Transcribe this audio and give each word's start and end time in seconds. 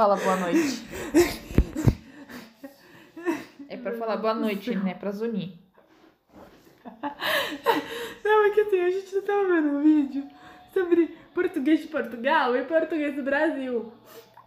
Fala 0.00 0.16
boa 0.16 0.36
noite. 0.36 0.82
É 3.68 3.76
pra 3.76 3.92
falar 3.92 4.16
boa 4.16 4.32
noite, 4.32 4.74
né? 4.74 4.94
Pra 4.94 5.10
zunir. 5.10 5.58
Não, 8.24 8.46
é 8.46 8.50
que 8.50 8.62
assim, 8.62 8.80
a 8.80 8.88
gente 8.88 9.20
tava 9.20 9.46
vendo 9.46 9.68
um 9.68 9.82
vídeo 9.82 10.26
sobre 10.72 11.08
português 11.34 11.80
de 11.80 11.88
Portugal 11.88 12.56
e 12.56 12.64
português 12.64 13.14
do 13.14 13.22
Brasil. 13.22 13.92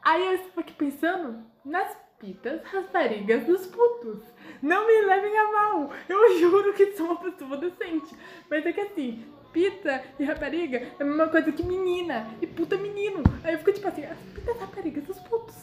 Aí 0.01 0.25
eu 0.25 0.33
estava 0.33 0.61
aqui 0.61 0.73
pensando 0.73 1.45
nas 1.63 1.95
pitas, 2.17 2.63
raparigas 2.63 3.45
dos 3.45 3.67
putos. 3.67 4.23
Não 4.59 4.87
me 4.87 5.05
levem 5.05 5.37
a 5.37 5.51
mal, 5.51 5.91
eu 6.09 6.39
juro 6.39 6.73
que 6.73 6.93
sou 6.93 7.11
uma 7.11 7.17
pessoa 7.17 7.57
decente. 7.57 8.17
Mas 8.49 8.65
é 8.65 8.73
que 8.73 8.81
assim, 8.81 9.23
pita 9.53 10.01
e 10.19 10.23
rapariga 10.25 10.77
é 10.99 11.03
a 11.03 11.05
mesma 11.05 11.27
coisa 11.27 11.51
que 11.51 11.63
menina 11.63 12.27
e 12.41 12.47
puta 12.47 12.75
menino. 12.75 13.21
Aí 13.43 13.53
eu 13.53 13.59
fico 13.59 13.71
tipo 13.71 13.87
assim, 13.87 14.03
as 14.03 14.17
pitas 14.33 14.57
raparigas 14.59 15.03
dos 15.03 15.19
putos. 15.19 15.55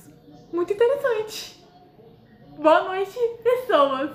Muito 0.53 0.73
interessante. 0.73 1.63
Boa 2.57 2.85
noite, 2.85 3.19
pessoas. 3.43 4.11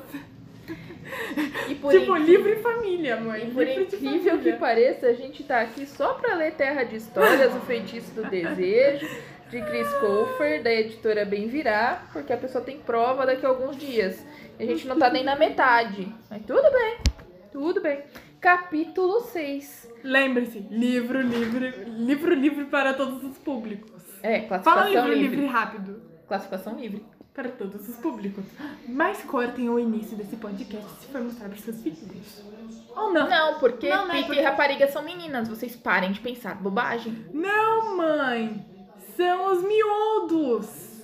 E 1.68 1.76
por 1.76 1.92
tipo, 1.92 2.18
incrível- 2.18 2.18
livre 2.18 2.52
e 2.54 2.62
família, 2.64 3.16
mãe. 3.18 3.48
E 3.48 3.52
por 3.52 3.64
livre 3.64 3.86
de 3.86 3.96
incrível 3.98 4.40
que 4.40 4.54
pareça, 4.54 5.08
a 5.08 5.14
gente 5.14 5.44
tá 5.44 5.62
aqui 5.62 5.86
só 5.86 6.14
pra 6.14 6.34
ler 6.36 6.54
Terra 6.54 6.84
de 6.84 6.96
Histórias, 6.96 7.54
O 7.56 7.60
Feitiço 7.62 8.12
do 8.14 8.24
Desejo, 8.30 9.08
de 9.50 9.62
Chris 9.62 9.88
Colfer, 10.00 10.64
da 10.64 10.72
editora 10.74 11.24
Bem 11.24 11.48
Virá, 11.48 12.04
porque 12.12 12.34
a 12.34 12.38
pessoa 12.38 12.64
tem 12.64 12.80
prova 12.80 13.26
daqui 13.26 13.46
a 13.46 13.50
alguns 13.50 13.78
dias. 13.78 14.20
E 14.60 14.64
a 14.64 14.66
gente 14.66 14.88
não 14.88 14.98
tá 14.98 15.10
nem 15.10 15.24
na 15.24 15.36
metade. 15.36 16.12
Mas 16.30 16.42
tudo 16.46 16.72
bem, 16.72 16.98
tudo 17.52 17.82
bem. 17.82 18.02
Capítulo 18.50 19.22
6. 19.22 19.90
Lembre-se, 20.04 20.60
livro, 20.70 21.20
livre, 21.20 21.84
livro 21.88 22.32
livre 22.36 22.66
para 22.66 22.94
todos 22.94 23.24
os 23.24 23.40
públicos. 23.40 24.04
É, 24.22 24.42
Fala 24.42 24.62
classificação 24.62 25.08
livro 25.08 25.14
livre. 25.20 25.36
livre 25.38 25.46
rápido. 25.52 26.02
Classificação 26.28 26.76
livre. 26.80 27.04
Para 27.34 27.50
todos 27.50 27.90
os 27.90 27.96
públicos. 27.96 28.46
Mas 28.88 29.24
cortem 29.24 29.68
o 29.68 29.80
início 29.80 30.16
desse 30.16 30.36
podcast 30.36 30.88
se 31.02 31.08
for 31.08 31.22
mostrar 31.22 31.50
para 31.50 31.58
seus 31.58 31.82
filhos. 31.82 32.44
Ou 32.96 33.12
não. 33.12 33.28
Não, 33.28 33.60
porque 33.60 33.90
Não, 33.90 34.06
não, 34.06 34.14
Pita 34.14 34.28
porque- 34.28 34.42
e 34.42 34.44
rapariga 34.44 34.88
são 34.90 35.02
meninas. 35.02 35.48
Vocês 35.48 35.76
parem 35.76 36.12
de 36.12 36.20
pensar. 36.20 36.54
Bobagem. 36.62 37.26
Não, 37.34 37.98
mãe. 37.98 38.64
São 39.18 39.54
os 39.54 39.64
miúdos. 39.64 41.02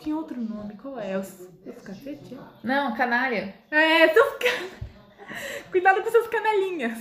Tinha 0.00 0.16
outro 0.16 0.40
nome, 0.40 0.74
qual 0.82 0.98
é? 0.98 1.16
Os, 1.16 1.48
os 1.64 1.80
cacete? 1.80 2.36
Não, 2.64 2.92
canalha. 2.96 3.54
É, 3.70 4.08
seus 4.08 4.32
can... 4.32 4.89
Cuidado 5.70 6.02
com 6.02 6.10
seus 6.10 6.26
canelinhas. 6.28 6.98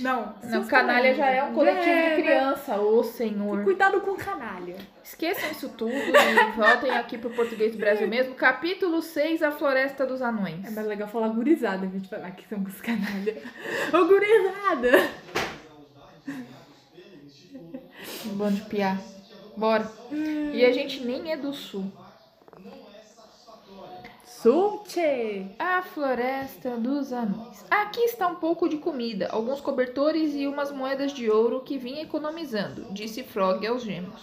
Não, 0.00 0.34
Não, 0.42 0.66
canalha 0.66 1.14
já 1.14 1.28
é 1.28 1.44
um 1.44 1.54
coletivo 1.54 1.88
É, 1.88 2.16
de 2.16 2.22
né? 2.22 2.22
criança. 2.22 2.80
Ô, 2.80 3.04
senhor. 3.04 3.62
Cuidado 3.62 4.00
com 4.00 4.16
canalha. 4.16 4.76
Esqueçam 5.04 5.48
isso 5.52 5.68
tudo 5.68 5.92
e 5.94 6.52
voltem 6.56 6.90
aqui 6.90 7.16
pro 7.16 7.30
português 7.30 7.72
do 7.72 7.78
Brasil 7.78 8.08
mesmo. 8.08 8.34
Capítulo 8.34 9.00
6, 9.00 9.42
A 9.44 9.52
Floresta 9.52 10.04
dos 10.04 10.20
Anões. 10.20 10.64
É 10.64 10.70
mais 10.70 10.86
legal 10.88 11.06
falar 11.06 11.28
gurizada, 11.28 11.86
vez 11.86 12.02
de 12.02 12.08
falar 12.08 12.32
que 12.32 12.44
são 12.48 12.60
os 12.62 12.80
canalha. 12.80 13.40
Ô, 13.92 14.04
gurizada! 14.06 15.10
Um 18.26 18.30
bando 18.36 18.56
de 18.56 18.62
piá. 18.62 18.98
Bora. 19.56 19.88
E 20.52 20.64
a 20.64 20.72
gente 20.72 21.04
nem 21.04 21.30
é 21.30 21.36
do 21.36 21.52
sul. 21.52 21.92
Sulte! 24.44 25.46
A 25.58 25.80
Floresta 25.80 26.76
dos 26.76 27.14
Anões. 27.14 27.64
Aqui 27.70 28.02
está 28.02 28.28
um 28.28 28.34
pouco 28.34 28.68
de 28.68 28.76
comida, 28.76 29.26
alguns 29.30 29.58
cobertores 29.58 30.34
e 30.34 30.46
umas 30.46 30.70
moedas 30.70 31.14
de 31.14 31.30
ouro 31.30 31.62
que 31.62 31.78
vim 31.78 32.00
economizando, 32.00 32.84
disse 32.90 33.22
Frog 33.22 33.66
aos 33.66 33.82
gêmeos. 33.82 34.20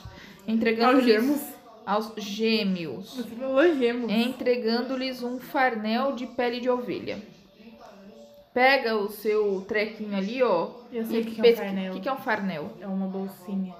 Entregando-lhes... 0.48 1.56
Aos 1.84 2.14
gêmeos. 2.18 3.16
Você 3.16 3.24
falou 3.30 3.76
gemos. 3.76 4.12
entregando-lhes 4.12 5.24
um 5.24 5.40
farnel 5.40 6.12
de 6.12 6.28
pele 6.28 6.60
de 6.60 6.70
ovelha. 6.70 7.20
Pega 8.54 8.96
o 8.96 9.10
seu 9.10 9.66
trequinho 9.68 10.16
ali, 10.16 10.44
ó. 10.44 10.70
Eu 10.94 11.04
sei 11.04 11.18
e 11.18 11.22
o 11.24 11.26
que 11.26 11.32
que 11.32 11.42
é 11.42 11.52
um 11.52 11.56
farnel. 11.56 11.92
O 11.92 11.96
que 11.96 12.00
que 12.00 12.10
é 12.10 12.14
um 12.14 12.18
farnel? 12.18 12.70
É 12.80 12.86
uma 12.86 13.08
bolsinha. 13.08 13.74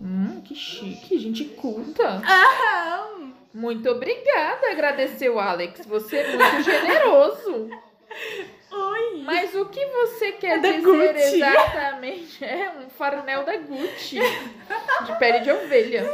Hum, 0.00 0.40
que 0.44 0.54
chique, 0.54 1.18
gente 1.18 1.44
culta. 1.44 2.22
Ah! 2.24 3.21
Muito 3.54 3.88
obrigada, 3.90 4.70
agradeceu 4.70 5.38
Alex. 5.38 5.84
Você 5.86 6.16
é 6.16 6.36
muito 6.36 6.62
generoso. 6.64 7.70
Oi! 8.70 9.22
Mas 9.24 9.54
o 9.54 9.66
que 9.66 9.84
você 9.86 10.32
quer 10.32 10.58
É 10.58 10.58
dizer 10.58 10.82
Gucci. 11.14 11.36
exatamente? 11.42 12.44
É 12.44 12.70
um 12.78 12.88
farnel 12.90 13.44
da 13.44 13.56
Gucci 13.58 14.18
de 15.06 15.18
pele 15.18 15.40
de 15.40 15.50
ovelha. 15.50 16.08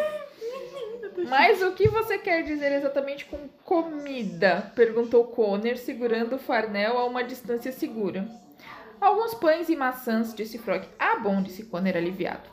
Mas 1.28 1.62
o 1.62 1.72
que 1.72 1.88
você 1.88 2.19
quer 2.19 2.43
dizer 2.43 2.72
exatamente 2.72 3.25
com 3.25 3.49
comida? 3.65 4.72
Perguntou 4.75 5.25
Conner, 5.25 5.76
segurando 5.78 6.37
o 6.37 6.38
farnel 6.38 6.97
a 6.99 7.05
uma 7.06 7.22
distância 7.25 7.72
segura. 7.72 8.28
Alguns 9.00 9.34
pães 9.34 9.69
e 9.69 9.76
maçãs, 9.76 10.34
disse 10.34 10.59
Frog. 10.59 10.88
Ah, 10.99 11.16
bom, 11.16 11.41
disse 11.43 11.65
Conner 11.65 11.97
aliviado. 11.97 12.49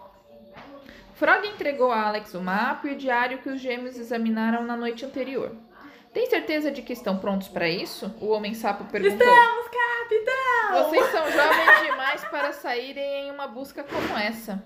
Frog 1.16 1.48
entregou 1.48 1.92
a 1.92 2.08
Alex 2.08 2.34
o 2.34 2.42
mapa 2.42 2.88
e 2.88 2.94
o 2.94 2.98
diário 2.98 3.38
que 3.38 3.50
os 3.50 3.62
gêmeos 3.62 3.98
examinaram 3.98 4.64
na 4.64 4.76
noite 4.76 5.06
anterior. 5.06 5.56
Tem 6.14 6.30
certeza 6.30 6.72
de 6.72 6.82
que 6.82 6.94
estão 6.94 7.18
prontos 7.18 7.48
para 7.48 7.68
isso? 7.68 8.14
O 8.22 8.28
homem-sapo 8.28 8.86
perguntou. 8.86 9.26
Estamos, 9.26 9.68
capitão! 9.68 10.84
Vocês 10.84 11.06
são 11.12 11.32
jovens 11.32 11.82
demais 11.84 12.24
para 12.26 12.52
saírem 12.52 13.28
em 13.28 13.32
uma 13.32 13.48
busca 13.48 13.84
como 13.84 14.18
essa. 14.18 14.64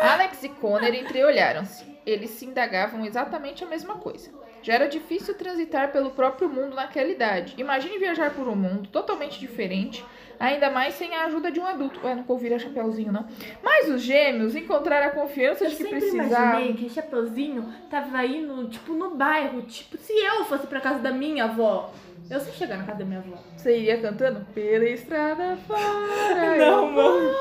Alex 0.00 0.42
e 0.44 0.48
Connor 0.48 0.94
entreolharam-se. 0.94 1.84
Eles 2.06 2.30
se 2.30 2.46
indagavam 2.46 3.04
exatamente 3.04 3.62
a 3.64 3.66
mesma 3.66 3.96
coisa. 3.96 4.30
Já 4.62 4.74
era 4.74 4.86
difícil 4.88 5.34
transitar 5.34 5.90
pelo 5.92 6.10
próprio 6.10 6.48
mundo 6.48 6.74
naquela 6.74 7.08
idade. 7.08 7.54
Imagine 7.58 7.98
viajar 7.98 8.30
por 8.30 8.46
um 8.46 8.54
mundo 8.56 8.88
totalmente 8.88 9.38
diferente, 9.40 10.04
ainda 10.38 10.70
mais 10.70 10.94
sem 10.94 11.14
a 11.14 11.24
ajuda 11.24 11.50
de 11.50 11.58
um 11.60 11.66
adulto. 11.66 12.00
Ué, 12.04 12.14
nunca 12.14 12.32
ouviram 12.32 12.58
Chapeuzinho, 12.58 13.12
não. 13.12 13.26
Mas 13.62 13.88
os 13.88 14.02
gêmeos 14.02 14.54
encontraram 14.54 15.06
a 15.08 15.10
confiança 15.10 15.64
Eu 15.64 15.70
de 15.70 15.76
que 15.76 15.84
precisavam. 15.84 16.26
imaginei 16.60 16.74
que 16.74 16.90
Chapeuzinho 16.90 17.72
tava 17.90 18.24
indo, 18.26 18.68
tipo, 18.68 18.92
no 18.92 19.10
bairro. 19.14 19.62
Tipo, 19.62 19.96
se 19.98 20.12
eu 20.12 20.44
fosse 20.44 20.66
pra 20.66 20.80
casa 20.80 20.98
da 20.98 21.10
minha 21.10 21.44
avó. 21.44 21.92
Eu 22.30 22.38
sei 22.38 22.52
chegar 22.52 22.78
na 22.78 22.84
casa 22.84 22.98
da 23.00 23.04
minha 23.04 23.18
avó. 23.18 23.36
Você 23.56 23.76
iria 23.76 24.00
cantando? 24.00 24.46
Pela 24.54 24.84
estrada 24.84 25.56
fora. 25.66 26.56
Não, 26.58 26.92
mano. 26.92 27.34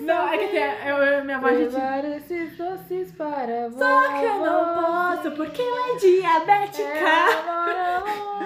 Não, 0.00 0.28
é 0.28 0.38
que 0.38 0.56
assim, 0.56 0.88
eu, 0.88 0.96
eu, 0.98 1.24
minha 1.24 1.36
avó, 1.38 1.48
a 1.48 1.54
gente... 1.54 1.74
Esses 2.16 2.56
doces 2.56 3.10
para 3.12 3.70
Só 3.70 4.08
que 4.18 4.24
eu 4.24 4.38
não 4.38 4.74
posso, 4.74 5.30
porque 5.32 5.60
ela 5.60 5.90
é 5.90 5.96
diabética. 5.98 6.82
Ela 6.82 7.42
mora 7.44 8.04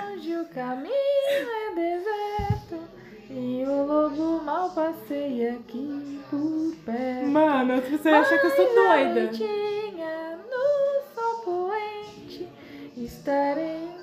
longe, 0.08 0.36
o 0.36 0.44
caminho 0.46 0.90
é 0.94 1.74
deserto 1.74 2.88
E 3.28 3.64
o 3.66 3.84
lobo 3.84 4.42
mal 4.42 4.70
passeia 4.70 5.54
aqui 5.56 6.20
por 6.30 6.74
perto 6.86 7.26
Mano, 7.26 7.82
pessoas 7.82 8.14
acham 8.14 8.38
que 8.38 8.46
eu 8.46 8.50
sou 8.52 8.64
a 8.64 8.96
doida. 8.96 9.14
noitinha 9.20 10.38
no 10.50 11.14
sol 11.14 11.42
poente 11.44 12.48
Estarei 12.96 13.99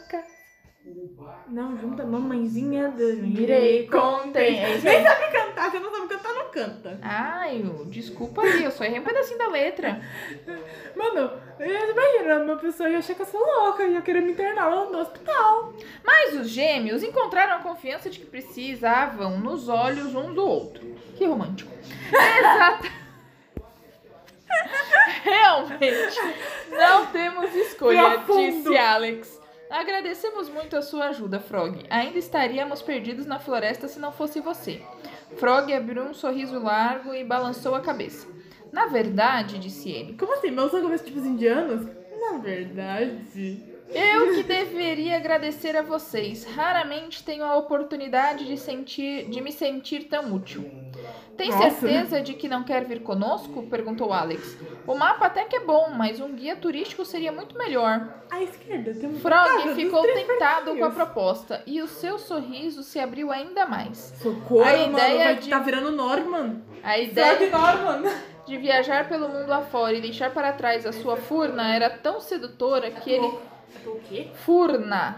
Não, 1.49 1.77
junta 1.77 2.05
mamãezinha, 2.05 2.89
dormirei 2.89 3.43
Irei 3.43 3.87
contente. 3.87 4.27
contente. 4.27 4.59
É 4.59 4.75
isso 4.75 4.85
Nem 4.85 5.03
sabe 5.03 5.31
cantar, 5.31 5.71
você 5.71 5.79
não 5.79 5.91
sabe 5.91 6.07
cantar, 6.07 6.33
não 6.33 6.49
canta. 6.51 6.99
Ai, 7.01 7.61
eu- 7.63 7.85
desculpa 7.85 8.41
aí, 8.41 8.63
eu 8.63 8.71
só 8.71 8.83
errei 8.83 8.99
um 8.99 9.03
pedacinho 9.03 9.37
da 9.39 9.47
letra 9.47 10.01
Mano, 10.95 11.31
eu- 11.59 11.89
imagina, 11.91 12.43
uma 12.43 12.57
pessoa 12.57 12.89
ia 12.89 12.97
achar 12.99 13.15
que 13.15 13.21
eu 13.21 13.25
sou 13.25 13.39
louca, 13.41 13.83
ia 13.85 14.01
querer 14.01 14.21
me 14.21 14.31
internar 14.33 14.69
no 14.69 14.99
hospital. 14.99 15.73
Mas 16.03 16.33
os 16.35 16.49
gêmeos 16.49 17.01
encontraram 17.03 17.55
a 17.55 17.59
confiança 17.59 18.09
de 18.09 18.19
que 18.19 18.25
precisavam 18.25 19.39
nos 19.39 19.69
olhos 19.69 20.13
um 20.15 20.33
do 20.33 20.45
outro. 20.45 20.85
Que 21.15 21.25
romântico. 21.25 21.71
Exata. 22.11 22.87
Realmente, 25.23 26.19
não 26.71 27.05
temos 27.07 27.53
escolha, 27.55 28.23
disse 28.25 28.77
Alex. 28.77 29.37
Agradecemos 29.69 30.49
muito 30.49 30.77
a 30.77 30.81
sua 30.81 31.09
ajuda, 31.09 31.39
Frog. 31.39 31.85
Ainda 31.89 32.17
estaríamos 32.17 32.81
perdidos 32.81 33.25
na 33.25 33.39
floresta 33.39 33.87
se 33.87 33.99
não 33.99 34.11
fosse 34.11 34.39
você. 34.39 34.81
Frog 35.35 35.73
abriu 35.73 36.03
um 36.03 36.13
sorriso 36.13 36.59
largo 36.59 37.13
e 37.13 37.23
balançou 37.23 37.75
a 37.75 37.81
cabeça. 37.81 38.27
Na 38.71 38.87
verdade, 38.87 39.59
disse 39.59 39.89
ele, 39.89 40.13
Como 40.17 40.33
assim? 40.33 40.51
Meus 40.51 40.71
são 40.71 40.97
tipos 40.97 41.25
indianos? 41.25 41.85
Na 42.19 42.37
verdade. 42.37 43.63
Eu 43.89 44.35
que 44.35 44.43
deveria 44.43 45.15
agradecer 45.15 45.75
a 45.75 45.81
vocês. 45.81 46.43
Raramente 46.43 47.23
tenho 47.23 47.43
a 47.43 47.55
oportunidade 47.55 48.45
de 48.45 48.57
sentir, 48.57 49.29
de 49.29 49.39
me 49.41 49.51
sentir 49.51 50.05
tão 50.05 50.33
útil. 50.33 50.69
Tem 51.38 51.51
Nossa. 51.51 51.69
certeza 51.69 52.19
de 52.19 52.33
que 52.33 52.50
não 52.50 52.63
quer 52.63 52.83
vir 52.86 53.04
conosco? 53.04 53.62
perguntou 53.69 54.12
Alex. 54.12 54.57
O 54.88 54.95
mapa 54.95 55.27
até 55.27 55.45
que 55.45 55.56
é 55.56 55.59
bom, 55.59 55.92
mas 55.95 56.19
um 56.19 56.33
guia 56.33 56.56
turístico 56.56 57.06
seria 57.06 57.31
muito 57.31 57.56
melhor. 57.56 58.09
À 58.31 58.42
esquerda 58.42 58.92
tem 58.95 59.07
um 59.07 59.19
Frog 59.19 59.75
ficou 59.75 60.01
tentado 60.01 60.75
com 60.75 60.83
a 60.83 60.89
proposta 60.89 61.62
e 61.68 61.80
o 61.80 61.88
seu 61.88 62.18
sorriso 62.18 62.81
se 62.81 63.00
abriu 63.00 63.31
ainda 63.31 63.68
mais. 63.68 64.15
Socorro, 64.19 64.63
A 64.63 64.71
mano, 64.77 64.94
ideia 64.94 65.24
vai 65.25 65.36
de- 65.36 65.50
tá 65.50 65.59
virando 65.59 65.92
Norman. 65.92 66.62
A 66.83 66.98
ideia, 66.98 67.38
Frog 67.38 67.51
Norman. 67.51 68.12
de 68.48 68.57
viajar 68.57 69.07
pelo 69.07 69.30
mundo 69.30 69.51
afora 69.51 69.94
e 69.94 70.01
deixar 70.01 70.31
para 70.31 70.51
trás 70.53 70.88
a 70.88 70.92
sua 70.92 71.18
furna 71.18 71.75
era 71.75 71.89
tão 71.89 72.19
sedutora 72.19 72.89
que 72.89 73.12
ele. 73.12 73.27
O 73.86 74.00
quê? 74.10 74.30
Furna! 74.33 75.18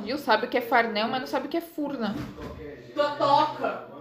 Viu? 0.00 0.16
Sabe 0.18 0.46
o 0.46 0.48
que 0.48 0.58
é 0.58 0.60
farnel, 0.60 1.08
mas 1.08 1.20
não 1.20 1.26
sabe 1.26 1.46
o 1.46 1.50
que 1.50 1.56
é 1.56 1.60
furna. 1.60 2.14
Totoca. 2.94 3.93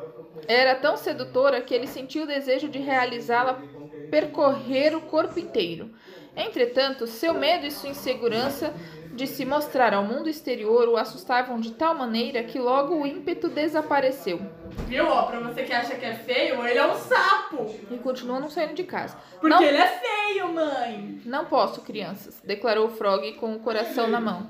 Era 0.47 0.75
tão 0.75 0.97
sedutora 0.97 1.61
que 1.61 1.73
ele 1.73 1.87
sentiu 1.87 2.23
o 2.23 2.27
desejo 2.27 2.67
de 2.67 2.79
realizá-la 2.79 3.61
percorrer 4.09 4.95
o 4.95 5.01
corpo 5.01 5.39
inteiro. 5.39 5.91
Entretanto, 6.35 7.07
seu 7.07 7.33
medo 7.33 7.65
e 7.65 7.71
sua 7.71 7.89
insegurança 7.89 8.73
de 9.13 9.27
se 9.27 9.45
mostrar 9.45 9.93
ao 9.93 10.03
mundo 10.03 10.27
exterior 10.27 10.89
o 10.89 10.97
assustavam 10.97 11.59
de 11.59 11.71
tal 11.73 11.93
maneira 11.93 12.43
que 12.43 12.57
logo 12.57 12.95
o 12.95 13.05
ímpeto 13.05 13.47
desapareceu 13.47 14.41
Viu, 14.87 15.07
ó? 15.07 15.23
Pra 15.23 15.39
você 15.39 15.63
que 15.63 15.73
acha 15.73 15.95
que 15.95 16.05
é 16.05 16.15
feio, 16.15 16.65
ele 16.65 16.79
é 16.79 16.85
um 16.85 16.95
sapo. 16.95 17.75
e 17.91 17.97
continuou 17.97 18.39
não 18.39 18.49
saindo 18.49 18.73
de 18.73 18.83
casa. 18.83 19.17
Porque 19.39 19.55
Não. 19.55 19.61
ele 19.63 19.77
é 19.77 19.87
feio, 19.87 20.51
mãe. 20.51 21.21
Não 21.25 21.45
posso, 21.45 21.81
crianças, 21.81 22.41
declarou 22.43 22.89
Frog 22.89 23.33
com 23.33 23.53
o 23.53 23.59
coração 23.59 24.07
na 24.07 24.19
mão. 24.19 24.47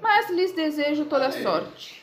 Mas 0.00 0.28
lhes 0.30 0.52
desejo 0.52 1.06
toda 1.06 1.30
sorte. 1.32 2.02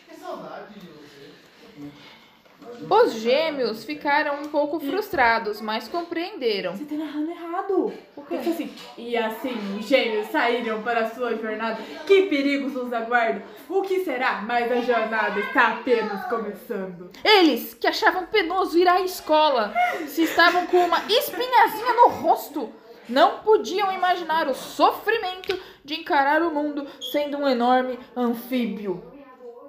Os 2.90 3.14
gêmeos 3.14 3.84
ficaram 3.84 4.42
um 4.42 4.50
pouco 4.50 4.80
frustrados, 4.80 5.62
mas 5.62 5.88
compreenderam. 5.88 6.76
Você 6.76 6.86
tá 6.86 6.96
narrando 6.96 7.32
errado. 7.32 7.94
Porque 8.16 8.36
assim, 8.36 8.74
e 8.98 9.18
assim, 9.18 9.78
os 9.80 9.86
gêmeos 9.86 10.28
saíram 10.28 10.82
para 10.82 11.02
a 11.02 11.10
sua 11.10 11.36
jornada. 11.36 11.82
Que 12.06 12.24
perigos 12.24 12.74
nos 12.74 12.94
aguardam? 12.94 13.44
O 13.68 13.82
que 13.82 14.04
será? 14.04 14.42
Mas 14.42 14.72
a 14.72 14.82
jornada 14.82 15.40
está 15.40 15.74
apenas 15.74 16.26
começando. 16.28 17.12
Eles, 17.24 17.74
que 17.74 17.88
achavam 17.88 18.26
penoso 18.26 18.78
ir 18.78 18.88
à 18.88 19.02
escola, 19.02 19.74
se 20.08 20.24
estavam 20.24 20.66
com 20.68 20.78
uma 20.78 21.00
espinhazinha 21.10 21.94
no 21.94 22.10
rosto, 22.10 22.70
não 23.08 23.40
podiam 23.40 23.92
imaginar 23.92 24.48
o 24.48 24.54
sofrimento 24.54 25.60
de 25.84 25.96
encarar 25.96 26.42
o 26.44 26.54
mundo 26.54 26.86
sendo 27.12 27.38
um 27.38 27.48
enorme 27.48 27.98
anfíbio 28.16 29.04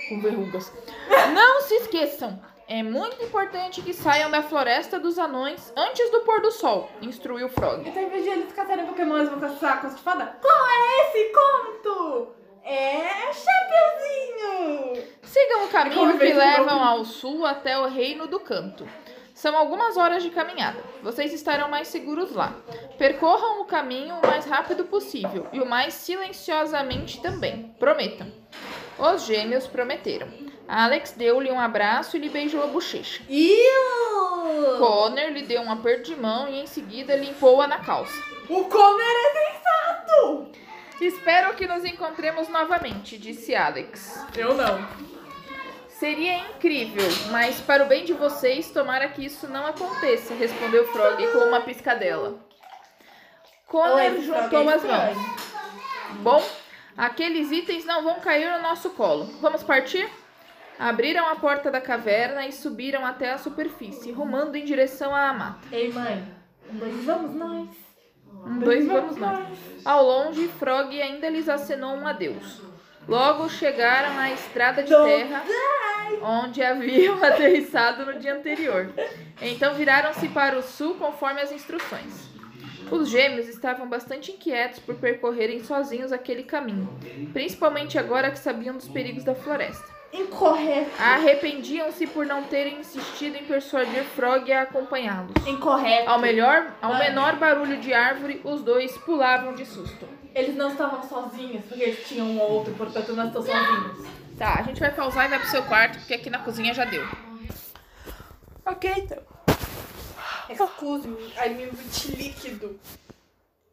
com 0.08 0.20
verrugas. 0.20 0.72
Não 1.34 1.62
se 1.62 1.74
esqueçam, 1.74 2.40
é 2.70 2.84
muito 2.84 3.20
importante 3.20 3.82
que 3.82 3.92
saiam 3.92 4.30
da 4.30 4.44
floresta 4.44 5.00
dos 5.00 5.18
anões 5.18 5.72
antes 5.76 6.08
do 6.12 6.20
pôr 6.20 6.40
do 6.40 6.52
sol, 6.52 6.88
instruiu 7.02 7.48
Frog. 7.48 7.86
Então, 7.86 8.00
em 8.00 8.08
vez 8.08 8.22
de 8.22 8.30
eles 8.30 8.52
caçarem 8.52 8.86
Pokémon, 8.86 9.16
eles 9.16 9.28
vão 9.28 9.40
caçar 9.40 9.84
de 9.92 10.00
fada? 10.00 10.38
Qual 10.40 10.66
é 10.68 11.08
esse 11.08 11.32
conto? 11.32 12.28
É 12.62 13.32
Chapeuzinho! 13.32 15.04
Sigam 15.20 15.64
o 15.64 15.68
caminho 15.68 16.12
que 16.12 16.12
Convence 16.12 16.32
levam 16.36 16.84
ao 16.84 17.04
sul 17.04 17.44
até 17.44 17.76
o 17.76 17.88
Reino 17.88 18.28
do 18.28 18.38
Canto. 18.38 18.86
São 19.34 19.56
algumas 19.56 19.96
horas 19.96 20.22
de 20.22 20.30
caminhada. 20.30 20.78
Vocês 21.02 21.32
estarão 21.32 21.68
mais 21.68 21.88
seguros 21.88 22.30
lá. 22.32 22.54
Percorram 22.96 23.62
o 23.62 23.64
caminho 23.64 24.14
o 24.14 24.26
mais 24.26 24.44
rápido 24.44 24.84
possível 24.84 25.48
e 25.52 25.60
o 25.60 25.66
mais 25.66 25.94
silenciosamente 25.94 27.20
também. 27.20 27.74
Prometam. 27.80 28.30
Os 28.96 29.22
gêmeos 29.24 29.66
prometeram. 29.66 30.49
Alex 30.70 31.10
deu-lhe 31.10 31.50
um 31.50 31.58
abraço 31.58 32.16
e 32.16 32.20
lhe 32.20 32.28
beijou 32.28 32.62
a 32.62 32.68
bochecha. 32.68 33.20
Iu! 33.28 34.78
Connor 34.78 35.30
lhe 35.30 35.42
deu 35.42 35.62
um 35.62 35.72
aperto 35.72 36.04
de 36.04 36.14
mão 36.14 36.48
e 36.48 36.60
em 36.60 36.66
seguida 36.68 37.16
limpou-a 37.16 37.66
na 37.66 37.80
calça. 37.80 38.16
O 38.48 38.64
Conner 38.66 39.04
é 39.04 39.52
sensato! 39.52 40.52
Espero 41.00 41.54
que 41.56 41.66
nos 41.66 41.84
encontremos 41.84 42.48
novamente, 42.48 43.18
disse 43.18 43.52
Alex. 43.52 44.24
Eu 44.36 44.54
não. 44.54 44.88
Seria 45.88 46.38
incrível, 46.38 47.08
mas 47.32 47.60
para 47.60 47.82
o 47.82 47.88
bem 47.88 48.04
de 48.04 48.12
vocês, 48.12 48.70
tomara 48.70 49.08
que 49.08 49.24
isso 49.24 49.48
não 49.48 49.66
aconteça, 49.66 50.34
respondeu 50.34 50.86
Frog 50.92 51.26
com 51.32 51.38
uma 51.48 51.62
piscadela. 51.62 52.38
Connor 53.66 54.20
juntou 54.20 54.68
as 54.68 54.84
mãos. 54.84 55.16
Bom, 56.20 56.48
aqueles 56.96 57.50
itens 57.50 57.84
não 57.84 58.04
vão 58.04 58.20
cair 58.20 58.48
no 58.52 58.62
nosso 58.62 58.90
colo. 58.90 59.24
Vamos 59.40 59.64
partir? 59.64 60.08
Abriram 60.80 61.28
a 61.28 61.36
porta 61.36 61.70
da 61.70 61.78
caverna 61.78 62.46
e 62.46 62.52
subiram 62.52 63.04
até 63.04 63.32
a 63.32 63.36
superfície, 63.36 64.10
rumando 64.10 64.56
em 64.56 64.64
direção 64.64 65.14
à 65.14 65.30
mata. 65.30 65.60
Ei, 65.70 65.92
mãe. 65.92 66.26
Um, 66.72 66.78
dois, 66.78 67.04
vamos 67.04 67.34
nós. 67.34 67.68
Um, 68.32 68.58
dois, 68.60 68.86
vamos 68.86 69.16
nós. 69.18 69.58
Ao 69.84 70.02
longe, 70.02 70.48
Frog 70.48 70.98
ainda 70.98 71.28
lhes 71.28 71.50
acenou 71.50 71.94
um 71.94 72.06
adeus. 72.06 72.62
Logo 73.06 73.50
chegaram 73.50 74.18
à 74.18 74.30
estrada 74.30 74.82
de 74.82 74.88
terra 74.88 75.44
onde 76.22 76.62
haviam 76.62 77.20
aterrissado 77.22 78.06
no 78.06 78.18
dia 78.18 78.34
anterior. 78.34 78.90
Então 79.42 79.74
viraram-se 79.74 80.28
para 80.28 80.58
o 80.58 80.62
sul 80.62 80.94
conforme 80.94 81.42
as 81.42 81.52
instruções. 81.52 82.30
Os 82.90 83.10
gêmeos 83.10 83.48
estavam 83.48 83.86
bastante 83.86 84.32
inquietos 84.32 84.78
por 84.78 84.94
percorrerem 84.94 85.62
sozinhos 85.62 86.10
aquele 86.10 86.42
caminho, 86.42 86.88
principalmente 87.34 87.98
agora 87.98 88.30
que 88.30 88.38
sabiam 88.38 88.74
dos 88.74 88.88
perigos 88.88 89.24
da 89.24 89.34
floresta. 89.34 89.99
Incorreto. 90.12 90.90
Arrependiam-se 90.98 92.06
por 92.08 92.26
não 92.26 92.42
terem 92.44 92.80
insistido 92.80 93.36
em 93.36 93.44
persuadir 93.44 94.02
Frog 94.04 94.52
a 94.52 94.62
acompanhá-los. 94.62 95.30
Incorreto. 95.46 96.10
Ao 96.10 96.18
melhor, 96.18 96.74
ao 96.82 96.98
menor 96.98 97.36
barulho 97.36 97.78
de 97.78 97.94
árvore, 97.94 98.40
os 98.44 98.62
dois 98.62 98.96
pulavam 98.98 99.54
de 99.54 99.64
susto. 99.64 100.08
Eles 100.34 100.56
não 100.56 100.70
estavam 100.70 101.02
sozinhos, 101.02 101.64
porque 101.64 101.82
eles 101.82 102.08
tinham 102.08 102.26
um 102.26 102.40
ou 102.40 102.50
outro, 102.50 102.74
portanto 102.74 103.12
não 103.14 103.26
estão 103.28 103.42
sozinhos. 103.42 104.06
Tá, 104.38 104.54
a 104.58 104.62
gente 104.62 104.80
vai 104.80 104.90
pausar 104.90 105.26
e 105.26 105.28
vai 105.28 105.38
pro 105.38 105.48
seu 105.48 105.62
quarto, 105.64 105.98
porque 105.98 106.14
aqui 106.14 106.30
na 106.30 106.38
cozinha 106.38 106.72
já 106.72 106.84
deu. 106.84 107.06
Ok, 108.64 108.90
então. 108.96 109.18
Excuse-me, 110.48 111.32
I 111.36 111.50
mean 111.50 111.68
with 111.70 112.16
líquido. 112.16 112.80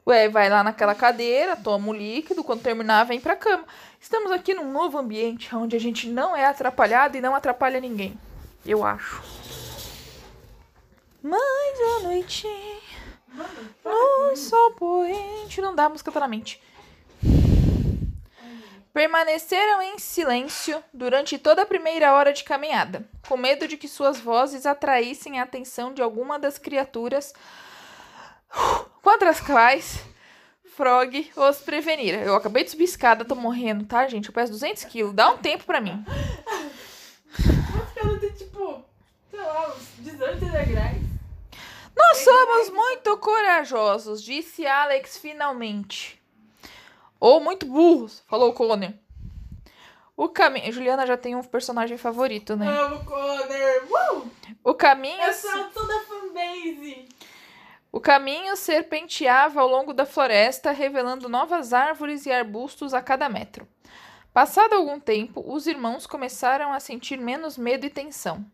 Ué, 0.08 0.30
vai 0.30 0.50
lá 0.50 0.64
naquela 0.64 0.96
cadeira, 0.96 1.58
toma 1.58 1.90
o 1.90 1.94
líquido, 1.94 2.42
quando 2.42 2.62
terminar, 2.62 3.04
vem 3.04 3.20
pra 3.20 3.36
cama. 3.36 3.66
Estamos 4.00 4.32
aqui 4.32 4.54
num 4.54 4.72
novo 4.72 4.98
ambiente, 4.98 5.54
onde 5.54 5.76
a 5.76 5.80
gente 5.80 6.08
não 6.08 6.34
é 6.34 6.46
atrapalhado 6.46 7.18
e 7.18 7.22
não 7.22 7.36
atrapalha 7.36 7.82
ninguém. 7.82 8.18
Eu 8.66 8.86
acho. 8.86 9.22
Mais 11.22 11.80
a 11.98 12.04
noite, 12.04 12.48
no 13.84 14.34
sol 14.38 14.72
poente. 14.76 15.60
Não 15.60 15.76
dá 15.76 15.90
música 15.90 16.10
tá 16.10 16.26
mente. 16.26 16.64
Permaneceram 18.94 19.82
em 19.82 20.00
silêncio 20.00 20.82
durante 20.94 21.38
toda 21.38 21.64
a 21.64 21.66
primeira 21.66 22.14
hora 22.14 22.32
de 22.32 22.46
caminhada, 22.46 23.06
com 23.28 23.36
medo 23.36 23.68
de 23.68 23.76
que 23.76 23.90
suas 23.90 24.18
vozes 24.18 24.66
atraíssem 24.66 25.38
a 25.38 25.44
atenção 25.44 25.94
de 25.94 26.02
alguma 26.02 26.40
das 26.40 26.58
criaturas 26.58 27.34
contra 29.08 29.30
as 29.30 29.40
quais 29.40 30.04
Frog 30.76 31.32
os 31.34 31.58
prevenira. 31.60 32.18
Eu 32.18 32.36
acabei 32.36 32.66
de 32.66 32.72
subir 32.72 32.84
escada, 32.84 33.24
tô 33.24 33.36
morrendo, 33.36 33.86
tá, 33.86 34.06
gente? 34.06 34.28
Eu 34.28 34.34
peso 34.34 34.52
200 34.52 34.84
quilos. 34.84 35.14
Dá 35.14 35.32
um 35.32 35.38
tempo 35.38 35.64
pra 35.64 35.80
mim. 35.80 36.04
Mas 36.06 37.96
ela 37.96 38.20
tem 38.20 38.32
tipo, 38.32 38.84
sei 39.32 39.40
lá, 39.40 39.70
uns 39.70 39.88
18 40.00 40.40
degraus. 40.40 40.98
Nós 41.96 42.18
somos 42.18 42.70
muito 42.70 43.18
corajosos, 43.18 44.22
disse 44.22 44.68
Alex 44.68 45.18
finalmente. 45.18 46.22
Ou 47.18 47.40
muito 47.40 47.66
burros, 47.66 48.22
falou 48.28 48.52
Connor. 48.52 48.92
O 50.18 50.28
caminho. 50.28 50.72
Juliana 50.74 51.08
já 51.08 51.16
tem 51.16 51.34
um 51.34 51.44
personagem 51.44 51.98
favorito, 51.98 52.58
né? 52.58 52.68
Amo 52.68 53.06
Connor. 53.06 53.48
Uh! 53.90 54.32
O 54.66 54.74
caminho. 54.74 55.24
Eu 55.24 55.34
sou 55.34 55.64
toda 55.74 55.98
fanbase. 56.02 57.17
O 57.98 58.00
caminho 58.00 58.56
serpenteava 58.56 59.60
ao 59.60 59.68
longo 59.68 59.92
da 59.92 60.06
floresta, 60.06 60.70
revelando 60.70 61.28
novas 61.28 61.74
árvores 61.74 62.28
e 62.28 62.32
arbustos 62.32 62.94
a 62.94 63.02
cada 63.02 63.28
metro. 63.28 63.68
Passado 64.32 64.76
algum 64.76 65.00
tempo, 65.00 65.44
os 65.44 65.66
irmãos 65.66 66.06
começaram 66.06 66.72
a 66.72 66.80
sentir 66.80 67.18
menos 67.18 67.58
medo 67.58 67.88
e 67.88 67.90
tensão. 67.90 68.46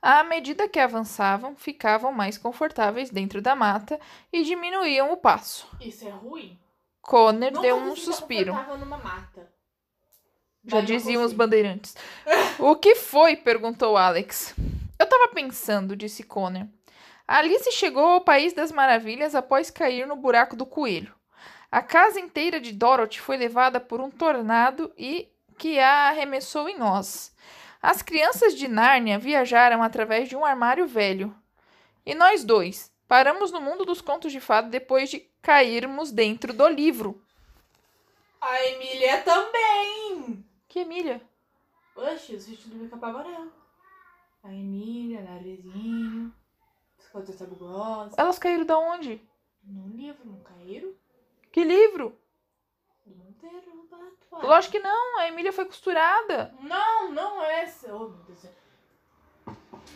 À 0.00 0.22
medida 0.22 0.68
que 0.68 0.78
avançavam, 0.78 1.56
ficavam 1.56 2.12
mais 2.12 2.38
confortáveis 2.38 3.10
dentro 3.10 3.42
da 3.42 3.56
mata 3.56 3.98
e 4.32 4.44
diminuíam 4.44 5.12
o 5.12 5.16
passo. 5.16 5.66
Isso 5.80 6.06
é 6.06 6.10
ruim? 6.10 6.56
Connor 7.02 7.50
Nunca 7.50 7.62
deu 7.62 7.76
um 7.76 7.96
suspiro. 7.96 8.52
numa 8.78 8.98
mata. 8.98 9.52
Já 10.64 10.80
diziam 10.80 11.24
os 11.24 11.32
bandeirantes. 11.32 11.96
o 12.60 12.76
que 12.76 12.94
foi? 12.94 13.34
perguntou 13.34 13.96
Alex. 13.96 14.54
Eu 15.00 15.08
tava 15.08 15.26
pensando, 15.34 15.96
disse 15.96 16.22
Connor. 16.22 16.68
Alice 17.26 17.72
chegou 17.72 18.04
ao 18.04 18.20
País 18.20 18.52
das 18.52 18.70
Maravilhas 18.70 19.34
após 19.34 19.70
cair 19.70 20.06
no 20.06 20.14
buraco 20.14 20.54
do 20.54 20.66
coelho. 20.66 21.14
A 21.70 21.80
casa 21.80 22.20
inteira 22.20 22.60
de 22.60 22.70
Dorothy 22.70 23.18
foi 23.20 23.36
levada 23.38 23.80
por 23.80 24.00
um 24.00 24.10
tornado 24.10 24.92
e 24.96 25.32
que 25.58 25.78
a 25.78 26.08
arremessou 26.08 26.68
em 26.68 26.82
Oz. 26.82 27.34
As 27.80 28.02
crianças 28.02 28.54
de 28.54 28.68
Nárnia 28.68 29.18
viajaram 29.18 29.82
através 29.82 30.28
de 30.28 30.36
um 30.36 30.44
armário 30.44 30.86
velho. 30.86 31.34
E 32.04 32.14
nós 32.14 32.44
dois 32.44 32.92
paramos 33.08 33.50
no 33.50 33.60
mundo 33.60 33.84
dos 33.84 34.00
contos 34.02 34.30
de 34.30 34.40
fada 34.40 34.68
depois 34.68 35.08
de 35.10 35.20
cairmos 35.40 36.12
dentro 36.12 36.52
do 36.52 36.68
livro. 36.68 37.22
A 38.40 38.66
Emília 38.66 39.22
também. 39.22 40.44
Que 40.68 40.80
Emília? 40.80 41.22
Oxe, 41.96 42.34
os 42.34 42.46
vídeos 42.46 42.66
do 42.66 42.78
Pica-Pau 42.84 43.10
Amarelo. 43.10 43.52
A 44.42 44.52
Emília, 44.52 45.22
Narizinho. 45.22 46.32
Elas 48.16 48.38
caíram 48.38 48.64
da 48.66 48.78
onde? 48.78 49.20
No 49.62 49.88
livro, 49.88 50.26
não 50.26 50.40
caíram? 50.40 50.92
Que 51.52 51.62
livro? 51.64 52.18
Do 53.06 53.14
Monteiro 53.16 53.76
Lobato. 53.76 54.16
uai. 54.32 54.42
Lógico 54.46 54.72
que 54.72 54.78
não, 54.80 55.18
a 55.20 55.28
Emília 55.28 55.52
foi 55.52 55.64
costurada. 55.64 56.54
Não, 56.60 57.12
não 57.12 57.42
é 57.42 57.62
essa. 57.62 57.94
Oh, 57.94 58.08
meu 58.08 58.18
Deus. 58.24 58.26
do 58.26 58.36
céu. 58.36 58.52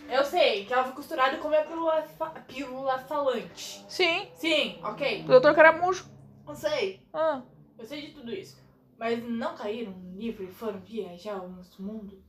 Eu 0.08 0.24
sei 0.24 0.64
que 0.66 0.72
ela 0.72 0.84
foi 0.84 0.92
costurada 0.92 1.38
como 1.38 1.54
é 1.54 1.64
pílula, 1.64 2.02
fa- 2.02 2.30
pílula 2.46 2.98
falante. 2.98 3.84
Sim, 3.88 4.30
Sim, 4.34 4.78
ok. 4.82 5.22
do 5.24 5.40
Dr. 5.40 5.54
Caramujo. 5.54 6.06
Eu 6.46 6.54
sei. 6.54 7.06
Ah, 7.12 7.42
Eu 7.78 7.84
sei 7.84 8.06
de 8.06 8.12
tudo 8.14 8.32
isso. 8.32 8.58
Mas 8.98 9.22
não 9.22 9.54
caíram 9.56 9.92
no 9.92 10.16
livro 10.18 10.42
e 10.44 10.52
foram 10.52 10.80
viajar 10.80 11.36
ao 11.38 11.48
nosso 11.48 11.80
mundo? 11.82 12.22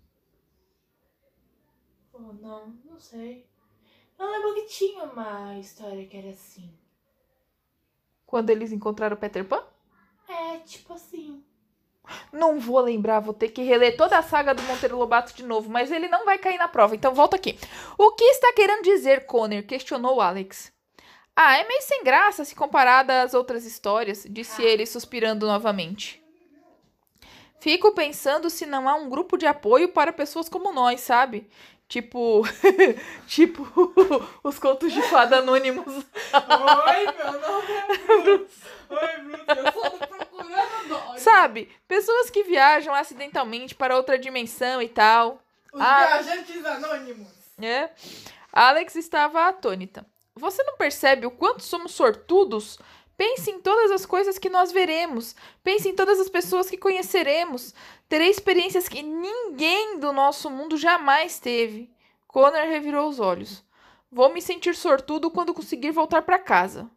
Oh, 2.14 2.34
não, 2.34 2.68
não 2.86 3.00
sei. 3.00 3.49
Eu 4.20 4.30
lembro 4.32 4.54
que 4.56 4.64
tinha 4.66 5.04
uma 5.06 5.58
história 5.58 6.06
que 6.06 6.18
era 6.18 6.30
assim. 6.30 6.70
quando 8.26 8.50
eles 8.50 8.72
encontraram 8.72 9.16
o 9.16 9.20
Peter 9.20 9.44
Pan? 9.46 9.64
É, 10.28 10.58
tipo 10.60 10.94
assim. 10.94 11.44
Não 12.34 12.60
vou 12.60 12.80
lembrar, 12.80 13.20
vou 13.20 13.34
ter 13.34 13.50
que 13.50 13.62
reler 13.64 13.96
toda 13.96 14.18
a 14.18 14.24
saga 14.24 14.54
do 14.54 14.62
Monteiro 14.64 14.98
Lobato 14.98 15.34
de 15.34 15.44
novo, 15.44 15.70
mas 15.70 15.92
ele 15.92 16.08
não 16.08 16.26
vai 16.26 16.38
cair 16.38 16.58
na 16.58 16.68
prova, 16.68 16.96
então 16.96 17.14
volta 17.14 17.36
aqui. 17.36 17.58
O 17.98 18.12
que 18.12 18.24
está 18.26 18.52
querendo 18.54 18.84
dizer, 18.84 19.26
Connor? 19.26 19.64
questionou 19.64 20.20
Alex. 20.22 20.72
Ah, 21.36 21.58
é 21.58 21.68
meio 21.68 21.82
sem 21.84 22.04
graça 22.04 22.44
se 22.44 22.56
comparada 22.56 23.22
às 23.22 23.34
outras 23.34 23.64
histórias, 23.64 24.26
disse 24.30 24.62
Ah. 24.62 24.66
ele, 24.66 24.86
suspirando 24.86 25.48
novamente. 25.48 26.22
Fico 27.60 27.92
pensando 27.94 28.50
se 28.50 28.66
não 28.66 28.88
há 28.90 28.96
um 28.96 29.10
grupo 29.10 29.38
de 29.38 29.46
apoio 29.46 29.90
para 29.90 30.14
pessoas 30.14 30.48
como 30.50 30.72
nós, 30.74 31.02
sabe? 31.02 31.48
Tipo. 31.90 32.44
tipo. 33.28 33.68
os 34.44 34.60
contos 34.60 34.94
de 34.94 35.02
fada 35.02 35.40
anônimos. 35.40 35.88
Oi, 35.88 37.06
meu 37.18 37.42
nome 37.42 37.72
é 37.74 38.22
Bruce. 38.22 38.62
Oi, 38.90 39.18
Bruce, 39.24 39.44
eu 39.48 39.64
só 39.74 39.90
tô 39.90 40.08
procurando 40.08 40.88
nós. 40.88 41.22
Sabe? 41.22 41.68
Pessoas 41.88 42.30
que 42.30 42.44
viajam 42.44 42.94
acidentalmente 42.94 43.74
para 43.74 43.98
outra 43.98 44.20
dimensão 44.20 44.80
e 44.82 44.88
tal. 44.88 45.42
Os 45.74 45.82
Ah. 45.82 46.06
viajantes 46.22 46.64
anônimos. 46.64 47.28
É. 47.60 47.90
Alex 48.54 48.96
estava 48.96 49.48
atônita. 49.48 50.06
Você 50.36 50.64
não 50.64 50.78
percebe 50.78 51.26
o 51.26 51.32
quanto 51.32 51.64
somos 51.64 51.92
sortudos? 51.92 52.78
Pense 53.20 53.52
em 53.52 53.60
todas 53.60 53.92
as 53.92 54.06
coisas 54.06 54.40
que 54.40 54.50
nós 54.50 54.72
veremos. 54.72 55.36
Pense 55.62 55.90
em 55.90 55.94
todas 55.94 56.22
as 56.22 56.30
pessoas 56.30 56.70
que 56.70 56.78
conheceremos. 56.78 57.76
Terei 58.08 58.30
experiências 58.30 58.88
que 58.88 59.04
ninguém 59.04 60.00
do 60.00 60.14
nosso 60.14 60.50
mundo 60.50 60.78
jamais 60.78 61.38
teve. 61.38 61.92
Connor 62.30 62.62
revirou 62.62 63.10
os 63.10 63.20
olhos. 63.20 63.62
Vou 64.10 64.34
me 64.34 64.42
sentir 64.42 64.74
sortudo 64.74 65.30
quando 65.30 65.54
conseguir 65.54 65.92
voltar 65.92 66.22
para 66.22 66.40
casa. 66.40 66.90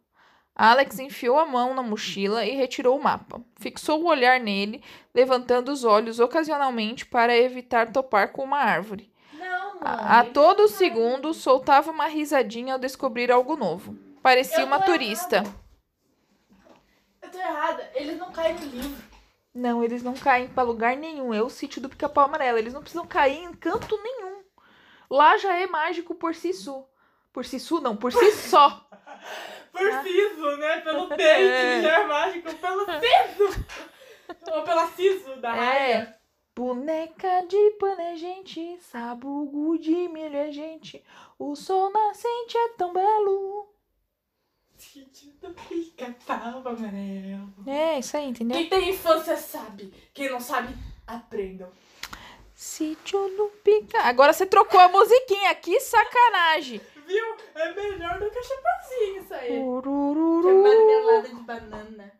Alex 0.55 0.97
enfiou 0.97 1.37
a 1.37 1.45
mão 1.45 1.73
na 1.73 1.83
mochila 1.83 2.45
e 2.45 2.55
retirou 2.55 2.97
o 2.97 3.03
mapa. 3.03 3.41
Fixou 3.59 4.01
o 4.01 4.07
olhar 4.07 4.39
nele, 4.39 4.81
levantando 5.13 5.73
os 5.73 5.83
olhos 5.83 6.21
ocasionalmente 6.21 7.05
para 7.05 7.35
evitar 7.35 7.91
topar 7.91 8.31
com 8.31 8.45
uma 8.45 8.59
árvore. 8.59 9.11
Não, 9.33 9.73
mano. 9.73 9.81
A, 9.81 10.21
a 10.21 10.23
todo 10.23 10.69
segundo 10.69 11.33
soltava 11.33 11.91
uma 11.91 12.07
risadinha 12.07 12.75
ao 12.75 12.79
descobrir 12.79 13.29
algo 13.29 13.57
novo. 13.57 13.97
Parecia 14.21 14.63
uma 14.63 14.79
turista. 14.79 15.43
Tô 17.33 17.39
errada. 17.39 17.91
Eles 17.95 18.17
não 18.17 18.31
caem 18.31 18.55
no 18.55 18.65
livro. 18.67 19.03
Não, 19.53 19.83
eles 19.83 20.01
não 20.01 20.13
caem 20.13 20.47
pra 20.47 20.63
lugar 20.63 20.95
nenhum. 20.95 21.33
É 21.33 21.41
o 21.41 21.49
sítio 21.49 21.81
do 21.81 21.89
pica-pau 21.89 22.25
amarelo. 22.25 22.57
Eles 22.57 22.73
não 22.73 22.81
precisam 22.81 23.05
cair 23.05 23.43
em 23.43 23.53
canto 23.53 23.99
nenhum. 24.01 24.41
Lá 25.09 25.37
já 25.37 25.55
é 25.57 25.67
mágico 25.67 26.15
por 26.15 26.33
si 26.33 26.53
só. 26.53 26.87
Por 27.31 27.43
si 27.45 27.59
só, 27.59 27.79
não, 27.81 27.95
por 27.95 28.11
si 28.11 28.31
só. 28.31 28.87
Por 29.71 29.91
Ah. 29.91 30.03
siso, 30.03 30.57
né? 30.57 30.81
Pelo 30.81 31.07
dente, 31.09 31.21
É. 31.23 31.81
já 31.81 31.99
é 32.01 32.07
mágico. 32.07 32.53
Pelo 32.55 32.85
siso. 32.85 33.65
Ou 34.51 34.61
pela 34.63 34.87
siso 34.89 35.35
da 35.37 35.55
É. 35.55 35.59
raia. 35.59 36.15
Boneca 36.55 37.41
de 37.47 37.71
pano 37.79 37.99
é 38.01 38.15
gente, 38.15 38.77
sabugo 38.81 39.77
de 39.79 40.07
milho 40.09 40.35
é 40.37 40.51
gente. 40.51 41.03
O 41.39 41.55
sol 41.55 41.91
nascente 41.91 42.55
é 42.55 42.67
tão 42.77 42.93
belo. 42.93 43.72
Sítio 44.91 45.31
do 45.41 45.49
pica-pau 45.53 46.59
amarelo. 46.67 47.53
É, 47.65 47.99
isso 47.99 48.17
aí, 48.17 48.27
entendeu? 48.29 48.57
Quem 48.57 48.69
tem 48.69 48.89
infância 48.89 49.37
sabe. 49.37 49.93
Quem 50.13 50.29
não 50.29 50.39
sabe, 50.39 50.75
aprendam. 51.07 51.71
Sítio 52.53 53.29
do 53.29 53.45
pica. 53.63 53.99
Agora 54.01 54.33
você 54.33 54.45
trocou 54.45 54.79
a 54.79 54.87
musiquinha, 54.89 55.53
que 55.55 55.79
sacanagem. 55.79 56.81
Viu? 57.07 57.35
É 57.55 57.73
melhor 57.73 58.19
do 58.19 58.29
que 58.29 58.37
a 58.39 58.43
Chapeuzinho 58.43 59.23
isso 59.23 59.33
aí. 59.33 59.47
Que 59.47 59.53
é 59.55 59.59
Urururu. 59.59 60.63
marmelada 60.63 61.29
de 61.29 61.35
banana. 61.35 62.11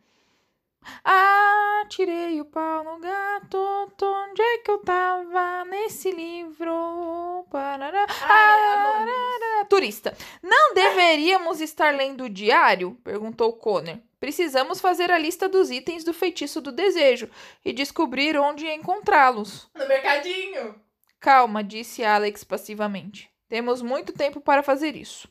Ah, 1.04 1.84
tirei 1.90 2.40
o 2.42 2.46
pau 2.46 2.84
no 2.84 3.00
gato. 3.00 3.58
Onde 4.02 4.42
é 4.42 4.58
que 4.60 4.72
eu 4.72 4.80
tava 4.80 5.66
nesse 5.66 6.12
livro? 6.12 7.46
Parará. 7.52 8.06
Ah, 8.22 8.98
Anônimos. 8.98 9.14
Ah, 9.62 9.66
turista. 9.66 10.16
Não 10.42 10.74
deveríamos 10.74 11.62
estar 11.62 11.94
lendo 11.94 12.26
o 12.26 12.30
diário? 12.30 12.98
Perguntou 13.04 13.54
Connor. 13.54 13.98
Precisamos 14.20 14.80
fazer 14.80 15.12
a 15.12 15.18
lista 15.18 15.50
dos 15.50 15.70
itens 15.70 16.04
do 16.04 16.14
feitiço 16.14 16.62
do 16.62 16.72
desejo 16.72 17.30
e 17.64 17.74
descobrir 17.74 18.38
onde 18.38 18.66
encontrá-los. 18.68 19.70
No 19.76 19.88
mercadinho. 19.88 20.76
Calma, 21.20 21.64
disse 21.64 22.04
Alex 22.04 22.44
passivamente. 22.44 23.30
Temos 23.50 23.82
muito 23.82 24.14
tempo 24.14 24.42
para 24.42 24.64
fazer 24.64 24.96
isso. 24.96 25.28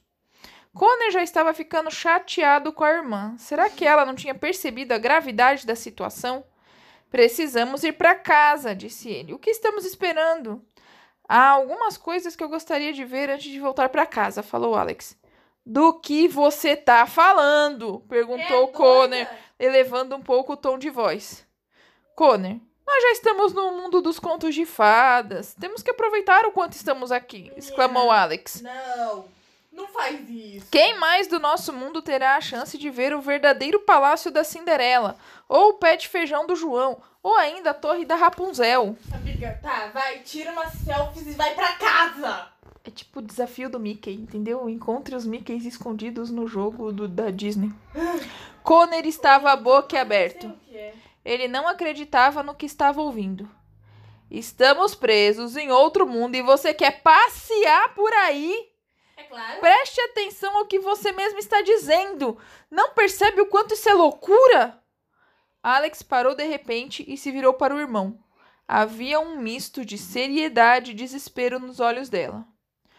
Connor 0.75 1.11
já 1.11 1.23
estava 1.23 1.52
ficando 1.52 1.91
chateado 1.91 2.73
com 2.73 2.85
a 2.85 2.91
irmã. 2.91 3.35
Será 3.38 3.69
que 3.69 3.87
ela 3.87 4.07
não 4.07 4.14
tinha 4.14 4.35
percebido 4.35 4.93
a 4.93 4.99
gravidade 4.99 5.67
da 5.67 5.76
situação? 5.76 6.45
Precisamos 7.11 7.85
ir 7.85 7.93
para 7.93 8.14
casa, 8.14 8.75
disse 8.75 9.11
ele. 9.11 9.35
O 9.35 9.38
que 9.38 9.50
estamos 9.50 9.85
esperando? 9.85 10.64
Há 11.29 11.49
algumas 11.50 11.99
coisas 11.99 12.35
que 12.35 12.43
eu 12.43 12.49
gostaria 12.49 12.93
de 12.93 13.05
ver 13.05 13.29
antes 13.31 13.50
de 13.50 13.61
voltar 13.61 13.91
para 13.91 14.07
casa, 14.07 14.43
falou 14.43 14.75
Alex. 14.75 15.17
Do 15.64 16.00
que 16.00 16.26
você 16.26 16.75
tá 16.75 17.07
falando? 17.07 18.00
perguntou 18.09 18.64
É 18.64 18.73
Connor, 18.73 19.26
elevando 19.59 20.17
um 20.17 20.23
pouco 20.23 20.55
o 20.55 20.57
tom 20.57 20.79
de 20.79 20.91
voz. 20.91 21.47
Connor, 22.17 22.59
nós 22.87 23.02
já 23.02 23.12
estamos 23.12 23.52
no 23.52 23.73
mundo 23.73 24.00
dos 24.00 24.19
contos 24.19 24.55
de 24.55 24.67
fadas. 24.67 25.55
Temos 25.55 25.83
que 25.83 25.91
aproveitar 25.91 26.47
o 26.47 26.52
quanto 26.52 26.73
estamos 26.73 27.12
aqui, 27.12 27.52
exclamou 27.57 28.11
Alex. 28.11 28.62
Não. 28.62 29.42
Não 29.73 29.88
faz 29.88 30.29
isso. 30.29 30.67
Quem 30.71 30.99
mais 30.99 31.26
do 31.26 31.41
nosso 31.41 31.73
mundo 31.73 32.02
terá 32.02 32.37
a 32.37 32.41
chance 32.41 32.76
de 32.76 32.91
ver 32.91 33.14
o 33.14 33.23
verdadeiro 33.23 33.81
palácio 33.81 34.31
da 34.31 34.45
Cinderela, 34.45 35.17
ou 35.49 35.71
o 35.71 35.75
pé 35.75 35.97
de 35.97 36.09
feijão 36.09 36.47
do 36.47 36.55
João, 36.55 37.00
ou 37.23 37.35
ainda 37.37 37.71
a 37.71 37.75
torre 37.75 38.05
da 38.05 38.14
Rapunzel? 38.14 38.97
Amiga, 39.12 39.59
tá, 39.62 39.91
vai, 39.95 40.19
tira 40.19 40.52
umas 40.52 40.73
selfies 40.73 41.26
e 41.26 41.33
vai 41.33 41.55
pra 41.55 41.73
casa. 41.73 42.52
É 42.85 42.91
tipo 42.91 43.21
o 43.21 43.23
desafio 43.23 43.71
do 43.71 43.81
Mickey, 43.81 44.12
entendeu? 44.12 44.69
Encontre 44.69 45.14
os 45.14 45.25
Mickeys 45.25 45.64
escondidos 45.64 46.31
no 46.31 46.47
jogo 46.47 46.93
do, 46.93 47.09
da 47.09 47.31
Disney. 47.31 47.73
Connor 48.62 49.07
estava 49.07 49.55
o 49.55 49.83
que 49.85 49.97
é. 49.97 50.95
Ele 51.25 51.47
não 51.47 51.69
acreditava 51.69 52.43
no 52.43 52.55
que 52.55 52.67
estava 52.67 53.00
ouvindo. 53.00 53.49
Estamos 54.29 54.95
presos 54.95 55.57
em 55.57 55.71
outro 55.71 56.07
mundo 56.07 56.35
e 56.35 56.43
você 56.43 56.75
quer 56.75 57.02
passear 57.02 57.95
por 57.95 58.12
aí? 58.14 58.72
É 59.23 59.29
claro. 59.29 59.61
Preste 59.61 60.00
atenção 60.00 60.59
ao 60.59 60.67
que 60.67 60.81
você 60.81 61.12
mesmo 61.12 61.38
está 61.38 61.62
dizendo. 61.62 62.37
Não 62.71 62.91
percebe 62.91 63.41
o 63.41 63.47
quanto 63.47 63.75
isso 63.75 63.88
é 63.88 63.95
loucura? 63.95 64.83
Alex 65.62 66.02
parou 66.02 66.35
de 66.35 66.45
repente 66.45 67.05
e 67.07 67.17
se 67.17 67.31
virou 67.31 67.55
para 67.55 67.75
o 67.75 67.79
irmão. 67.79 68.19
Havia 68.67 69.21
um 69.21 69.37
misto 69.37 69.85
de 69.85 69.97
seriedade 69.97 70.91
e 70.91 70.95
desespero 70.95 71.61
nos 71.61 71.79
olhos 71.79 72.09
dela. 72.09 72.45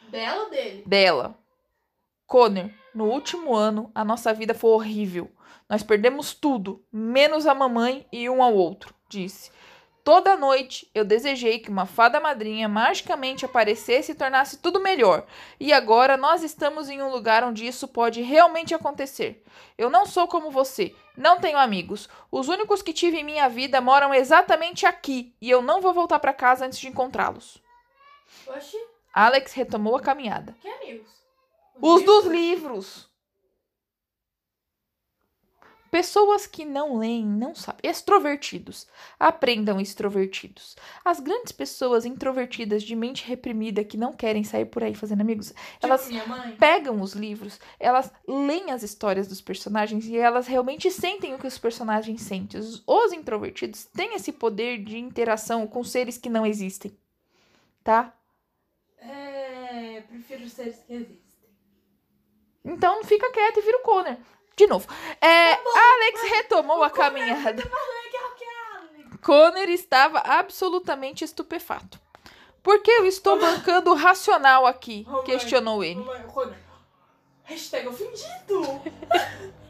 Dela 0.10 0.44
ou 0.44 0.50
dele? 0.50 0.84
Dela. 0.86 1.38
Connor, 2.26 2.70
no 2.94 3.06
último 3.06 3.54
ano, 3.54 3.92
a 3.94 4.06
nossa 4.06 4.34
vida 4.34 4.54
foi 4.54 4.72
horrível. 4.72 5.30
Nós 5.70 5.84
perdemos 5.84 6.34
tudo, 6.34 6.86
menos 6.92 7.48
a 7.48 7.54
mamãe 7.54 8.08
e 8.12 8.30
um 8.30 8.42
ao 8.42 8.54
outro, 8.54 8.94
disse. 9.10 9.52
Toda 10.04 10.36
noite 10.36 10.90
eu 10.94 11.06
desejei 11.06 11.60
que 11.60 11.70
uma 11.70 11.86
fada 11.86 12.20
madrinha 12.20 12.68
magicamente 12.68 13.46
aparecesse 13.46 14.12
e 14.12 14.16
tornasse 14.16 14.58
tudo 14.58 14.82
melhor. 14.82 15.26
E 15.58 15.72
agora 15.72 16.18
nós 16.18 16.44
estamos 16.44 16.90
em 16.90 17.02
um 17.02 17.10
lugar 17.10 17.42
onde 17.42 17.66
isso 17.66 17.88
pode 17.88 18.22
realmente 18.22 18.74
acontecer. 18.76 19.42
Eu 19.78 19.90
não 19.90 20.06
sou 20.06 20.28
como 20.28 20.52
você, 20.52 20.94
não 21.16 21.40
tenho 21.40 21.58
amigos. 21.58 22.10
Os 22.30 22.50
únicos 22.50 22.82
que 22.82 22.92
tive 22.92 23.20
em 23.20 23.24
minha 23.24 23.48
vida 23.48 23.80
moram 23.80 24.14
exatamente 24.14 24.86
aqui 24.86 25.34
e 25.40 25.50
eu 25.50 25.62
não 25.62 25.80
vou 25.80 25.94
voltar 25.94 26.20
para 26.20 26.34
casa 26.34 26.66
antes 26.66 26.80
de 26.80 26.90
encontrá-los. 26.90 27.64
Oxi, 28.48 28.78
Alex 29.14 29.54
retomou 29.54 29.96
a 29.96 30.02
caminhada. 30.02 30.54
que 30.62 30.68
amigos? 30.68 31.08
Os 31.82 32.04
dos 32.04 32.26
livros? 32.26 32.34
livros. 32.34 33.13
Pessoas 35.94 36.48
que 36.48 36.66
não 36.66 36.98
leem, 36.98 37.24
não 37.24 37.54
sabem. 37.54 37.82
Extrovertidos. 37.84 38.88
Aprendam 39.20 39.80
extrovertidos. 39.80 40.76
As 41.06 41.20
grandes 41.20 41.52
pessoas 41.52 42.04
introvertidas 42.04 42.82
de 42.82 42.96
mente 42.96 43.24
reprimida 43.24 43.84
que 43.84 43.96
não 43.96 44.12
querem 44.12 44.44
sair 44.44 44.66
por 44.66 44.84
aí 44.84 44.96
fazendo 44.96 45.22
amigos, 45.22 45.54
elas 45.80 46.08
Tipo 46.08 46.28
mãe. 46.28 46.56
pegam 46.56 47.00
os 47.00 47.14
livros, 47.14 47.60
elas 47.80 48.12
leem 48.28 48.72
as 48.72 48.82
histórias 48.82 49.28
dos 49.28 49.40
personagens 49.40 50.08
e 50.08 50.18
elas 50.18 50.48
realmente 50.48 50.90
sentem 50.90 51.36
o 51.36 51.38
que 51.38 51.46
os 51.46 51.60
personagens 51.60 52.24
sentem. 52.24 52.60
Os, 52.60 52.82
os 52.88 53.14
introvertidos 53.14 53.86
têm 53.86 54.16
esse 54.16 54.32
poder 54.32 54.84
de 54.84 54.98
interação 54.98 55.68
com 55.68 55.84
seres 55.84 56.18
que 56.18 56.28
não 56.28 56.44
existem. 56.44 56.92
Tá? 57.84 58.12
É, 58.98 60.02
prefiro 60.10 60.50
seres 60.50 60.78
que 60.88 60.92
existem. 60.92 61.22
Então 62.66 63.04
fica 63.04 63.32
quieto 63.32 63.60
e 63.60 63.62
vira 63.62 63.78
o 63.78 63.84
Connor. 63.84 64.18
De 64.56 64.68
novo. 64.68 64.88
É, 65.20 65.54
Alex 65.54 66.22
retomou 66.30 66.84
a 66.84 66.90
caminhada. 66.90 67.64
Legal 67.64 68.32
que 68.38 68.44
é 68.44 68.78
Alex. 68.78 69.18
Connor 69.22 69.70
estava 69.70 70.20
absolutamente 70.20 71.24
estupefato. 71.24 72.00
Por 72.62 72.82
que 72.82 72.92
eu 72.92 73.06
estou 73.06 73.38
bancando 73.40 73.92
o 73.92 73.96
racional 73.96 74.66
aqui? 74.66 75.04
Romano, 75.04 75.24
Questionou 75.24 75.84
ele. 75.84 76.00
Romano, 76.00 76.28
Connor. 76.28 76.56
Hashtag 77.44 77.88
ofendido. 77.88 78.82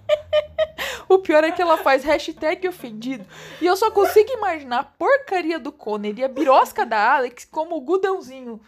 O 1.07 1.19
pior 1.19 1.43
é 1.43 1.51
que 1.51 1.61
ela 1.61 1.77
faz 1.77 2.03
hashtag 2.03 2.67
ofendido. 2.67 3.25
E 3.61 3.65
eu 3.65 3.75
só 3.75 3.91
consigo 3.91 4.31
imaginar 4.31 4.79
a 4.79 4.83
porcaria 4.83 5.59
do 5.59 5.71
Connor 5.71 6.13
e 6.17 6.23
a 6.23 6.27
birosca 6.27 6.85
da 6.85 7.15
Alex 7.15 7.45
como 7.45 7.75
o 7.75 7.81
gudãozinho. 7.81 8.59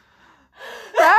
Tá? 0.96 1.18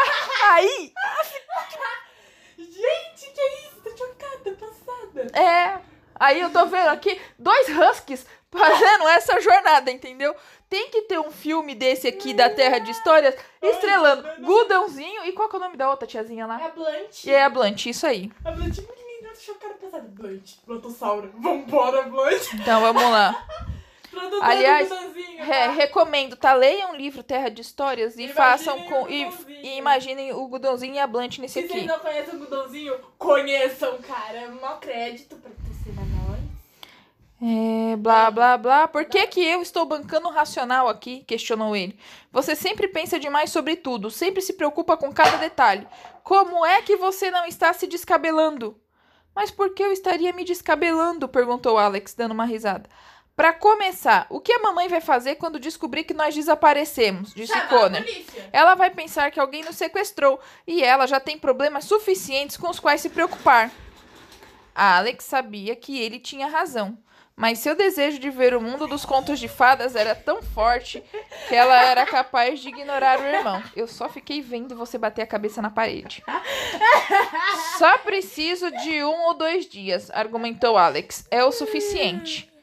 Aí, 0.52 0.92
Gente, 2.58 3.32
que 3.32 3.40
é 3.40 3.60
isso? 3.60 3.80
Tô 3.82 3.90
chocada, 3.96 4.52
passada. 4.52 4.86
É. 5.32 5.78
Aí 6.18 6.40
eu 6.40 6.50
tô 6.50 6.64
vendo 6.66 6.88
aqui 6.88 7.20
dois 7.38 7.68
huskies 7.68 8.26
fazendo 8.50 9.06
essa 9.08 9.38
jornada, 9.40 9.90
entendeu? 9.90 10.35
Tem 10.68 10.88
que 10.90 11.02
ter 11.02 11.18
um 11.18 11.30
filme 11.30 11.75
desse 11.75 12.08
aqui 12.08 12.32
da 12.32 12.49
Terra 12.49 12.78
de 12.78 12.90
Histórias 12.90 13.35
estrelando 13.62 14.26
Gudãozinho 14.42 15.25
e 15.26 15.32
qual 15.32 15.49
que 15.49 15.56
é 15.56 15.58
o 15.58 15.62
nome 15.62 15.76
da 15.76 15.90
outra 15.90 16.06
tiazinha 16.08 16.44
É 16.44 16.46
lá? 16.46 16.56
a 16.56 16.68
Blunt. 16.70 17.25
E 17.25 17.30
é 17.30 17.42
a 17.44 17.50
Blunt, 17.50 17.87
isso 17.87 18.06
aí. 18.06 18.32
A 18.44 18.50
Blunt 18.50 18.78
é 18.78 18.82
pequenininha, 18.82 19.30
tô 19.35 19.40
chocada, 19.40 19.75
passada. 19.75 20.08
Blunt, 20.08 20.52
Blontossauro. 20.66 21.30
Vambora, 21.38 22.02
Blunt. 22.04 22.54
Então 22.54 22.80
vamos 22.80 23.02
lá. 23.02 23.46
Aliás, 24.40 24.90
É, 25.38 25.68
recomendo, 25.68 26.37
tá? 26.37 26.54
Leiam 26.54 26.92
o 26.92 26.96
livro 26.96 27.23
Terra 27.23 27.49
de 27.49 27.61
Histórias 27.61 28.16
e 28.16 28.23
Imaginem 28.25 28.35
façam 28.35 28.82
com. 28.85 29.08
E, 29.08 29.28
e 29.62 29.76
imaginem 29.78 30.32
o 30.32 30.46
Gudãozinho 30.49 30.94
e 30.94 30.99
a 30.99 31.06
Blunt 31.06 31.38
nesse 31.38 31.61
Se 31.61 31.68
vocês 31.68 31.78
aqui. 31.80 31.87
não 31.87 31.99
conhecem 31.99 32.35
o 32.35 32.38
Gudãozinho, 32.38 32.94
conheçam, 33.18 33.99
cara. 33.99 34.49
Mó 34.50 34.76
crédito 34.76 35.37
pra 35.37 35.50
torcer 35.50 35.94
na. 35.94 36.16
É, 37.40 37.96
blá, 37.96 38.30
blá, 38.30 38.56
blá. 38.56 38.88
Por 38.88 39.04
que, 39.04 39.26
que 39.26 39.44
eu 39.44 39.61
estou 39.61 39.85
bancando 39.85 40.28
racional 40.30 40.88
aqui? 40.88 41.23
Questionou 41.25 41.76
ele. 41.76 41.99
Você 42.32 42.54
sempre 42.54 42.88
pensa 42.88 43.18
demais 43.20 43.50
sobre 43.50 43.76
tudo, 43.76 44.11
sempre 44.11 44.40
se 44.40 44.54
preocupa 44.54 44.96
com 44.96 45.12
cada 45.12 45.37
detalhe. 45.37 45.87
Como 46.23 46.64
é 46.64 46.80
que 46.80 46.96
você 46.96 47.30
não 47.30 47.44
está 47.44 47.73
se 47.75 47.87
descabelando? 47.87 48.80
Mas 49.35 49.50
por 49.50 49.75
que 49.75 49.82
eu 49.82 49.92
estaria 49.92 50.32
me 50.32 50.44
descabelando? 50.44 51.28
perguntou 51.28 51.76
Alex, 51.76 52.14
dando 52.14 52.32
uma 52.32 52.46
risada. 52.46 52.88
Para 53.37 53.52
começar, 53.52 54.26
o 54.31 54.40
que 54.40 54.50
a 54.50 54.61
mamãe 54.61 54.88
vai 54.88 55.02
fazer 55.02 55.35
quando 55.35 55.61
descobrir 55.61 56.05
que 56.05 56.14
nós 56.14 56.35
desaparecemos? 56.35 57.35
Disse 57.35 57.52
a 57.52 57.66
Connor. 57.66 58.02
Ela 58.50 58.75
vai 58.75 58.88
pensar 58.88 59.31
que 59.31 59.38
alguém 59.38 59.62
nos 59.62 59.76
sequestrou 59.76 60.40
e 60.66 60.83
ela 60.83 61.07
já 61.07 61.21
tem 61.21 61.38
problemas 61.38 61.85
suficientes 61.85 62.57
com 62.57 62.71
os 62.71 62.81
quais 62.81 63.02
se 63.02 63.11
preocupar. 63.11 63.71
Alex 64.75 65.25
sabia 65.25 65.76
que 65.76 66.00
ele 66.00 66.19
tinha 66.19 66.47
razão, 66.47 66.97
mas 67.37 67.59
seu 67.59 67.75
desejo 67.75 68.19
de 68.19 68.31
ver 68.31 68.55
o 68.55 68.61
mundo 68.61 68.87
dos 68.87 69.05
contos 69.05 69.38
de 69.38 69.49
fadas 69.49 69.95
era 69.95 70.14
tão 70.14 70.43
forte 70.43 71.05
que 71.47 71.55
ela 71.55 71.76
era 71.76 72.07
capaz 72.07 72.61
de 72.61 72.71
ignorar 72.71 73.21
o 73.21 73.26
irmão. 73.26 73.62
Eu 73.76 73.87
só 73.87 74.09
fiquei 74.09 74.40
vendo 74.40 74.75
você 74.75 74.97
bater 74.97 75.21
a 75.21 75.26
cabeça 75.26 75.61
na 75.61 75.69
parede. 75.69 76.25
Só 77.76 77.99
preciso 77.99 78.71
de 78.71 79.05
um 79.05 79.26
ou 79.26 79.35
dois 79.35 79.66
dias, 79.66 80.11
argumentou 80.11 80.78
Alex. 80.78 81.26
É 81.31 81.45
o 81.45 81.52
suficiente. 81.52 82.55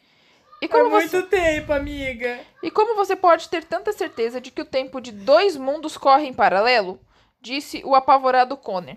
E 0.64 0.68
como 0.70 0.90
você... 0.90 1.22
tempo, 1.24 1.74
amiga. 1.74 2.40
E 2.62 2.72
como 2.72 2.96
você 2.96 3.18
pode 3.18 3.50
ter 3.50 3.66
tanta 3.66 3.92
certeza 3.92 4.40
de 4.40 4.50
que 4.50 4.62
o 4.62 4.66
tempo 4.66 5.02
de 5.02 5.12
dois 5.12 5.58
mundos 5.58 5.98
corre 5.98 6.26
em 6.26 6.34
paralelo? 6.34 7.02
Disse 7.42 7.82
o 7.84 7.94
apavorado 7.94 8.56
Connor. 8.56 8.96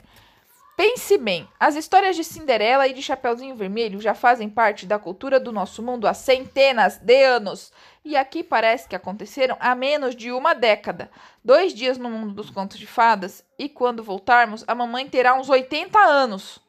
Pense 0.77 1.19
bem, 1.19 1.49
as 1.59 1.75
histórias 1.75 2.15
de 2.15 2.23
Cinderela 2.23 2.87
e 2.87 2.93
de 2.93 3.03
Chapeuzinho 3.03 3.57
Vermelho 3.57 4.01
já 4.01 4.15
fazem 4.15 4.49
parte 4.49 4.87
da 4.87 4.97
cultura 4.97 5.41
do 5.41 5.51
nosso 5.51 5.83
mundo 5.83 6.07
há 6.07 6.15
centenas 6.15 6.99
de 6.99 7.25
anos. 7.25 7.73
E 8.05 8.17
aqui 8.17 8.45
parece 8.45 8.87
que 8.87 8.95
aconteceram 8.95 9.57
há 9.59 9.75
menos 9.75 10.15
de 10.15 10.31
uma 10.31 10.55
década. 10.55 11.11
Dois 11.45 11.75
dias 11.75 11.99
no 11.99 12.09
mundo 12.09 12.33
dos 12.33 12.49
contos 12.49 12.79
de 12.79 12.87
fadas, 12.87 13.45
e 13.59 13.69
quando 13.69 14.05
voltarmos, 14.05 14.63
a 14.69 14.75
mamãe 14.75 15.09
terá 15.09 15.35
uns 15.35 15.49
80 15.49 15.99
anos. 15.99 16.61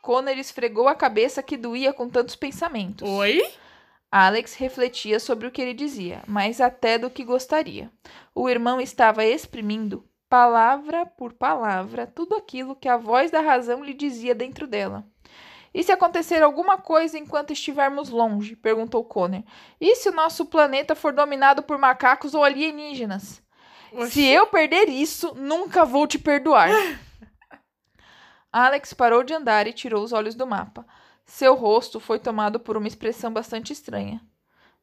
Connor 0.00 0.38
esfregou 0.38 0.86
a 0.86 0.94
cabeça 0.94 1.42
que 1.42 1.56
doía 1.56 1.92
com 1.92 2.08
tantos 2.08 2.36
pensamentos. 2.36 3.08
Oi? 3.08 3.42
Alex 4.18 4.54
refletia 4.54 5.20
sobre 5.20 5.46
o 5.46 5.50
que 5.50 5.60
ele 5.60 5.74
dizia, 5.74 6.22
mais 6.26 6.58
até 6.58 6.96
do 6.96 7.10
que 7.10 7.22
gostaria. 7.22 7.92
O 8.34 8.48
irmão 8.48 8.80
estava 8.80 9.26
exprimindo, 9.26 10.08
palavra 10.26 11.04
por 11.04 11.34
palavra, 11.34 12.06
tudo 12.06 12.34
aquilo 12.34 12.74
que 12.74 12.88
a 12.88 12.96
voz 12.96 13.30
da 13.30 13.42
razão 13.42 13.84
lhe 13.84 13.92
dizia 13.92 14.34
dentro 14.34 14.66
dela. 14.66 15.06
E 15.74 15.82
se 15.82 15.92
acontecer 15.92 16.42
alguma 16.42 16.78
coisa 16.78 17.18
enquanto 17.18 17.52
estivermos 17.52 18.08
longe? 18.08 18.56
perguntou 18.56 19.04
Connor. 19.04 19.42
E 19.78 19.94
se 19.96 20.08
o 20.08 20.14
nosso 20.14 20.46
planeta 20.46 20.94
for 20.94 21.12
dominado 21.12 21.62
por 21.62 21.76
macacos 21.76 22.34
ou 22.34 22.42
alienígenas? 22.42 23.42
Se 24.08 24.24
eu 24.24 24.46
perder 24.46 24.88
isso, 24.88 25.34
nunca 25.34 25.84
vou 25.84 26.06
te 26.06 26.18
perdoar. 26.18 26.70
Alex 28.50 28.94
parou 28.94 29.22
de 29.22 29.34
andar 29.34 29.66
e 29.66 29.74
tirou 29.74 30.02
os 30.02 30.14
olhos 30.14 30.34
do 30.34 30.46
mapa. 30.46 30.86
Seu 31.26 31.54
rosto 31.54 31.98
foi 31.98 32.18
tomado 32.18 32.60
por 32.60 32.76
uma 32.76 32.86
expressão 32.86 33.32
bastante 33.32 33.72
estranha. 33.72 34.20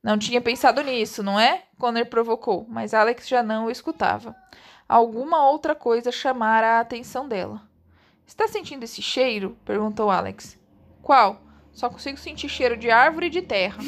Não 0.03 0.17
tinha 0.17 0.41
pensado 0.41 0.83
nisso, 0.83 1.23
não 1.23 1.39
é? 1.39 1.63
Connor 1.79 2.05
provocou, 2.07 2.65
mas 2.69 2.93
Alex 2.93 3.27
já 3.27 3.41
não 3.41 3.65
o 3.65 3.71
escutava. 3.71 4.35
Alguma 4.87 5.49
outra 5.49 5.73
coisa 5.73 6.11
chamara 6.11 6.77
a 6.77 6.79
atenção 6.81 7.27
dela. 7.27 7.61
Está 8.27 8.47
sentindo 8.47 8.83
esse 8.83 9.01
cheiro? 9.01 9.57
perguntou 9.63 10.11
Alex. 10.11 10.59
Qual? 11.01 11.41
Só 11.71 11.89
consigo 11.89 12.17
sentir 12.17 12.49
cheiro 12.49 12.75
de 12.75 12.91
árvore 12.91 13.27
e 13.27 13.29
de 13.29 13.41
terra. 13.41 13.81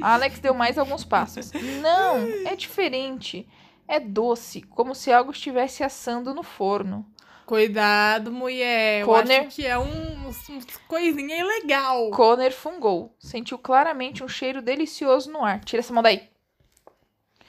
Alex 0.00 0.38
deu 0.40 0.54
mais 0.54 0.78
alguns 0.78 1.04
passos. 1.04 1.52
Não, 1.82 2.16
é 2.46 2.56
diferente. 2.56 3.46
É 3.86 4.00
doce, 4.00 4.62
como 4.62 4.94
se 4.94 5.12
algo 5.12 5.30
estivesse 5.30 5.84
assando 5.84 6.32
no 6.34 6.42
forno. 6.42 7.04
Cuidado, 7.44 8.30
mulher. 8.30 9.00
Eu 9.00 9.06
Connor. 9.06 9.40
acho 9.40 9.56
que 9.56 9.66
é 9.66 9.76
um, 9.76 10.19
um 10.50 10.60
coisinha 10.88 11.38
ilegal. 11.38 12.10
Connor 12.10 12.52
fungou. 12.52 13.14
Sentiu 13.18 13.58
claramente 13.58 14.22
um 14.22 14.28
cheiro 14.28 14.62
delicioso 14.62 15.30
no 15.30 15.44
ar. 15.44 15.64
Tira 15.64 15.80
essa 15.80 15.92
mão 15.92 16.02
daí. 16.02 16.28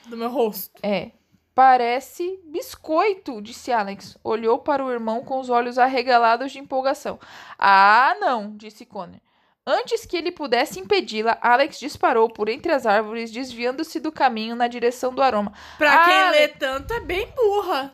Do 0.07 0.17
meu 0.17 0.29
rosto. 0.29 0.79
É. 0.83 1.11
Parece 1.53 2.39
biscoito, 2.45 3.41
disse 3.41 3.71
Alex. 3.71 4.17
Olhou 4.23 4.59
para 4.59 4.83
o 4.83 4.91
irmão 4.91 5.23
com 5.23 5.39
os 5.39 5.49
olhos 5.49 5.77
arregalados 5.77 6.51
de 6.51 6.59
empolgação. 6.59 7.19
Ah, 7.59 8.15
não, 8.19 8.55
disse 8.55 8.85
Connor. 8.85 9.19
Antes 9.65 10.08
que 10.08 10.17
ele 10.17 10.32
pudesse 10.32 10.80
impedi-la, 10.80 11.38
Alex 11.39 11.80
disparou 11.80 12.28
por 12.28 12.50
entre 12.50 12.71
as 12.71 12.88
árvores, 12.88 13.30
desviando-se 13.30 14.00
do 14.00 14.12
caminho 14.12 14.56
na 14.56 14.67
direção 14.67 15.13
do 15.13 15.21
aroma. 15.21 15.54
Pra 15.78 16.04
quem 16.04 16.32
lê 16.32 16.47
tanto, 16.47 16.91
é 16.93 17.00
bem 17.00 17.32
burra. 17.36 17.93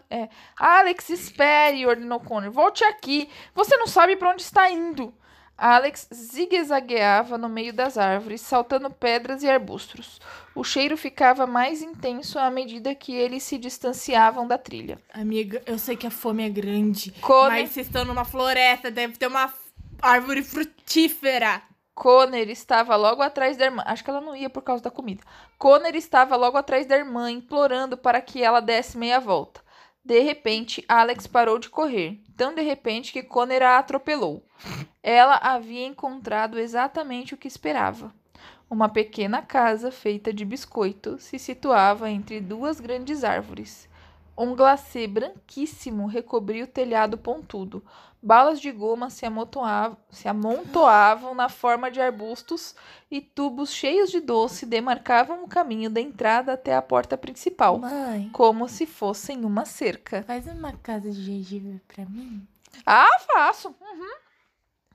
Alex, 0.58 1.10
espere, 1.10 1.86
ordenou 1.86 2.22
Connor. 2.22 2.52
Volte 2.52 2.86
aqui. 2.86 3.30
Você 3.54 3.76
não 3.76 3.86
sabe 3.86 4.16
para 4.16 4.32
onde 4.32 4.44
está 4.44 4.70
indo. 4.72 5.14
Alex 5.58 6.08
zigue-zagueava 6.14 7.38
no 7.38 7.50
meio 7.50 7.74
das 7.74 7.98
árvores, 7.98 8.42
saltando 8.42 8.90
pedras 8.90 9.44
e 9.44 9.50
arbustos. 9.50 10.22
O 10.56 10.64
cheiro 10.64 10.96
ficava 10.96 11.46
mais 11.48 11.82
intenso 11.82 12.40
à 12.40 12.50
medida 12.50 12.96
que 12.96 13.14
eles 13.14 13.44
se 13.44 13.58
distanciavam 13.58 14.48
da 14.48 14.58
trilha. 14.58 15.00
Amiga, 15.14 15.62
eu 15.66 15.78
sei 15.78 15.98
que 15.98 16.08
a 16.08 16.12
fome 16.12 16.46
é 16.46 16.50
grande. 16.50 17.12
Connor, 17.20 17.50
Mas 17.50 17.72
vocês 17.72 17.88
estão 17.88 18.06
numa 18.06 18.24
floresta, 18.24 18.92
deve 18.92 19.18
ter 19.18 19.28
uma 19.28 19.52
árvore 20.02 20.44
frutífera. 20.44 21.62
Connor 21.94 22.50
estava 22.50 22.96
logo 22.96 23.22
atrás 23.22 23.58
da 23.58 23.66
irmã. 23.66 23.84
Acho 23.86 24.04
que 24.04 24.10
ela 24.10 24.22
não 24.22 24.36
ia 24.36 24.50
por 24.50 24.62
causa 24.62 24.84
da 24.84 24.92
comida. 24.92 25.24
Connor 25.58 25.96
estava 25.96 26.36
logo 26.36 26.58
atrás 26.58 26.86
da 26.86 26.98
irmã, 26.98 27.32
implorando 27.32 27.98
para 27.98 28.22
que 28.22 28.44
ela 28.44 28.60
desse 28.60 28.98
meia 28.98 29.20
volta. 29.20 29.62
De 30.06 30.20
repente, 30.20 30.86
Alex 30.88 31.28
parou 31.28 31.60
de 31.60 31.70
correr, 31.70 32.22
tão 32.38 32.54
de 32.54 32.62
repente 32.62 33.12
que 33.12 33.24
Connor 33.24 33.62
a 33.64 33.78
atropelou. 33.78 34.44
Ela 35.02 35.36
havia 35.42 35.86
encontrado 35.86 36.60
exatamente 36.60 37.34
o 37.34 37.38
que 37.38 37.48
esperava. 37.48 38.14
Uma 38.70 38.90
pequena 38.90 39.42
casa 39.42 39.92
feita 39.92 40.32
de 40.32 40.46
biscoito 40.46 41.20
se 41.20 41.40
situava 41.40 42.10
entre 42.10 42.40
duas 42.40 42.80
grandes 42.80 43.24
árvores. 43.24 43.90
Um 44.38 44.56
glacê 44.56 45.08
branquíssimo 45.08 46.06
recobria 46.06 46.64
o 46.64 46.68
telhado 46.68 47.18
pontudo. 47.18 47.84
Balas 48.28 48.60
de 48.60 48.70
goma 48.74 49.10
se 49.10 49.26
amontoavam, 49.26 49.98
se 50.12 50.28
amontoavam 50.28 51.34
na 51.34 51.48
forma 51.48 51.90
de 51.90 52.02
arbustos 52.02 52.76
e 53.10 53.22
tubos 53.22 53.72
cheios 53.72 54.12
de 54.12 54.20
doce 54.20 54.66
demarcavam 54.66 55.46
o 55.46 55.48
caminho 55.48 55.90
da 55.90 56.02
entrada 56.02 56.52
até 56.52 56.76
a 56.76 56.82
porta 56.82 57.18
principal, 57.18 57.80
Mãe, 57.80 58.30
como 58.34 58.68
se 58.68 58.86
fossem 58.86 59.46
uma 59.46 59.64
cerca. 59.64 60.24
faz 60.24 60.46
uma 60.46 60.74
casa 60.74 61.10
de 61.10 61.24
gengibre 61.24 61.82
pra 61.88 62.04
mim? 62.04 62.46
Ah, 62.86 63.18
faço. 63.34 63.74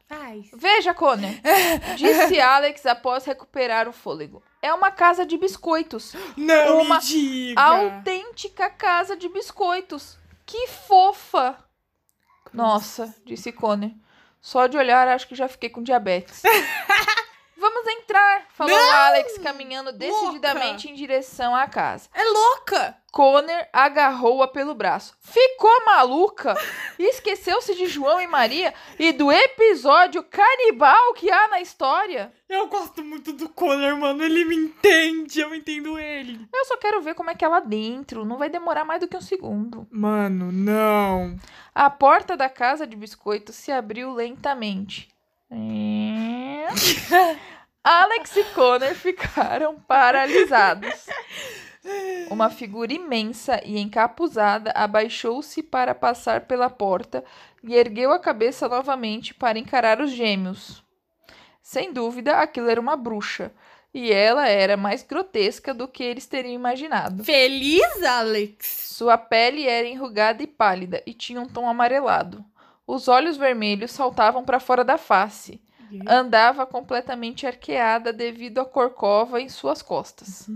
Faz. 0.06 0.50
Veja, 0.52 0.92
Connor, 0.92 1.30
disse 1.96 2.38
Alex 2.38 2.84
após 2.84 3.24
recuperar 3.24 3.88
o 3.88 3.94
fôlego. 3.94 4.42
É 4.60 4.74
uma 4.74 4.90
casa 4.90 5.24
de 5.24 5.38
biscoitos. 5.38 6.12
Não 6.36 6.82
Uma 6.82 6.96
me 6.96 7.00
diga. 7.00 7.62
Autêntica 7.62 8.68
casa 8.68 9.16
de 9.16 9.26
biscoitos. 9.30 10.18
Que 10.44 10.66
fofa! 10.68 11.56
Nossa, 12.52 13.14
disse 13.24 13.52
Connor. 13.52 13.90
Só 14.40 14.66
de 14.66 14.76
olhar, 14.76 15.06
acho 15.08 15.28
que 15.28 15.34
já 15.34 15.46
fiquei 15.48 15.70
com 15.70 15.82
diabetes. 15.82 16.42
Vamos 17.62 17.86
entrar, 17.86 18.46
falou 18.54 18.76
Não! 18.76 18.92
Alex, 18.92 19.38
caminhando 19.38 19.92
decididamente 19.92 20.90
em 20.90 20.94
direção 20.94 21.54
à 21.54 21.68
casa. 21.68 22.08
É 22.12 22.24
louca. 22.24 22.96
Connor 23.12 23.66
agarrou-a 23.72 24.48
pelo 24.48 24.74
braço. 24.74 25.14
Ficou 25.20 25.84
maluca? 25.84 26.56
Esqueceu-se 26.98 27.74
de 27.76 27.86
João 27.86 28.20
e 28.20 28.26
Maria 28.26 28.74
e 28.98 29.12
do 29.12 29.30
episódio 29.30 30.24
canibal 30.24 31.14
que 31.14 31.30
há 31.30 31.46
na 31.46 31.60
história? 31.60 32.32
Eu 32.48 32.66
gosto 32.66 33.04
muito 33.04 33.32
do 33.32 33.48
Connor, 33.48 33.96
mano. 33.96 34.24
Ele 34.24 34.44
me 34.44 34.56
entende, 34.56 35.38
eu 35.40 35.54
entendo 35.54 36.00
ele. 36.00 36.48
Eu 36.52 36.64
só 36.64 36.76
quero 36.76 37.00
ver 37.00 37.14
como 37.14 37.30
é 37.30 37.34
que 37.36 37.44
é 37.44 37.48
lá 37.48 37.60
dentro. 37.60 38.24
Não 38.24 38.38
vai 38.38 38.48
demorar 38.48 38.84
mais 38.84 38.98
do 38.98 39.06
que 39.06 39.16
um 39.16 39.20
segundo. 39.20 39.86
Mano, 39.88 40.50
não. 40.50 41.36
A 41.74 41.88
porta 41.88 42.36
da 42.36 42.48
casa 42.48 42.86
de 42.86 42.94
biscoito 42.94 43.52
se 43.52 43.72
abriu 43.72 44.12
lentamente. 44.12 45.08
É. 45.50 46.66
Alex 47.82 48.36
e 48.36 48.44
Connor 48.54 48.94
ficaram 48.94 49.80
paralisados. 49.80 51.06
Uma 52.30 52.48
figura 52.48 52.92
imensa 52.92 53.60
e 53.64 53.80
encapuzada 53.80 54.70
abaixou-se 54.72 55.62
para 55.62 55.94
passar 55.94 56.42
pela 56.42 56.70
porta 56.70 57.24
e 57.64 57.74
ergueu 57.74 58.12
a 58.12 58.20
cabeça 58.20 58.68
novamente 58.68 59.34
para 59.34 59.58
encarar 59.58 60.00
os 60.00 60.12
gêmeos. 60.12 60.84
Sem 61.62 61.92
dúvida, 61.92 62.38
aquilo 62.38 62.68
era 62.68 62.80
uma 62.80 62.96
bruxa, 62.96 63.52
e 63.94 64.12
ela 64.12 64.48
era 64.48 64.76
mais 64.76 65.02
grotesca 65.02 65.74
do 65.74 65.86
que 65.86 66.02
eles 66.02 66.26
teriam 66.26 66.54
imaginado. 66.54 67.22
Feliz, 67.24 68.02
Alex? 68.02 68.66
Sua 68.92 69.18
pele 69.18 69.66
era 69.66 69.86
enrugada 69.86 70.42
e 70.42 70.46
pálida 70.46 71.02
e 71.06 71.12
tinha 71.12 71.40
um 71.40 71.48
tom 71.48 71.68
amarelado. 71.68 72.44
Os 72.86 73.08
olhos 73.08 73.36
vermelhos 73.36 73.90
saltavam 73.90 74.44
para 74.44 74.60
fora 74.60 74.84
da 74.84 74.96
face. 74.96 75.60
Andava 76.06 76.64
completamente 76.64 77.46
arqueada 77.46 78.12
devido 78.14 78.60
à 78.60 78.64
corcova 78.64 79.40
em 79.40 79.48
suas 79.48 79.82
costas. 79.82 80.48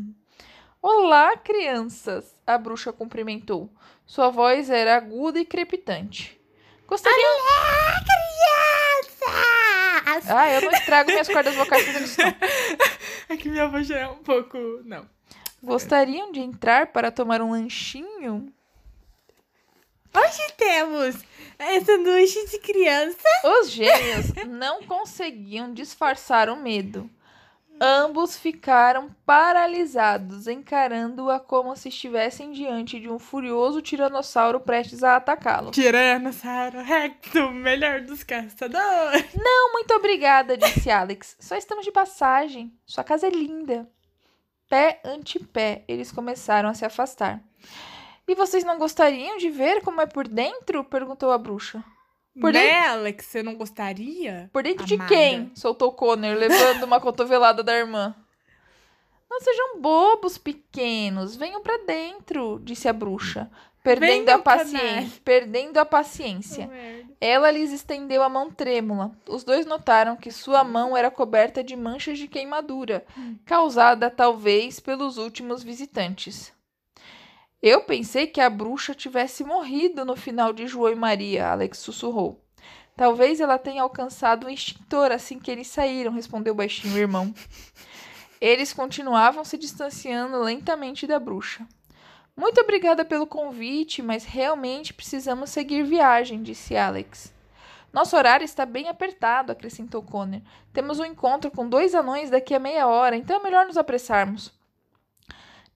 Olá, 0.81 1.37
crianças! 1.37 2.35
A 2.47 2.57
bruxa 2.57 2.91
cumprimentou. 2.93 3.71
Sua 4.07 4.31
voz 4.31 4.71
era 4.71 4.97
aguda 4.97 5.39
e 5.39 5.45
crepitante. 5.45 6.41
Gostariam. 6.87 7.31
Crianças! 9.27 10.31
Ah, 10.31 10.51
eu 10.53 10.63
não 10.63 10.71
estrago 10.71 11.11
minhas 11.11 11.29
cordas 11.29 11.55
vocais 11.55 11.85
fazendo 11.85 12.05
isso. 12.05 12.21
É 13.29 13.37
que 13.37 13.49
minha 13.49 13.67
voz 13.67 13.87
já 13.87 13.99
é 13.99 14.09
um 14.09 14.19
pouco... 14.19 14.59
Não. 14.85 15.09
Gostariam 15.63 16.31
de 16.31 16.41
entrar 16.41 16.89
para 16.89 17.11
tomar 17.11 17.43
um 17.43 17.51
lanchinho? 17.51 18.53
Hoje 20.15 20.53
temos 20.57 21.17
é, 21.59 21.81
sanduíche 21.81 22.47
de 22.47 22.59
criança. 22.61 23.29
Os 23.45 23.71
gêmeos 23.71 24.33
não 24.47 24.83
conseguiam 24.85 25.75
disfarçar 25.75 26.49
o 26.49 26.57
medo. 26.57 27.11
Ambos 27.81 28.37
ficaram 28.37 29.15
paralisados, 29.27 30.47
encarando-a 30.47 31.39
como 31.39 31.77
se 31.77 31.91
estivessem 31.91 32.51
diante 32.53 32.99
de 32.99 33.09
um 33.09 33.19
furioso 33.19 33.83
tiranossauro 33.83 34.61
prestes 34.61 35.05
a 35.05 35.17
atacá-lo. 35.17 35.73
Tiranossauro 35.73 36.83
Rex, 36.83 37.35
o 37.35 37.51
melhor 37.51 38.01
dos 38.01 38.23
caçadores. 38.23 39.27
Não, 39.35 39.73
muito 39.73 39.93
obrigada, 39.95 40.57
disse 40.57 40.91
Alex. 40.91 41.37
Só 41.39 41.55
estamos 41.55 41.85
de 41.85 41.93
passagem. 41.93 42.73
Sua 42.87 43.05
casa 43.05 43.27
é 43.27 43.31
linda. 43.31 43.87
Pé 44.69 45.01
ante 45.05 45.39
pé, 45.39 45.85
eles 45.87 46.11
começaram 46.11 46.69
a 46.69 46.75
se 46.75 46.85
afastar. 46.85 47.43
E 48.27 48.35
vocês 48.35 48.65
não 48.65 48.79
gostariam 48.79 49.37
de 49.37 49.51
ver 49.51 49.83
como 49.83 50.01
é 50.01 50.07
por 50.07 50.27
dentro? 50.27 50.83
perguntou 50.83 51.31
a 51.31 51.39
bruxa. 51.39 51.85
Por 52.41 52.53
né, 52.53 52.87
Alex? 52.89 53.25
Você 53.27 53.43
não 53.43 53.55
gostaria? 53.55 54.51
Por 54.53 54.63
dentro 54.63 54.85
de 54.85 54.95
Amada. 54.95 55.09
quem? 55.09 55.51
Soltou 55.55 55.93
Connor, 55.93 56.37
levando 56.37 56.83
uma 56.85 57.01
cotovelada 57.01 57.63
da 57.63 57.75
irmã. 57.77 58.15
Não 59.31 59.41
sejam 59.41 59.81
bobos, 59.81 60.39
pequenos. 60.39 61.35
Venham 61.37 61.63
pra 61.63 61.79
dentro, 61.79 62.61
disse 62.63 62.89
a 62.89 62.93
bruxa, 62.93 63.51
perdendo 63.83 64.27
Venham, 64.27 64.39
a 64.39 64.43
paciência. 64.43 65.21
Perdendo 65.25 65.79
a 65.79 65.85
paciência. 65.85 66.67
merda. 66.67 67.07
Ela 67.21 67.51
lhes 67.51 67.73
estendeu 67.73 68.23
a 68.23 68.29
mão 68.29 68.51
trêmula. 68.51 69.11
Os 69.29 69.43
dois 69.43 69.65
notaram 69.67 70.17
que 70.17 70.31
sua 70.31 70.63
mão 70.63 70.97
era 70.97 71.11
coberta 71.11 71.65
de 71.65 71.75
manchas 71.75 72.19
de 72.19 72.29
queimadura, 72.29 73.05
causada 73.45 74.11
talvez 74.11 74.79
pelos 74.79 75.17
últimos 75.19 75.63
visitantes. 75.63 76.53
Eu 77.63 77.83
pensei 77.83 78.27
que 78.27 78.41
a 78.41 78.51
bruxa 78.51 78.95
tivesse 78.95 79.43
morrido 79.43 80.05
no 80.05 80.15
final 80.15 80.53
de 80.53 80.67
João 80.67 80.93
e 80.93 80.95
Maria, 80.95 81.49
Alex 81.49 81.79
sussurrou. 81.79 82.43
Talvez 82.97 83.41
ela 83.41 83.59
tenha 83.59 83.83
alcançado 83.83 84.47
o 84.47 84.51
extintor 84.51 85.13
assim 85.13 85.39
que 85.39 85.51
eles 85.51 85.67
saíram, 85.67 86.13
respondeu 86.13 86.55
baixinho 86.55 86.95
o 86.95 86.99
irmão. 86.99 87.35
Eles 88.41 88.73
continuavam 88.73 89.45
se 89.45 89.57
distanciando 89.57 90.39
lentamente 90.39 91.07
da 91.07 91.19
bruxa. 91.19 91.67
Muito 92.37 92.61
obrigada 92.61 93.05
pelo 93.05 93.27
convite, 93.27 94.03
mas 94.03 94.25
realmente 94.25 94.93
precisamos 94.93 95.51
seguir 95.51 95.83
viagem, 95.85 96.43
disse 96.43 96.77
Alex. 96.77 97.35
Nosso 97.93 98.15
horário 98.15 98.45
está 98.45 98.67
bem 98.67 98.89
apertado, 98.89 99.53
acrescentou 99.53 100.03
Connor. 100.03 100.43
Temos 100.73 100.99
um 100.99 101.05
encontro 101.05 101.51
com 101.51 101.67
dois 101.67 101.95
anões 101.95 102.29
daqui 102.29 102.55
a 102.55 102.59
meia 102.59 102.87
hora, 102.87 103.17
então 103.17 103.37
é 103.41 103.43
melhor 103.43 103.67
nos 103.67 103.79
apressarmos. 103.79 104.53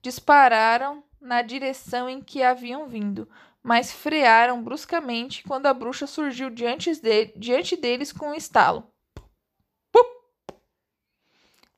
Dispararam 0.03 1.03
na 1.21 1.41
direção 1.41 2.09
em 2.09 2.21
que 2.21 2.41
haviam 2.43 2.87
vindo, 2.87 3.29
mas 3.63 3.91
frearam 3.91 4.61
bruscamente 4.63 5.43
quando 5.43 5.67
a 5.67 5.73
bruxa 5.73 6.07
surgiu 6.07 6.49
diante, 6.49 6.99
de- 6.99 7.31
diante 7.35 7.77
deles 7.77 8.11
com 8.11 8.29
um 8.29 8.33
estalo. 8.33 8.91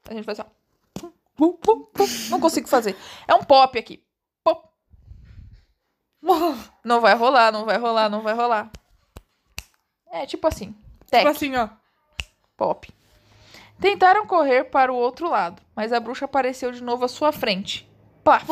A 0.09 0.13
gente 0.13 0.25
faz 0.25 0.39
assim. 0.39 0.49
Não 2.29 2.39
consigo 2.39 2.67
fazer. 2.67 2.95
É 3.27 3.33
um 3.33 3.43
pop 3.43 3.77
aqui. 3.79 4.03
Pop. 4.43 4.67
Não 6.83 6.99
vai 7.01 7.15
rolar, 7.15 7.51
não 7.51 7.65
vai 7.65 7.77
rolar, 7.77 8.09
não 8.09 8.21
vai 8.21 8.33
rolar. 8.33 8.69
É 10.11 10.25
tipo 10.25 10.45
assim. 10.47 10.75
Tec. 11.09 11.21
Tipo 11.21 11.29
assim, 11.31 11.55
ó. 11.55 11.69
Pop. 12.57 12.93
Tentaram 13.79 14.27
correr 14.27 14.65
para 14.65 14.91
o 14.93 14.95
outro 14.95 15.29
lado, 15.29 15.61
mas 15.75 15.91
a 15.91 15.99
bruxa 15.99 16.25
apareceu 16.25 16.71
de 16.71 16.83
novo 16.83 17.05
à 17.05 17.07
sua 17.07 17.31
frente. 17.31 17.89
Plaf! 18.23 18.47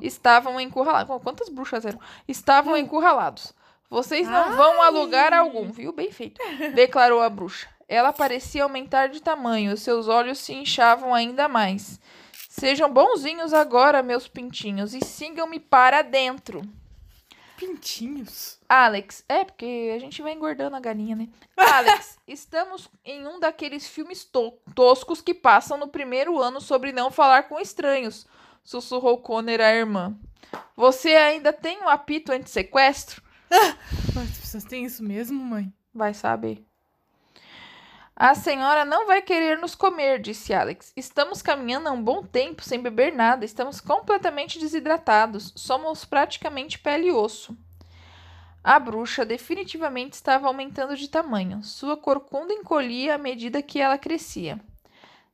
Estavam 0.00 0.60
encurralados. 0.60 1.08
Bom, 1.08 1.20
Quantas 1.20 1.48
bruxas 1.48 1.84
eram? 1.84 2.00
Estavam 2.26 2.76
encurralados. 2.76 3.54
Vocês 3.88 4.26
não 4.28 4.56
vão 4.56 4.82
a 4.82 4.88
lugar 4.88 5.32
algum, 5.32 5.70
viu? 5.70 5.92
Bem 5.92 6.10
feito. 6.10 6.40
Declarou 6.74 7.22
a 7.22 7.30
bruxa. 7.30 7.68
Ela 7.88 8.12
parecia 8.12 8.64
aumentar 8.64 9.08
de 9.08 9.22
tamanho, 9.22 9.76
seus 9.76 10.08
olhos 10.08 10.38
se 10.38 10.52
inchavam 10.52 11.14
ainda 11.14 11.46
mais. 11.48 12.00
Sejam 12.48 12.90
bonzinhos 12.92 13.52
agora, 13.54 14.02
meus 14.02 14.26
pintinhos, 14.26 14.92
e 14.92 15.00
sigam-me 15.04 15.60
para 15.60 16.02
dentro. 16.02 16.62
Pintinhos. 17.56 18.58
Alex, 18.68 19.24
é 19.28 19.44
porque 19.44 19.92
a 19.94 19.98
gente 19.98 20.20
vai 20.20 20.32
engordando 20.32 20.76
a 20.76 20.80
galinha, 20.80 21.16
né? 21.16 21.28
Alex, 21.56 22.18
estamos 22.28 22.90
em 23.04 23.26
um 23.26 23.40
daqueles 23.40 23.86
filmes 23.88 24.24
to- 24.24 24.52
toscos 24.74 25.22
que 25.22 25.32
passam 25.32 25.78
no 25.78 25.88
primeiro 25.88 26.38
ano 26.40 26.60
sobre 26.60 26.92
não 26.92 27.10
falar 27.10 27.44
com 27.44 27.58
estranhos, 27.58 28.26
sussurrou 28.66 29.18
Conner 29.18 29.60
à 29.60 29.72
irmã. 29.72 30.14
Você 30.76 31.10
ainda 31.10 31.52
tem 31.52 31.80
um 31.82 31.88
apito 31.88 32.32
anti-sequestro? 32.32 33.22
Mas 34.14 34.30
as 34.30 34.38
pessoas 34.38 34.64
têm 34.64 34.84
isso 34.84 35.02
mesmo, 35.02 35.42
mãe? 35.42 35.72
Vai 35.94 36.12
saber. 36.12 36.62
A 38.14 38.34
senhora 38.34 38.84
não 38.84 39.06
vai 39.06 39.22
querer 39.22 39.58
nos 39.58 39.74
comer, 39.74 40.20
disse 40.20 40.52
Alex. 40.52 40.92
Estamos 40.96 41.42
caminhando 41.42 41.88
há 41.88 41.92
um 41.92 42.02
bom 42.02 42.22
tempo 42.22 42.64
sem 42.64 42.80
beber 42.80 43.12
nada. 43.12 43.44
Estamos 43.44 43.80
completamente 43.80 44.58
desidratados. 44.58 45.52
Somos 45.54 46.04
praticamente 46.04 46.78
pele 46.78 47.08
e 47.08 47.12
osso. 47.12 47.56
A 48.64 48.80
bruxa 48.80 49.24
definitivamente 49.24 50.14
estava 50.14 50.48
aumentando 50.48 50.96
de 50.96 51.08
tamanho. 51.08 51.62
Sua 51.62 51.96
corcunda 51.96 52.52
encolhia 52.52 53.14
à 53.14 53.18
medida 53.18 53.62
que 53.62 53.78
ela 53.78 53.96
crescia. 53.96 54.60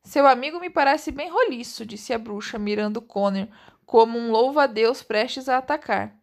Seu 0.05 0.27
amigo 0.27 0.59
me 0.59 0.69
parece 0.69 1.11
bem 1.11 1.31
roliço, 1.31 1.87
disse 1.87 2.13
a 2.13 2.19
bruxa, 2.19 2.59
mirando 2.59 3.01
Connor 3.01 3.47
como 3.87 4.19
um 4.19 4.31
louva-a-Deus 4.31 5.03
prestes 5.03 5.49
a 5.49 5.59
atacar. 5.59 6.15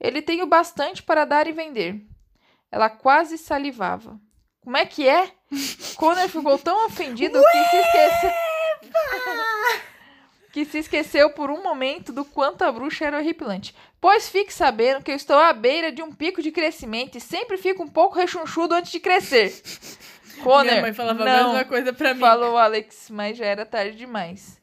Ele 0.00 0.22
tem 0.22 0.42
o 0.42 0.46
bastante 0.46 1.02
para 1.02 1.24
dar 1.24 1.46
e 1.46 1.52
vender. 1.52 2.06
Ela 2.70 2.88
quase 2.88 3.36
salivava. 3.36 4.20
Como 4.60 4.76
é 4.76 4.86
que 4.86 5.08
é? 5.08 5.32
Connor 5.96 6.28
ficou 6.28 6.58
tão 6.58 6.86
ofendido 6.86 7.40
que 7.40 7.64
se 7.64 7.76
esqueceu. 7.76 8.30
que 10.52 10.64
se 10.64 10.78
esqueceu 10.78 11.30
por 11.30 11.50
um 11.50 11.62
momento 11.62 12.12
do 12.12 12.24
quanto 12.24 12.62
a 12.62 12.72
bruxa 12.72 13.04
era 13.04 13.18
horripilante. 13.18 13.74
Pois 14.00 14.28
fique 14.28 14.52
sabendo 14.52 15.02
que 15.02 15.10
eu 15.10 15.16
estou 15.16 15.36
à 15.36 15.52
beira 15.52 15.92
de 15.92 16.02
um 16.02 16.10
pico 16.10 16.40
de 16.40 16.50
crescimento 16.50 17.18
e 17.18 17.20
sempre 17.20 17.58
fico 17.58 17.82
um 17.82 17.88
pouco 17.88 18.16
rechonchudo 18.16 18.74
antes 18.74 18.90
de 18.90 19.00
crescer. 19.00 19.52
Connor, 20.42 20.64
Minha 20.64 20.82
mãe 20.82 20.92
falava 20.92 21.22
a 21.22 21.26
não, 21.26 21.48
mesma 21.52 21.64
coisa 21.64 21.92
pra 21.92 22.14
mim. 22.14 22.20
falou 22.20 22.56
Alex, 22.56 23.10
mas 23.10 23.36
já 23.36 23.46
era 23.46 23.66
tarde 23.66 23.96
demais. 23.96 24.60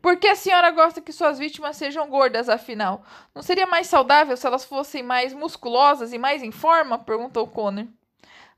Por 0.00 0.16
que 0.16 0.28
a 0.28 0.36
senhora 0.36 0.70
gosta 0.70 1.00
que 1.00 1.12
suas 1.12 1.38
vítimas 1.38 1.76
sejam 1.76 2.08
gordas, 2.08 2.48
afinal? 2.48 3.04
Não 3.34 3.42
seria 3.42 3.66
mais 3.66 3.88
saudável 3.88 4.36
se 4.36 4.46
elas 4.46 4.64
fossem 4.64 5.02
mais 5.02 5.32
musculosas 5.34 6.12
e 6.12 6.18
mais 6.18 6.42
em 6.42 6.52
forma? 6.52 6.98
perguntou 6.98 7.46
Connor. 7.48 7.86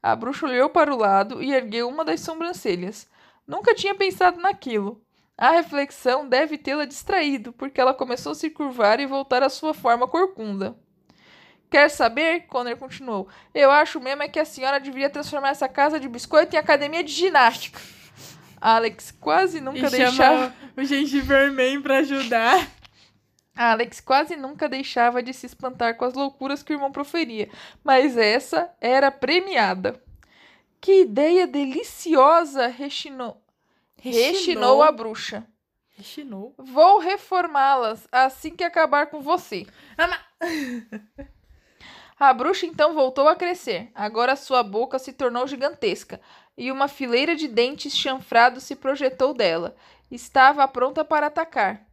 A 0.02 0.14
bruxa 0.14 0.46
olhou 0.46 0.68
para 0.68 0.92
o 0.94 0.98
lado 0.98 1.42
e 1.42 1.52
ergueu 1.52 1.88
uma 1.88 2.04
das 2.04 2.20
sobrancelhas. 2.20 3.08
Nunca 3.46 3.74
tinha 3.74 3.94
pensado 3.94 4.38
naquilo. 4.40 5.02
A 5.36 5.50
reflexão 5.50 6.28
deve 6.28 6.58
tê-la 6.58 6.84
distraído, 6.84 7.52
porque 7.52 7.80
ela 7.80 7.94
começou 7.94 8.32
a 8.32 8.34
se 8.34 8.50
curvar 8.50 9.00
e 9.00 9.06
voltar 9.06 9.42
à 9.42 9.48
sua 9.48 9.72
forma 9.72 10.06
corcunda. 10.06 10.76
Quer 11.70 11.88
saber? 11.88 12.46
Connor 12.48 12.76
continuou. 12.76 13.28
Eu 13.54 13.70
acho 13.70 14.00
mesmo 14.00 14.22
é 14.22 14.28
que 14.28 14.40
a 14.40 14.44
senhora 14.44 14.80
deveria 14.80 15.08
transformar 15.08 15.50
essa 15.50 15.68
casa 15.68 16.00
de 16.00 16.08
biscoito 16.08 16.54
em 16.54 16.58
academia 16.58 17.04
de 17.04 17.12
ginástica. 17.12 17.80
Alex 18.60 19.12
quase 19.20 19.60
nunca 19.60 19.86
E 19.86 19.90
deixava. 19.90 20.54
o 20.76 20.84
Gengiverman 20.84 21.80
pra 21.80 21.98
ajudar. 21.98 22.68
Alex 23.54 24.00
quase 24.00 24.36
nunca 24.36 24.68
deixava 24.68 25.22
de 25.22 25.32
se 25.32 25.46
espantar 25.46 25.96
com 25.96 26.04
as 26.04 26.14
loucuras 26.14 26.62
que 26.62 26.72
o 26.72 26.76
irmão 26.76 26.90
proferia, 26.90 27.48
mas 27.84 28.16
essa 28.16 28.70
era 28.80 29.10
premiada. 29.10 30.02
Que 30.80 31.02
ideia 31.02 31.46
deliciosa! 31.46 32.66
Rechinou, 32.68 33.42
rechinou 33.96 34.82
a 34.82 34.90
bruxa. 34.90 35.46
Rechinou. 35.96 36.54
Vou 36.56 36.98
reformá-las 36.98 38.08
assim 38.10 38.50
que 38.56 38.64
acabar 38.64 39.06
com 39.06 39.20
você. 39.20 39.66
Ah, 39.98 40.06
mas- 40.08 40.20
A 42.20 42.34
bruxa 42.34 42.66
então 42.66 42.92
voltou 42.92 43.28
a 43.28 43.34
crescer. 43.34 43.90
Agora 43.94 44.36
sua 44.36 44.62
boca 44.62 44.98
se 44.98 45.10
tornou 45.10 45.46
gigantesca 45.46 46.20
e 46.54 46.70
uma 46.70 46.86
fileira 46.86 47.34
de 47.34 47.48
dentes 47.48 47.96
chanfrados 47.96 48.64
se 48.64 48.76
projetou 48.76 49.32
dela. 49.32 49.74
Estava 50.10 50.68
pronta 50.68 51.02
para 51.02 51.28
atacar. 51.28 51.86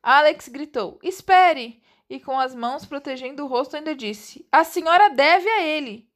Alex 0.00 0.46
gritou: 0.46 1.00
Espere! 1.02 1.82
E 2.08 2.20
com 2.20 2.38
as 2.38 2.54
mãos 2.54 2.86
protegendo 2.86 3.42
o 3.42 3.48
rosto 3.48 3.74
ainda 3.74 3.92
disse: 3.92 4.46
A 4.52 4.62
senhora 4.62 5.10
deve 5.10 5.48
a 5.48 5.62
ele. 5.62 6.08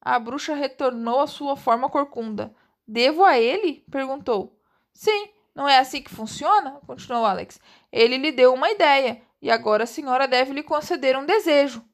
A 0.00 0.18
bruxa 0.18 0.54
retornou 0.54 1.20
à 1.20 1.26
sua 1.26 1.56
forma 1.56 1.90
corcunda. 1.90 2.54
Devo 2.88 3.22
a 3.22 3.38
ele? 3.38 3.84
perguntou. 3.90 4.58
Sim, 4.94 5.28
não 5.54 5.68
é 5.68 5.78
assim 5.78 6.00
que 6.00 6.10
funciona? 6.10 6.80
continuou 6.86 7.26
Alex. 7.26 7.60
Ele 7.92 8.16
lhe 8.16 8.32
deu 8.32 8.54
uma 8.54 8.70
ideia 8.70 9.20
e 9.42 9.50
agora 9.50 9.84
a 9.84 9.86
senhora 9.86 10.26
deve 10.26 10.54
lhe 10.54 10.62
conceder 10.62 11.18
um 11.18 11.26
desejo. 11.26 11.84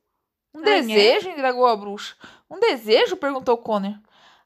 Um 0.56 0.60
Ah, 0.60 0.64
desejo? 0.64 1.28
indagou 1.28 1.66
a 1.66 1.76
bruxa. 1.76 2.14
Um 2.50 2.58
desejo? 2.58 3.16
perguntou 3.16 3.58
Connor. 3.58 3.94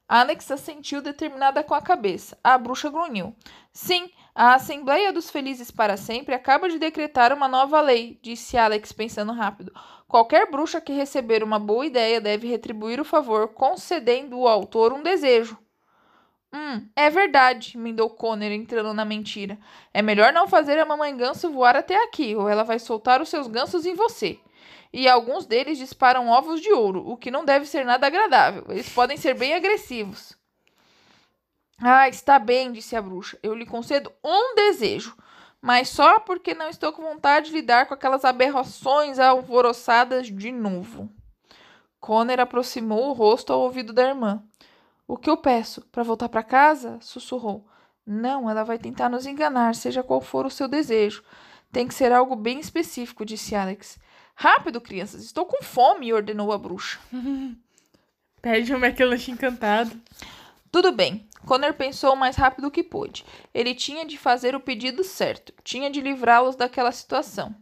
Alex 0.07 0.51
assentiu 0.51 1.01
determinada 1.01 1.63
com 1.63 1.73
a 1.73 1.81
cabeça. 1.81 2.37
A 2.43 2.57
bruxa 2.57 2.89
grunhiu. 2.89 3.33
Sim, 3.71 4.11
a 4.35 4.55
Assembleia 4.55 5.13
dos 5.13 5.29
Felizes 5.29 5.71
para 5.71 5.95
Sempre 5.95 6.35
acaba 6.35 6.67
de 6.67 6.77
decretar 6.77 7.31
uma 7.31 7.47
nova 7.47 7.79
lei, 7.79 8.19
disse 8.21 8.57
Alex 8.57 8.91
pensando 8.91 9.31
rápido. 9.31 9.71
Qualquer 10.09 10.51
bruxa 10.51 10.81
que 10.81 10.91
receber 10.91 11.41
uma 11.43 11.57
boa 11.57 11.85
ideia 11.85 12.19
deve 12.19 12.49
retribuir 12.49 12.99
o 12.99 13.05
favor, 13.05 13.47
concedendo 13.53 14.35
ao 14.35 14.47
autor 14.49 14.91
um 14.91 15.01
desejo. 15.01 15.57
Hum, 16.53 16.85
é 16.93 17.09
verdade, 17.09 17.77
emendou 17.77 18.09
Connor, 18.09 18.51
entrando 18.51 18.93
na 18.93 19.05
mentira. 19.05 19.57
É 19.93 20.01
melhor 20.01 20.33
não 20.33 20.49
fazer 20.49 20.77
a 20.77 20.85
mamãe 20.85 21.15
ganso 21.15 21.49
voar 21.49 21.77
até 21.77 21.95
aqui, 22.03 22.35
ou 22.35 22.49
ela 22.49 22.63
vai 22.63 22.77
soltar 22.77 23.21
os 23.21 23.29
seus 23.29 23.47
gansos 23.47 23.85
em 23.85 23.95
você. 23.95 24.37
E 24.93 25.07
alguns 25.07 25.45
deles 25.45 25.77
disparam 25.77 26.27
ovos 26.27 26.61
de 26.61 26.71
ouro, 26.71 27.07
o 27.07 27.15
que 27.15 27.31
não 27.31 27.45
deve 27.45 27.65
ser 27.65 27.85
nada 27.85 28.07
agradável. 28.07 28.65
Eles 28.69 28.89
podem 28.89 29.17
ser 29.17 29.33
bem 29.35 29.53
agressivos. 29.53 30.35
Ah, 31.81 32.07
está 32.07 32.37
bem, 32.37 32.71
disse 32.71 32.95
a 32.95 33.01
bruxa. 33.01 33.39
Eu 33.41 33.55
lhe 33.55 33.65
concedo 33.65 34.11
um 34.23 34.53
desejo, 34.53 35.17
mas 35.61 35.89
só 35.89 36.19
porque 36.19 36.53
não 36.53 36.69
estou 36.69 36.91
com 36.91 37.01
vontade 37.01 37.47
de 37.47 37.53
lidar 37.53 37.87
com 37.87 37.93
aquelas 37.93 38.23
aberrações 38.23 39.17
alvoroçadas 39.17 40.27
de 40.27 40.51
novo. 40.51 41.09
Connor 41.99 42.39
aproximou 42.39 43.09
o 43.09 43.13
rosto 43.13 43.53
ao 43.53 43.61
ouvido 43.61 43.93
da 43.93 44.09
irmã. 44.09 44.43
O 45.07 45.17
que 45.17 45.29
eu 45.29 45.37
peço? 45.37 45.81
Para 45.91 46.03
voltar 46.03 46.29
para 46.29 46.43
casa? 46.43 46.97
sussurrou. 47.01 47.67
Não, 48.05 48.49
ela 48.49 48.63
vai 48.63 48.77
tentar 48.77 49.09
nos 49.09 49.25
enganar, 49.25 49.75
seja 49.75 50.03
qual 50.03 50.21
for 50.21 50.45
o 50.45 50.49
seu 50.49 50.67
desejo. 50.67 51.23
Tem 51.71 51.87
que 51.87 51.93
ser 51.93 52.11
algo 52.11 52.35
bem 52.35 52.59
específico, 52.59 53.25
disse 53.25 53.55
Alex. 53.55 53.99
Rápido, 54.41 54.81
crianças, 54.81 55.23
estou 55.23 55.45
com 55.45 55.61
fome, 55.61 56.11
ordenou 56.11 56.51
a 56.51 56.57
bruxa. 56.57 56.99
Pede 58.41 58.73
um 58.73 58.83
McLanche 58.83 59.29
encantado. 59.29 59.95
Tudo 60.71 60.91
bem. 60.91 61.29
Connor 61.45 61.75
pensou 61.75 62.13
o 62.13 62.17
mais 62.17 62.35
rápido 62.35 62.71
que 62.71 62.81
pôde. 62.81 63.23
Ele 63.53 63.75
tinha 63.75 64.03
de 64.03 64.17
fazer 64.17 64.55
o 64.55 64.59
pedido 64.59 65.03
certo. 65.03 65.53
Tinha 65.63 65.91
de 65.91 66.01
livrá-los 66.01 66.55
daquela 66.55 66.91
situação. 66.91 67.55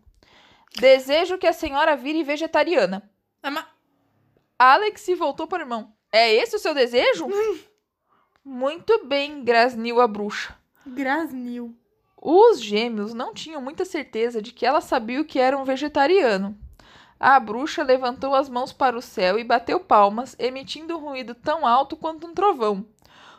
Desejo 0.73 1.37
que 1.37 1.47
a 1.47 1.51
senhora 1.51 1.97
vire 1.97 2.23
vegetariana. 2.23 3.11
Mas- 3.43 3.65
Alex 4.57 5.01
se 5.01 5.15
voltou 5.15 5.47
para 5.47 5.59
o 5.59 5.61
irmão. 5.63 5.91
É 6.13 6.33
esse 6.33 6.55
o 6.55 6.59
seu 6.59 6.73
desejo? 6.73 7.27
Muito 8.41 9.05
bem, 9.05 9.43
grasniu 9.43 9.99
a 9.99 10.07
bruxa. 10.07 10.55
Grasnil. 10.87 11.75
Os 12.15 12.61
gêmeos 12.61 13.13
não 13.13 13.33
tinham 13.33 13.61
muita 13.61 13.83
certeza 13.83 14.41
de 14.41 14.53
que 14.53 14.65
ela 14.65 14.79
sabia 14.79 15.19
o 15.19 15.25
que 15.25 15.39
era 15.39 15.57
um 15.57 15.65
vegetariano. 15.65 16.57
A 17.19 17.37
bruxa 17.37 17.83
levantou 17.83 18.33
as 18.33 18.47
mãos 18.47 18.71
para 18.71 18.97
o 18.97 19.01
céu 19.01 19.37
e 19.37 19.43
bateu 19.43 19.77
palmas, 19.79 20.37
emitindo 20.39 20.95
um 20.95 21.01
ruído 21.01 21.35
tão 21.35 21.67
alto 21.67 21.97
quanto 21.97 22.25
um 22.25 22.33
trovão. 22.33 22.85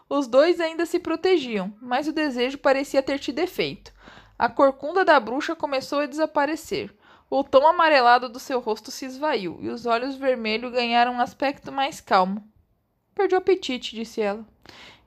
Os 0.07 0.27
dois 0.27 0.61
ainda 0.61 0.85
se 0.85 0.99
protegiam, 0.99 1.73
mas 1.81 2.07
o 2.07 2.13
desejo 2.13 2.59
parecia 2.59 3.03
ter 3.03 3.19
tido 3.19 3.39
efeito. 3.39 3.91
A 4.39 4.49
corcunda 4.49 5.05
da 5.05 5.19
bruxa 5.19 5.57
começou 5.57 6.01
a 6.01 6.07
desaparecer. 6.07 6.95
O 7.31 7.43
tom 7.43 7.67
amarelado 7.67 8.29
do 8.29 8.39
seu 8.39 8.61
rosto 8.61 8.91
se 8.91 9.07
esvaiu 9.07 9.59
e 9.63 9.69
os 9.69 9.87
olhos 9.87 10.17
vermelhos 10.17 10.73
ganharam 10.73 11.13
um 11.13 11.21
aspecto 11.21 11.73
mais 11.73 12.01
calmo. 12.01 12.45
Perdi 13.15 13.35
o 13.35 13.39
apetite, 13.39 13.95
disse 13.95 14.21
ela. 14.21 14.45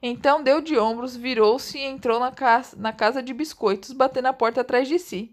Então 0.02 0.42
deu 0.42 0.62
de 0.62 0.78
ombros, 0.80 1.16
virou-se 1.16 1.78
e 1.78 1.86
entrou 1.86 2.20
na 2.20 2.32
casa, 2.32 2.76
na 2.80 2.92
casa 2.92 3.22
de 3.22 3.34
biscoitos, 3.34 3.92
batendo 3.92 4.28
a 4.28 4.34
porta 4.34 4.62
atrás 4.62 4.88
de 4.88 4.98
si. 4.98 5.33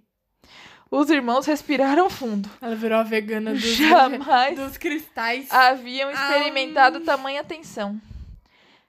Os 0.91 1.09
irmãos 1.09 1.47
respiraram 1.47 2.11
fundo. 2.11 2.51
Ela 2.61 2.75
virou 2.75 2.99
a 2.99 3.03
vegana 3.05 3.53
dos, 3.53 3.63
Jamais 3.63 4.57
dos 4.59 4.77
cristais. 4.77 5.49
haviam 5.51 6.11
experimentado 6.11 7.01
tamanha 7.01 7.45
tensão. 7.45 8.01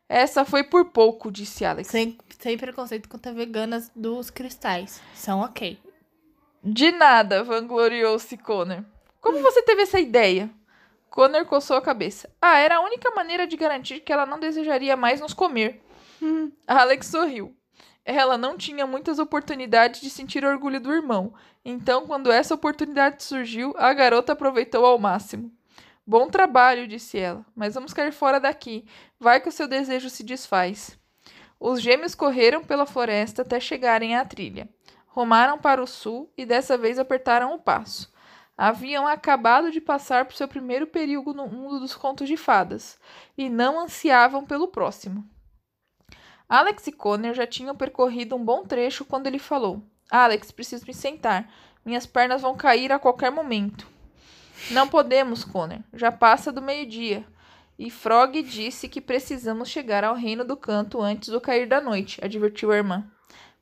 Essa 0.10 0.44
foi 0.44 0.64
por 0.64 0.86
pouco, 0.86 1.32
disse 1.32 1.64
Alex. 1.64 1.90
Sem, 1.90 2.18
sem 2.40 2.58
preconceito 2.58 3.08
contra 3.08 3.32
veganas 3.32 3.92
dos 3.96 4.30
cristais. 4.30 5.00
São 5.14 5.42
ok. 5.42 5.80
De 6.64 6.92
nada, 6.92 7.44
vangloriou-se 7.44 8.36
Connor. 8.38 8.84
Como 9.22 9.42
você 9.42 9.62
teve 9.62 9.84
essa 9.84 10.00
ideia? 10.00 10.50
Connor 11.10 11.46
coçou 11.46 11.78
a 11.78 11.82
cabeça. 11.82 12.30
Ah, 12.42 12.58
era 12.58 12.78
a 12.78 12.82
única 12.82 13.12
maneira 13.12 13.46
de 13.46 13.56
garantir 13.56 14.00
que 14.00 14.12
ela 14.12 14.26
não 14.26 14.40
desejaria 14.40 14.98
mais 14.98 15.22
nos 15.22 15.34
comer. 15.34 15.82
Alex 16.68 17.08
sorriu. 17.08 17.56
Ela 18.04 18.38
não 18.38 18.58
tinha 18.58 18.88
muitas 18.88 19.20
oportunidades 19.20 20.02
de 20.02 20.10
sentir 20.10 20.44
orgulho 20.44 20.80
do 20.80 20.92
irmão, 20.92 21.34
então, 21.64 22.08
quando 22.08 22.32
essa 22.32 22.56
oportunidade 22.56 23.24
surgiu, 23.24 23.74
a 23.78 23.94
garota 23.94 24.34
aproveitou 24.34 24.86
ao 24.86 24.98
máximo. 24.98 25.52
Bom 26.06 26.28
trabalho, 26.28 26.88
disse 26.88 27.20
ela, 27.20 27.46
mas 27.56 27.76
vamos 27.76 27.94
cair 27.94 28.12
fora 28.12 28.40
daqui. 28.40 28.86
Vai 29.20 29.40
que 29.40 29.50
o 29.50 29.52
seu 29.52 29.68
desejo 29.68 30.10
se 30.10 30.24
desfaz. 30.24 31.00
Os 31.60 31.80
gêmeos 31.80 32.16
correram 32.16 32.64
pela 32.64 32.88
floresta 32.88 33.44
até 33.44 33.60
chegarem 33.60 34.16
à 34.16 34.26
trilha. 34.26 34.68
Rumaram 35.06 35.60
para 35.60 35.84
o 35.84 35.86
sul 35.86 36.34
e 36.36 36.44
dessa 36.44 36.76
vez 36.76 36.98
apertaram 36.98 37.54
o 37.54 37.60
passo. 37.60 38.12
Haviam 38.58 39.08
acabado 39.08 39.72
de 39.72 39.80
passar 39.80 40.26
por 40.26 40.36
seu 40.36 40.48
primeiro 40.48 40.88
período 40.88 41.34
no 41.34 41.48
mundo 41.48 41.80
dos 41.80 41.96
contos 41.96 42.28
de 42.28 42.36
fadas 42.36 43.00
e 43.38 43.48
não 43.48 43.80
ansiavam 43.80 44.44
pelo 44.44 44.70
próximo. 44.70 45.24
Alex 46.52 46.86
e 46.88 46.92
Connor 46.92 47.34
já 47.34 47.48
tinham 47.48 47.74
percorrido 47.74 48.36
um 48.36 48.44
bom 48.44 48.66
trecho 48.66 49.06
quando 49.06 49.26
ele 49.26 49.40
falou: 49.40 49.82
Alex, 50.10 50.52
preciso 50.52 50.86
me 50.86 50.94
sentar. 50.94 51.50
Minhas 51.86 52.06
pernas 52.06 52.42
vão 52.42 52.58
cair 52.58 52.92
a 52.92 53.00
qualquer 53.00 53.32
momento. 53.32 53.88
Não 54.70 54.86
podemos, 54.86 55.46
Connor. 55.46 55.80
Já 55.94 56.12
passa 56.12 56.52
do 56.52 56.62
meio-dia. 56.62 57.26
E 57.80 57.90
Frog 57.90 58.44
disse 58.44 58.90
que 58.90 59.00
precisamos 59.00 59.70
chegar 59.70 60.04
ao 60.04 60.14
reino 60.14 60.44
do 60.44 60.58
canto 60.58 61.02
antes 61.02 61.30
do 61.30 61.40
cair 61.40 61.70
da 61.70 61.80
noite, 61.80 62.20
advertiu 62.22 62.70
a 62.74 62.76
irmã. 62.76 63.10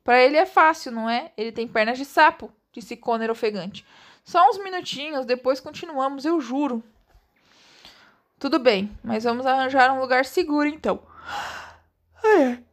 Para 0.04 0.19
ele 0.23 0.38
é 0.38 0.47
fácil, 0.47 0.91
não 0.91 1.08
é? 1.08 1.32
Ele 1.38 1.52
tem 1.52 1.67
pernas 1.67 1.95
de 1.95 2.06
sapo, 2.06 2.52
disse 2.73 2.97
Connor 2.97 3.30
ofegante. 3.30 3.86
Só 4.23 4.49
uns 4.49 4.58
minutinhos, 4.58 5.28
depois 5.28 5.60
continuamos, 5.60 6.25
eu 6.25 6.41
juro. 6.41 6.84
Tudo 8.39 8.58
bem, 8.58 8.89
mas 9.04 9.25
vamos 9.25 9.45
arranjar 9.45 9.93
um 9.93 10.02
lugar 10.02 10.25
seguro 10.25 10.67
então. 10.67 10.99
É. 12.23 12.68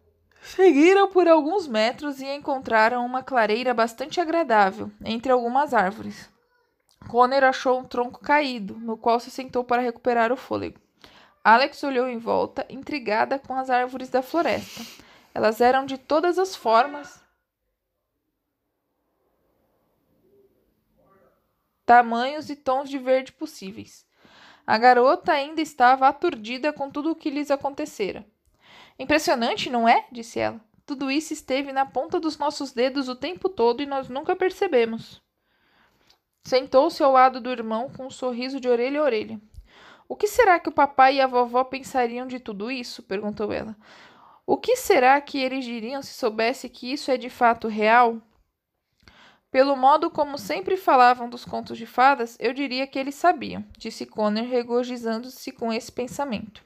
Seguiram 0.46 1.08
por 1.08 1.26
alguns 1.26 1.66
metros 1.66 2.20
e 2.20 2.24
encontraram 2.24 3.04
uma 3.04 3.20
clareira 3.20 3.74
bastante 3.74 4.20
agradável 4.20 4.92
entre 5.04 5.32
algumas 5.32 5.74
árvores. 5.74 6.30
Connor 7.08 7.42
achou 7.42 7.80
um 7.80 7.84
tronco 7.84 8.20
caído, 8.20 8.78
no 8.78 8.96
qual 8.96 9.18
se 9.18 9.28
sentou 9.28 9.64
para 9.64 9.82
recuperar 9.82 10.30
o 10.30 10.36
fôlego. 10.36 10.78
Alex 11.42 11.82
olhou 11.82 12.06
em 12.08 12.16
volta, 12.16 12.64
intrigada 12.70 13.40
com 13.40 13.54
as 13.54 13.68
árvores 13.68 14.08
da 14.08 14.22
floresta. 14.22 14.82
Elas 15.34 15.60
eram 15.60 15.84
de 15.84 15.98
todas 15.98 16.38
as 16.38 16.54
formas, 16.54 17.20
tamanhos 21.84 22.48
e 22.50 22.54
tons 22.54 22.88
de 22.88 22.98
verde 22.98 23.32
possíveis. 23.32 24.06
A 24.64 24.78
garota 24.78 25.32
ainda 25.32 25.60
estava 25.60 26.06
aturdida 26.06 26.72
com 26.72 26.88
tudo 26.88 27.10
o 27.10 27.16
que 27.16 27.30
lhes 27.30 27.50
acontecera. 27.50 28.24
Impressionante, 28.98 29.68
não 29.70 29.88
é? 29.88 30.06
disse 30.10 30.38
ela. 30.38 30.60
Tudo 30.86 31.10
isso 31.10 31.32
esteve 31.32 31.72
na 31.72 31.84
ponta 31.84 32.20
dos 32.20 32.38
nossos 32.38 32.72
dedos 32.72 33.08
o 33.08 33.16
tempo 33.16 33.48
todo 33.48 33.82
e 33.82 33.86
nós 33.86 34.08
nunca 34.08 34.36
percebemos. 34.36 35.20
Sentou-se 36.44 37.02
ao 37.02 37.10
lado 37.10 37.40
do 37.40 37.50
irmão 37.50 37.90
com 37.90 38.06
um 38.06 38.10
sorriso 38.10 38.60
de 38.60 38.68
orelha 38.68 39.00
a 39.00 39.04
orelha. 39.04 39.40
O 40.08 40.14
que 40.14 40.28
será 40.28 40.60
que 40.60 40.68
o 40.68 40.72
papai 40.72 41.16
e 41.16 41.20
a 41.20 41.26
vovó 41.26 41.64
pensariam 41.64 42.26
de 42.26 42.38
tudo 42.38 42.70
isso? 42.70 43.02
perguntou 43.02 43.52
ela. 43.52 43.76
O 44.46 44.56
que 44.56 44.76
será 44.76 45.20
que 45.20 45.38
eles 45.38 45.64
diriam 45.64 46.00
se 46.02 46.14
soubesse 46.14 46.68
que 46.68 46.92
isso 46.92 47.10
é 47.10 47.16
de 47.16 47.28
fato 47.28 47.66
real? 47.66 48.22
Pelo 49.50 49.74
modo 49.74 50.10
como 50.10 50.38
sempre 50.38 50.76
falavam 50.76 51.28
dos 51.28 51.44
contos 51.44 51.78
de 51.78 51.86
fadas, 51.86 52.36
eu 52.38 52.52
diria 52.52 52.86
que 52.86 52.98
eles 52.98 53.14
sabiam, 53.14 53.64
disse 53.76 54.06
Connor, 54.06 54.44
regozijando-se 54.44 55.50
com 55.50 55.72
esse 55.72 55.90
pensamento. 55.90 56.65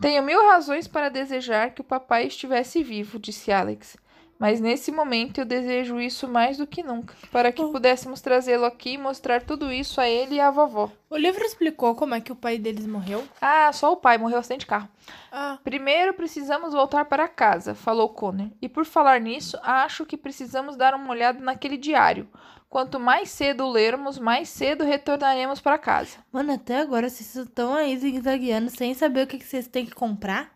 Tenho 0.00 0.22
mil 0.22 0.40
razões 0.48 0.88
para 0.88 1.10
desejar 1.10 1.74
que 1.74 1.82
o 1.82 1.84
papai 1.84 2.26
estivesse 2.26 2.82
vivo, 2.82 3.18
disse 3.18 3.52
Alex. 3.52 3.98
Mas 4.40 4.58
nesse 4.58 4.90
momento 4.90 5.36
eu 5.36 5.44
desejo 5.44 6.00
isso 6.00 6.26
mais 6.26 6.56
do 6.56 6.66
que 6.66 6.82
nunca, 6.82 7.14
para 7.30 7.52
que 7.52 7.62
pudéssemos 7.62 8.22
trazê-lo 8.22 8.64
aqui 8.64 8.92
e 8.94 8.98
mostrar 8.98 9.42
tudo 9.42 9.70
isso 9.70 10.00
a 10.00 10.08
ele 10.08 10.36
e 10.36 10.40
à 10.40 10.50
vovó. 10.50 10.90
O 11.10 11.16
livro 11.18 11.44
explicou 11.44 11.94
como 11.94 12.14
é 12.14 12.22
que 12.22 12.32
o 12.32 12.36
pai 12.36 12.56
deles 12.56 12.86
morreu? 12.86 13.22
Ah, 13.38 13.70
só 13.70 13.92
o 13.92 13.98
pai 13.98 14.16
morreu 14.16 14.38
acidente 14.38 14.60
de 14.60 14.66
carro. 14.66 14.88
Ah, 15.30 15.58
Primeiro 15.62 16.14
precisamos 16.14 16.72
voltar 16.72 17.04
para 17.04 17.28
casa, 17.28 17.74
falou 17.74 18.08
Connor. 18.08 18.48
E 18.62 18.66
por 18.66 18.86
falar 18.86 19.20
nisso, 19.20 19.58
acho 19.62 20.06
que 20.06 20.16
precisamos 20.16 20.74
dar 20.74 20.94
uma 20.94 21.10
olhada 21.10 21.38
naquele 21.38 21.76
diário. 21.76 22.26
Quanto 22.70 22.98
mais 22.98 23.28
cedo 23.28 23.64
o 23.64 23.70
lermos, 23.70 24.18
mais 24.18 24.48
cedo 24.48 24.84
retornaremos 24.84 25.60
para 25.60 25.76
casa. 25.76 26.16
mano, 26.32 26.54
até 26.54 26.78
agora 26.78 27.10
vocês 27.10 27.36
estão 27.36 27.74
aí 27.74 27.94
zigue-zagueando 27.94 28.70
sem 28.70 28.94
saber 28.94 29.24
o 29.24 29.26
que 29.26 29.44
vocês 29.44 29.68
têm 29.68 29.84
que 29.84 29.94
comprar? 29.94 30.50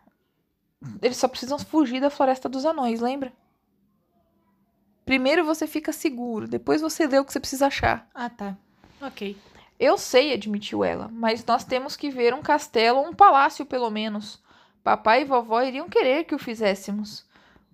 Eles 1.03 1.17
só 1.17 1.27
precisam 1.27 1.59
fugir 1.59 2.01
da 2.01 2.09
floresta 2.09 2.49
dos 2.49 2.65
anões, 2.65 2.99
lembra? 2.99 3.31
Primeiro 5.05 5.45
você 5.45 5.67
fica 5.67 5.93
seguro, 5.93 6.47
depois 6.47 6.81
você 6.81 7.05
lê 7.05 7.19
o 7.19 7.25
que 7.25 7.31
você 7.31 7.39
precisa 7.39 7.67
achar. 7.67 8.09
Ah, 8.13 8.29
tá. 8.29 8.57
Ok. 8.99 9.37
Eu 9.79 9.97
sei, 9.97 10.33
admitiu 10.33 10.83
ela, 10.83 11.09
mas 11.11 11.45
nós 11.45 11.63
temos 11.63 11.95
que 11.95 12.09
ver 12.09 12.33
um 12.33 12.41
castelo 12.41 12.99
ou 12.99 13.07
um 13.07 13.13
palácio, 13.13 13.65
pelo 13.65 13.89
menos. 13.89 14.41
Papai 14.83 15.21
e 15.21 15.25
vovó 15.25 15.61
iriam 15.61 15.89
querer 15.89 16.23
que 16.23 16.33
o 16.33 16.39
fizéssemos. 16.39 17.25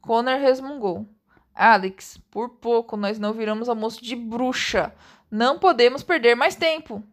Connor 0.02 0.40
resmungou. 0.40 1.08
Alex, 1.54 2.18
por 2.32 2.50
pouco 2.50 2.98
nós 2.98 3.20
não 3.20 3.34
viramos 3.34 3.70
almoço 3.70 4.04
de 4.04 4.16
bruxa. 4.16 4.94
Não 5.30 5.60
podemos 5.60 6.04
perder 6.04 6.36
mais 6.36 6.56
tempo. 6.56 7.04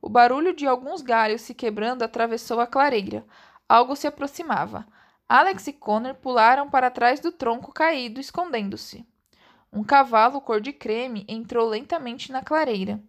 O 0.00 0.08
barulho 0.08 0.54
de 0.54 0.66
alguns 0.66 1.02
galhos 1.02 1.42
se 1.42 1.52
quebrando 1.52 2.02
atravessou 2.02 2.60
a 2.60 2.66
clareira. 2.66 3.26
Algo 3.68 3.96
se 3.96 4.06
aproximava. 4.06 4.86
Alex 5.30 5.68
e 5.68 5.72
Connor 5.72 6.16
pularam 6.16 6.68
para 6.68 6.90
trás 6.90 7.20
do 7.20 7.30
tronco 7.30 7.72
caído, 7.72 8.18
escondendo-se. 8.18 9.06
Um 9.72 9.84
cavalo 9.84 10.40
cor 10.40 10.60
de 10.60 10.72
creme 10.72 11.24
entrou 11.28 11.68
lentamente 11.68 12.32
na 12.32 12.42
clareira. 12.42 13.00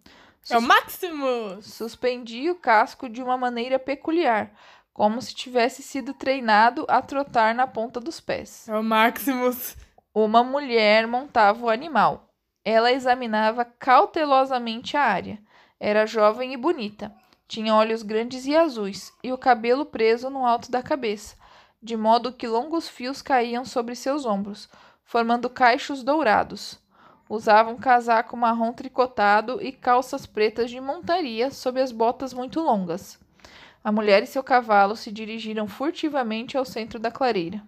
É 0.47 0.55
o 0.55 0.61
Maximus! 0.61 1.65
Suspendia 1.65 2.51
o 2.51 2.55
casco 2.55 3.09
de 3.09 3.23
uma 3.23 3.39
maneira 3.39 3.79
peculiar, 3.79 4.53
como 4.93 5.19
se 5.19 5.33
tivesse 5.33 5.81
sido 5.81 6.13
treinado 6.13 6.85
a 6.87 7.01
trotar 7.01 7.55
na 7.55 7.65
ponta 7.65 7.99
dos 7.99 8.19
pés. 8.19 8.69
É 8.69 8.77
o 8.77 8.83
Maximus. 8.83 9.75
Uma 10.13 10.43
mulher 10.43 11.07
montava 11.07 11.65
o 11.65 11.69
animal. 11.71 12.29
Ela 12.63 12.91
examinava 12.91 13.65
cautelosamente 13.65 14.95
a 14.95 15.01
área. 15.01 15.41
Era 15.79 16.05
jovem 16.05 16.53
e 16.53 16.57
bonita. 16.57 17.11
Tinha 17.47 17.73
olhos 17.73 18.03
grandes 18.03 18.45
e 18.45 18.55
azuis 18.55 19.11
e 19.23 19.33
o 19.33 19.39
cabelo 19.39 19.87
preso 19.87 20.29
no 20.29 20.45
alto 20.45 20.69
da 20.69 20.83
cabeça, 20.83 21.40
de 21.81 21.97
modo 21.97 22.31
que 22.31 22.47
longos 22.47 22.87
fios 22.87 23.21
caíam 23.21 23.65
sobre 23.65 23.95
seus 23.95 24.25
ombros, 24.25 24.69
formando 25.03 25.49
caixos 25.49 26.03
dourados. 26.03 26.79
Usava 27.27 27.71
um 27.71 27.77
casaco 27.77 28.35
marrom 28.35 28.73
tricotado 28.73 29.61
e 29.61 29.71
calças 29.71 30.25
pretas 30.25 30.69
de 30.69 30.79
montaria 30.81 31.49
sob 31.49 31.81
as 31.81 31.91
botas 31.91 32.33
muito 32.33 32.59
longas. 32.59 33.17
A 33.83 33.91
mulher 33.91 34.21
e 34.21 34.27
seu 34.27 34.43
cavalo 34.43 34.95
se 34.95 35.11
dirigiram 35.11 35.67
furtivamente 35.67 36.57
ao 36.57 36.65
centro 36.65 36.99
da 36.99 37.09
clareira. 37.09 37.63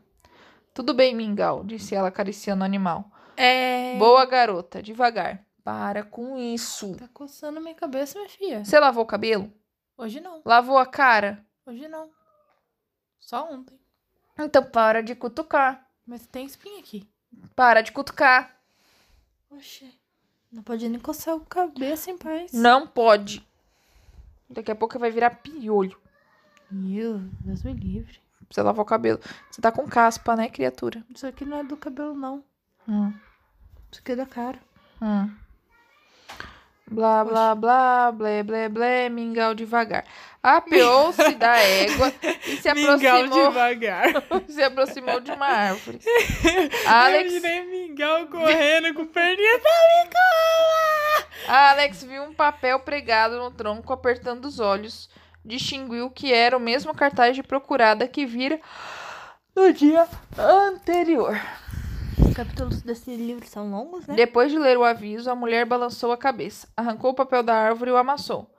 Tudo 0.73 0.93
bem, 0.93 1.15
Mingau, 1.15 1.63
disse 1.63 1.95
ela 1.95 2.09
acariciando 2.09 2.61
o 2.61 2.65
animal. 2.65 3.09
É. 3.37 3.95
Boa 3.97 4.25
garota, 4.25 4.81
devagar. 4.81 5.43
Para 5.63 6.03
com 6.03 6.37
isso. 6.37 6.95
Tá 6.97 7.07
coçando 7.13 7.61
minha 7.61 7.73
cabeça, 7.73 8.17
minha 8.19 8.29
filha. 8.29 8.65
Você 8.65 8.79
lavou 8.79 9.03
o 9.03 9.07
cabelo? 9.07 9.51
Hoje 9.97 10.19
não. 10.19 10.41
Lavou 10.43 10.77
a 10.77 10.85
cara? 10.85 11.45
Hoje 11.65 11.87
não. 11.87 12.11
Só 13.19 13.49
ontem. 13.49 13.79
Então 14.37 14.63
para 14.63 15.01
de 15.01 15.15
cutucar. 15.15 15.87
Mas 16.05 16.25
tem 16.27 16.45
espinha 16.45 16.79
aqui. 16.79 17.07
Para 17.55 17.81
de 17.81 17.91
cutucar. 17.91 18.55
Oxê. 19.49 19.91
Não 20.51 20.61
pode 20.61 20.87
nem 20.87 20.99
coçar 20.99 21.35
a 21.35 21.39
cabeça 21.39 22.11
em 22.11 22.17
paz. 22.17 22.51
Não 22.53 22.85
pode. 22.85 23.45
Daqui 24.49 24.71
a 24.71 24.75
pouco 24.75 24.99
vai 24.99 25.09
virar 25.09 25.31
piolho. 25.31 25.97
Meu, 26.69 27.19
Deus 27.41 27.63
me 27.63 27.73
livre. 27.73 28.19
Você 28.49 28.61
lavou 28.61 28.83
o 28.83 28.87
cabelo. 28.87 29.19
Você 29.49 29.61
tá 29.61 29.71
com 29.71 29.87
caspa, 29.87 30.35
né, 30.35 30.49
criatura? 30.49 31.03
Isso 31.13 31.25
aqui 31.25 31.43
não 31.43 31.57
é 31.57 31.63
do 31.63 31.75
cabelo, 31.75 32.13
não. 32.13 32.43
Hum. 32.87 33.11
Isso 33.91 34.01
aqui 34.01 34.11
é 34.11 34.15
da 34.15 34.25
cara. 34.25 34.59
Hum. 35.01 35.35
Blá, 36.85 37.23
blá, 37.23 37.55
blá, 37.55 38.11
blé, 38.11 38.43
blé, 38.43 38.69
blé, 38.69 39.09
mingau 39.09 39.55
devagar. 39.55 40.05
Apeou-se 40.43 41.35
da 41.35 41.57
égua 41.57 42.13
e 42.45 42.57
se 42.57 42.73
Mingau 42.73 42.95
aproximou, 42.95 43.47
devagar. 43.47 44.09
se 44.45 44.61
aproximou 44.61 45.19
de 45.21 45.31
uma 45.31 45.45
árvore. 45.45 46.01
Eu 46.03 46.69
Alex, 46.91 47.31
imaginei 47.31 47.63
mingau 47.63 48.27
correndo 48.27 48.93
com 48.93 49.05
perninha. 49.05 49.61
Alex 51.47 52.03
viu 52.03 52.23
um 52.23 52.33
papel 52.33 52.77
pregado 52.81 53.37
no 53.37 53.51
tronco, 53.51 53.93
apertando 53.93 54.43
os 54.43 54.59
olhos. 54.59 55.09
Distinguiu 55.45 56.09
que 56.09 56.33
era 56.33 56.57
o 56.57 56.59
mesmo 56.59 56.93
cartaz 56.93 57.37
de 57.37 57.43
procurada 57.43 58.05
que 58.05 58.25
vira 58.25 58.59
no 59.55 59.71
dia 59.71 60.05
anterior. 60.37 61.39
Os 62.19 62.33
capítulos 62.33 62.81
desse 62.81 63.15
livro 63.15 63.47
são 63.47 63.71
longos, 63.71 64.05
né? 64.07 64.15
Depois 64.15 64.51
de 64.51 64.59
ler 64.59 64.77
o 64.77 64.83
aviso, 64.83 65.31
a 65.31 65.35
mulher 65.35 65.65
balançou 65.65 66.11
a 66.11 66.17
cabeça, 66.17 66.67
arrancou 66.75 67.11
o 67.11 67.15
papel 67.15 67.43
da 67.43 67.55
árvore 67.55 67.91
e 67.91 67.93
o 67.93 67.97
amassou. 67.97 68.53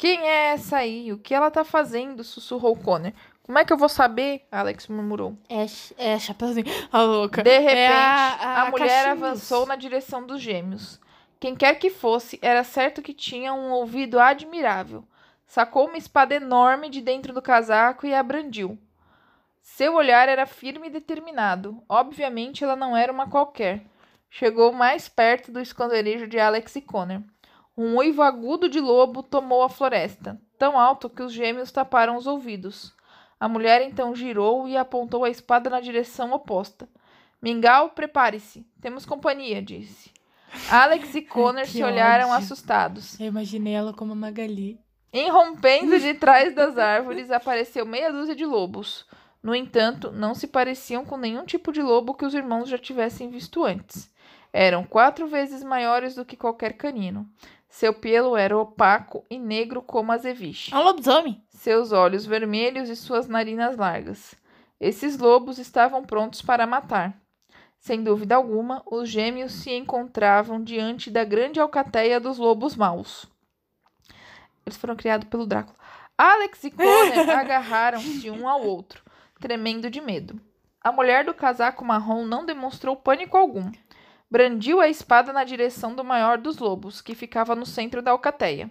Quem 0.00 0.26
é 0.26 0.52
essa 0.52 0.78
aí? 0.78 1.12
O 1.12 1.18
que 1.18 1.34
ela 1.34 1.50
tá 1.50 1.62
fazendo? 1.62 2.24
sussurrou 2.24 2.74
Connor. 2.74 3.12
Como 3.42 3.58
é 3.58 3.66
que 3.66 3.70
eu 3.72 3.76
vou 3.76 3.88
saber? 3.88 4.46
Alex 4.50 4.86
murmurou. 4.88 5.36
É, 5.46 5.66
é 5.98 6.18
Chapeuzinho. 6.18 6.64
A 6.90 7.02
louca. 7.02 7.42
De 7.42 7.58
repente, 7.58 7.76
É 7.76 7.88
a, 7.88 8.34
a- 8.40 8.62
a 8.62 8.70
mulher 8.70 9.08
avançou 9.08 9.66
na 9.66 9.76
direção 9.76 10.26
dos 10.26 10.40
gêmeos. 10.40 10.98
Quem 11.38 11.54
quer 11.54 11.74
que 11.74 11.90
fosse, 11.90 12.38
era 12.40 12.64
certo 12.64 13.02
que 13.02 13.12
tinha 13.12 13.52
um 13.52 13.72
ouvido 13.72 14.18
admirável. 14.18 15.04
Sacou 15.46 15.86
uma 15.86 15.98
espada 15.98 16.34
enorme 16.34 16.88
de 16.88 17.02
dentro 17.02 17.34
do 17.34 17.42
casaco 17.42 18.06
e 18.06 18.14
a 18.14 18.22
brandiu. 18.22 18.78
Seu 19.62 19.96
olhar 19.96 20.30
era 20.30 20.46
firme 20.46 20.86
e 20.86 20.90
determinado. 20.90 21.82
Obviamente, 21.86 22.64
ela 22.64 22.74
não 22.74 22.96
era 22.96 23.12
uma 23.12 23.28
qualquer. 23.28 23.82
Chegou 24.30 24.72
mais 24.72 25.10
perto 25.10 25.52
do 25.52 25.60
esconderijo 25.60 26.26
de 26.26 26.38
Alex 26.38 26.74
e 26.76 26.80
Connor. 26.80 27.20
Um 27.76 27.96
uivo 27.96 28.22
agudo 28.22 28.68
de 28.68 28.80
lobo 28.80 29.22
tomou 29.22 29.62
a 29.62 29.68
floresta, 29.68 30.40
tão 30.58 30.78
alto 30.78 31.08
que 31.08 31.22
os 31.22 31.32
gêmeos 31.32 31.72
taparam 31.72 32.16
os 32.16 32.26
ouvidos. 32.26 32.92
A 33.38 33.48
mulher 33.48 33.80
então 33.82 34.14
girou 34.14 34.68
e 34.68 34.76
apontou 34.76 35.24
a 35.24 35.30
espada 35.30 35.70
na 35.70 35.80
direção 35.80 36.32
oposta. 36.32 36.88
Mingau, 37.40 37.90
prepare-se. 37.90 38.66
Temos 38.82 39.06
companhia, 39.06 39.62
disse. 39.62 40.10
Alex 40.70 41.14
e 41.14 41.22
Connor 41.26 41.64
se 41.66 41.82
olharam 41.82 42.28
ódio. 42.30 42.44
assustados. 42.44 43.18
Eu 43.18 43.26
imaginei 43.26 43.72
ela 43.72 43.94
como 43.94 44.12
a 44.12 44.16
Magali. 44.16 44.78
Irrompendo 45.12 45.98
de 45.98 46.14
trás 46.14 46.54
das 46.54 46.76
árvores, 46.76 47.30
apareceu 47.30 47.86
meia 47.86 48.12
dúzia 48.12 48.34
de 48.36 48.44
lobos. 48.44 49.06
No 49.42 49.54
entanto, 49.54 50.12
não 50.12 50.34
se 50.34 50.46
pareciam 50.46 51.04
com 51.04 51.16
nenhum 51.16 51.46
tipo 51.46 51.72
de 51.72 51.80
lobo 51.80 52.12
que 52.14 52.26
os 52.26 52.34
irmãos 52.34 52.68
já 52.68 52.76
tivessem 52.76 53.30
visto 53.30 53.64
antes. 53.64 54.10
Eram 54.52 54.84
quatro 54.84 55.26
vezes 55.26 55.64
maiores 55.64 56.14
do 56.14 56.24
que 56.24 56.36
qualquer 56.36 56.74
canino. 56.74 57.26
Seu 57.70 57.94
pelo 57.94 58.36
era 58.36 58.58
opaco 58.58 59.24
e 59.30 59.38
negro 59.38 59.80
como 59.80 60.10
azeviche. 60.10 60.74
É 60.74 60.76
um 60.76 60.82
lobisomem. 60.82 61.42
Seus 61.50 61.92
olhos 61.92 62.26
vermelhos 62.26 62.88
e 62.88 62.96
suas 62.96 63.28
narinas 63.28 63.76
largas. 63.76 64.34
Esses 64.80 65.16
lobos 65.16 65.56
estavam 65.56 66.04
prontos 66.04 66.42
para 66.42 66.66
matar. 66.66 67.16
Sem 67.78 68.02
dúvida 68.02 68.34
alguma, 68.34 68.82
os 68.84 69.08
gêmeos 69.08 69.52
se 69.52 69.70
encontravam 69.70 70.62
diante 70.62 71.10
da 71.10 71.24
grande 71.24 71.60
alcateia 71.60 72.18
dos 72.18 72.38
lobos 72.38 72.74
maus. 72.74 73.26
Eles 74.66 74.76
foram 74.76 74.96
criados 74.96 75.28
pelo 75.28 75.46
Drácula. 75.46 75.78
Alex 76.18 76.64
e 76.64 76.70
Connor 76.72 77.30
agarraram-se 77.30 78.30
um 78.30 78.46
ao 78.48 78.62
outro, 78.62 79.02
tremendo 79.40 79.88
de 79.88 80.00
medo. 80.00 80.38
A 80.82 80.90
mulher 80.90 81.24
do 81.24 81.32
casaco 81.32 81.84
marrom 81.84 82.24
não 82.24 82.44
demonstrou 82.44 82.96
pânico 82.96 83.36
algum. 83.36 83.70
Brandiu 84.30 84.80
a 84.80 84.88
espada 84.88 85.32
na 85.32 85.42
direção 85.42 85.92
do 85.94 86.04
maior 86.04 86.38
dos 86.38 86.58
lobos, 86.58 87.02
que 87.02 87.16
ficava 87.16 87.56
no 87.56 87.66
centro 87.66 88.00
da 88.00 88.12
alcateia. 88.12 88.70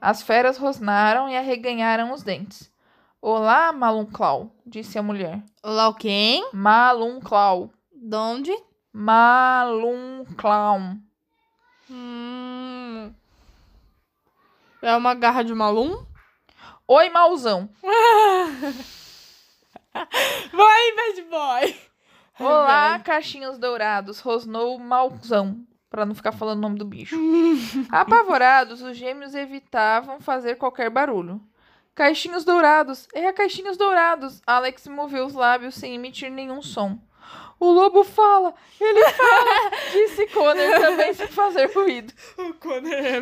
As 0.00 0.22
feras 0.22 0.56
rosnaram 0.56 1.28
e 1.28 1.36
arreganharam 1.36 2.12
os 2.12 2.22
dentes. 2.22 2.72
Olá, 3.20 3.72
Malunclau, 3.72 4.50
disse 4.64 4.98
a 4.98 5.02
mulher. 5.02 5.42
Olá, 5.62 5.88
o 5.88 5.94
quem? 5.94 6.48
Malunclau. 6.52 7.70
Donde? 7.92 8.52
Malunclau. 8.90 10.78
Hum... 11.90 13.12
É 14.80 14.96
uma 14.96 15.14
garra 15.14 15.42
de 15.42 15.54
malum? 15.54 16.06
Oi, 16.88 17.10
mauzão. 17.10 17.68
Vai, 20.52 20.92
bad 20.94 21.22
boy! 21.22 21.76
Olá, 22.38 22.98
caixinhos 22.98 23.58
dourados, 23.58 24.20
rosnou 24.20 24.78
mauzão, 24.78 25.64
para 25.88 26.04
não 26.04 26.14
ficar 26.14 26.32
falando 26.32 26.58
o 26.58 26.62
nome 26.62 26.78
do 26.78 26.84
bicho. 26.84 27.16
Apavorados, 27.90 28.82
os 28.82 28.96
gêmeos 28.96 29.34
evitavam 29.34 30.20
fazer 30.20 30.56
qualquer 30.56 30.90
barulho. 30.90 31.40
Caixinhos 31.94 32.44
dourados, 32.44 33.08
é 33.14 33.26
a 33.26 33.32
caixinhos 33.32 33.78
dourados. 33.78 34.42
Alex 34.46 34.86
moveu 34.86 35.24
os 35.24 35.32
lábios 35.32 35.74
sem 35.76 35.94
emitir 35.94 36.30
nenhum 36.30 36.60
som. 36.60 36.98
O 37.58 37.70
lobo 37.72 38.04
fala, 38.04 38.52
ele 38.78 39.02
fala, 39.12 39.70
disse 39.90 40.26
Connor 40.26 40.78
também 40.78 41.14
sem 41.14 41.26
fazer 41.28 41.72
ruído. 41.72 42.12
O 42.36 42.52
Connor 42.54 42.92
é, 42.92 43.16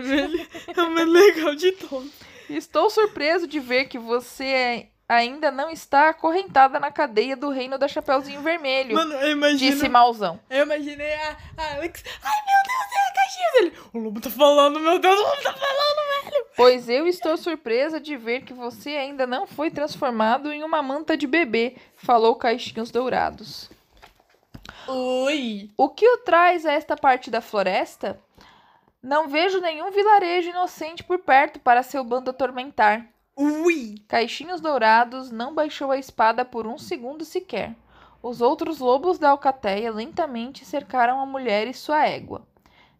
é 0.77 0.83
o 0.83 0.91
mais 0.91 1.09
legal 1.09 1.55
de 1.55 1.71
todos. 1.71 2.11
Estou 2.51 2.91
surpreso 2.91 3.47
de 3.47 3.61
ver 3.61 3.85
que 3.85 3.97
você 3.99 4.45
é- 4.45 4.89
ainda 5.09 5.51
não 5.51 5.71
está 5.71 6.09
acorrentada 6.09 6.81
na 6.81 6.91
cadeia 6.91 7.37
do 7.37 7.51
reino 7.51 7.77
da 7.79 7.87
Chapeuzinho 7.89 8.41
Vermelho, 8.43 8.95
Mano, 8.95 9.15
eu 9.15 9.33
imagino. 9.33 9.59
disse 9.71 9.89
Mauzão. 9.89 10.41
Eu 10.49 10.65
imaginei 10.65 11.15
a, 11.15 11.37
a 11.57 11.75
Alex. 11.75 12.03
Ai, 12.23 12.43
meu 12.47 12.63
Deus, 12.65 12.93
é 12.97 13.11
a 13.11 13.15
caixinha 13.15 13.53
dele. 13.53 13.89
O 13.93 13.99
lobo 13.99 14.21
tá 14.21 14.31
falando, 14.31 14.81
meu 14.81 14.99
Deus, 14.99 15.19
o 15.19 15.23
lobo 15.23 15.43
tá 15.43 15.53
falando, 15.53 16.31
velho. 16.31 16.47
Pois 16.57 16.89
eu 16.89 17.07
estou 17.07 17.37
surpresa 17.37 18.01
de 18.01 18.17
ver 18.17 18.43
que 18.43 18.53
você 18.53 18.91
ainda 18.91 19.27
não 19.27 19.47
foi 19.47 19.71
transformado 19.71 20.53
em 20.53 20.63
uma 20.63 20.83
manta 20.83 21.17
de 21.17 21.27
bebê, 21.27 21.77
falou 21.97 22.35
Caixinhos 22.37 22.91
Dourados. 22.91 23.71
Oi. 24.87 25.71
O 25.77 25.89
que 25.89 26.07
o 26.07 26.19
traz 26.19 26.67
a 26.67 26.73
esta 26.73 26.97
parte 26.97 27.31
da 27.31 27.41
floresta? 27.41 28.21
Não 29.03 29.29
vejo 29.29 29.61
nenhum 29.61 29.91
vilarejo 29.91 30.49
inocente 30.51 31.03
por 31.05 31.19
perto 31.19 31.59
para 31.61 31.83
seu 31.83 32.03
bando 32.03 32.31
atormentar. 32.31 33.07
Ui. 33.37 33.97
Caixinhos 34.07 34.61
Dourados 34.61 35.33
não 35.33 35.53
baixou 35.53 35.91
a 35.91 35.99
espada 35.99 36.45
por 36.45 36.69
um 36.69 36.79
segundo 36.79 37.25
sequer. 37.25 37.75
Os 38.23 38.41
outros 38.41 38.79
lobos 38.79 39.19
da 39.19 39.31
alcateia 39.31 39.91
lentamente 39.91 40.65
cercaram 40.65 41.21
a 41.21 41.27
mulher 41.27 41.67
e 41.67 41.75
sua 41.75 42.07
égua. 42.07 42.47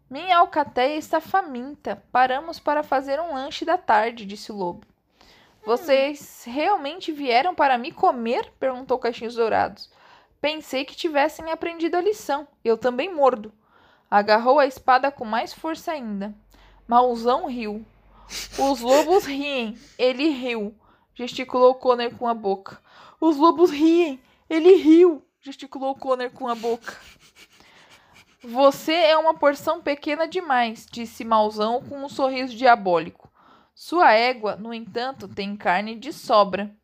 Minha 0.09 0.37
alcateia 0.37 0.97
está 0.97 1.21
faminta. 1.21 2.03
Paramos 2.11 2.59
para 2.59 2.83
fazer 2.83 3.17
um 3.19 3.33
lanche 3.33 3.63
da 3.63 3.77
tarde, 3.77 4.25
disse 4.25 4.51
o 4.51 4.55
lobo. 4.55 4.85
Vocês 5.65 6.43
realmente 6.45 7.13
vieram 7.13 7.55
para 7.55 7.77
me 7.77 7.91
comer? 7.91 8.51
perguntou 8.59 8.99
Caixinhos 8.99 9.35
Dourados. 9.35 9.89
Pensei 10.41 10.83
que 10.83 10.97
tivessem 10.97 11.49
aprendido 11.49 11.95
a 11.95 12.01
lição. 12.01 12.45
Eu 12.63 12.77
também 12.77 13.11
mordo. 13.11 13.53
Agarrou 14.11 14.59
a 14.59 14.67
espada 14.67 15.09
com 15.09 15.23
mais 15.23 15.53
força 15.53 15.93
ainda. 15.93 16.35
Mauzão 16.85 17.47
riu. 17.47 17.85
Os 18.57 18.81
lobos 18.81 19.25
riem. 19.25 19.77
Ele 19.97 20.29
riu. 20.29 20.75
Gesticulou 21.13 21.75
Connor 21.75 22.13
com 22.15 22.27
a 22.27 22.33
boca. 22.33 22.81
Os 23.19 23.37
lobos 23.37 23.71
riem. 23.71 24.19
Ele 24.49 24.75
riu. 24.75 25.25
Gesticulou 25.41 25.95
Connor 25.95 26.31
com 26.31 26.47
a 26.47 26.55
boca. 26.55 26.97
Você 28.43 28.93
é 28.93 29.17
uma 29.17 29.33
porção 29.33 29.81
pequena 29.81 30.27
demais, 30.27 30.85
disse 30.85 31.25
Mauzão 31.25 31.81
com 31.81 32.03
um 32.03 32.07
sorriso 32.09 32.55
diabólico. 32.55 33.31
Sua 33.73 34.13
égua, 34.13 34.55
no 34.55 34.71
entanto, 34.73 35.27
tem 35.27 35.57
carne 35.57 35.95
de 35.95 36.13
sobra. 36.13 36.75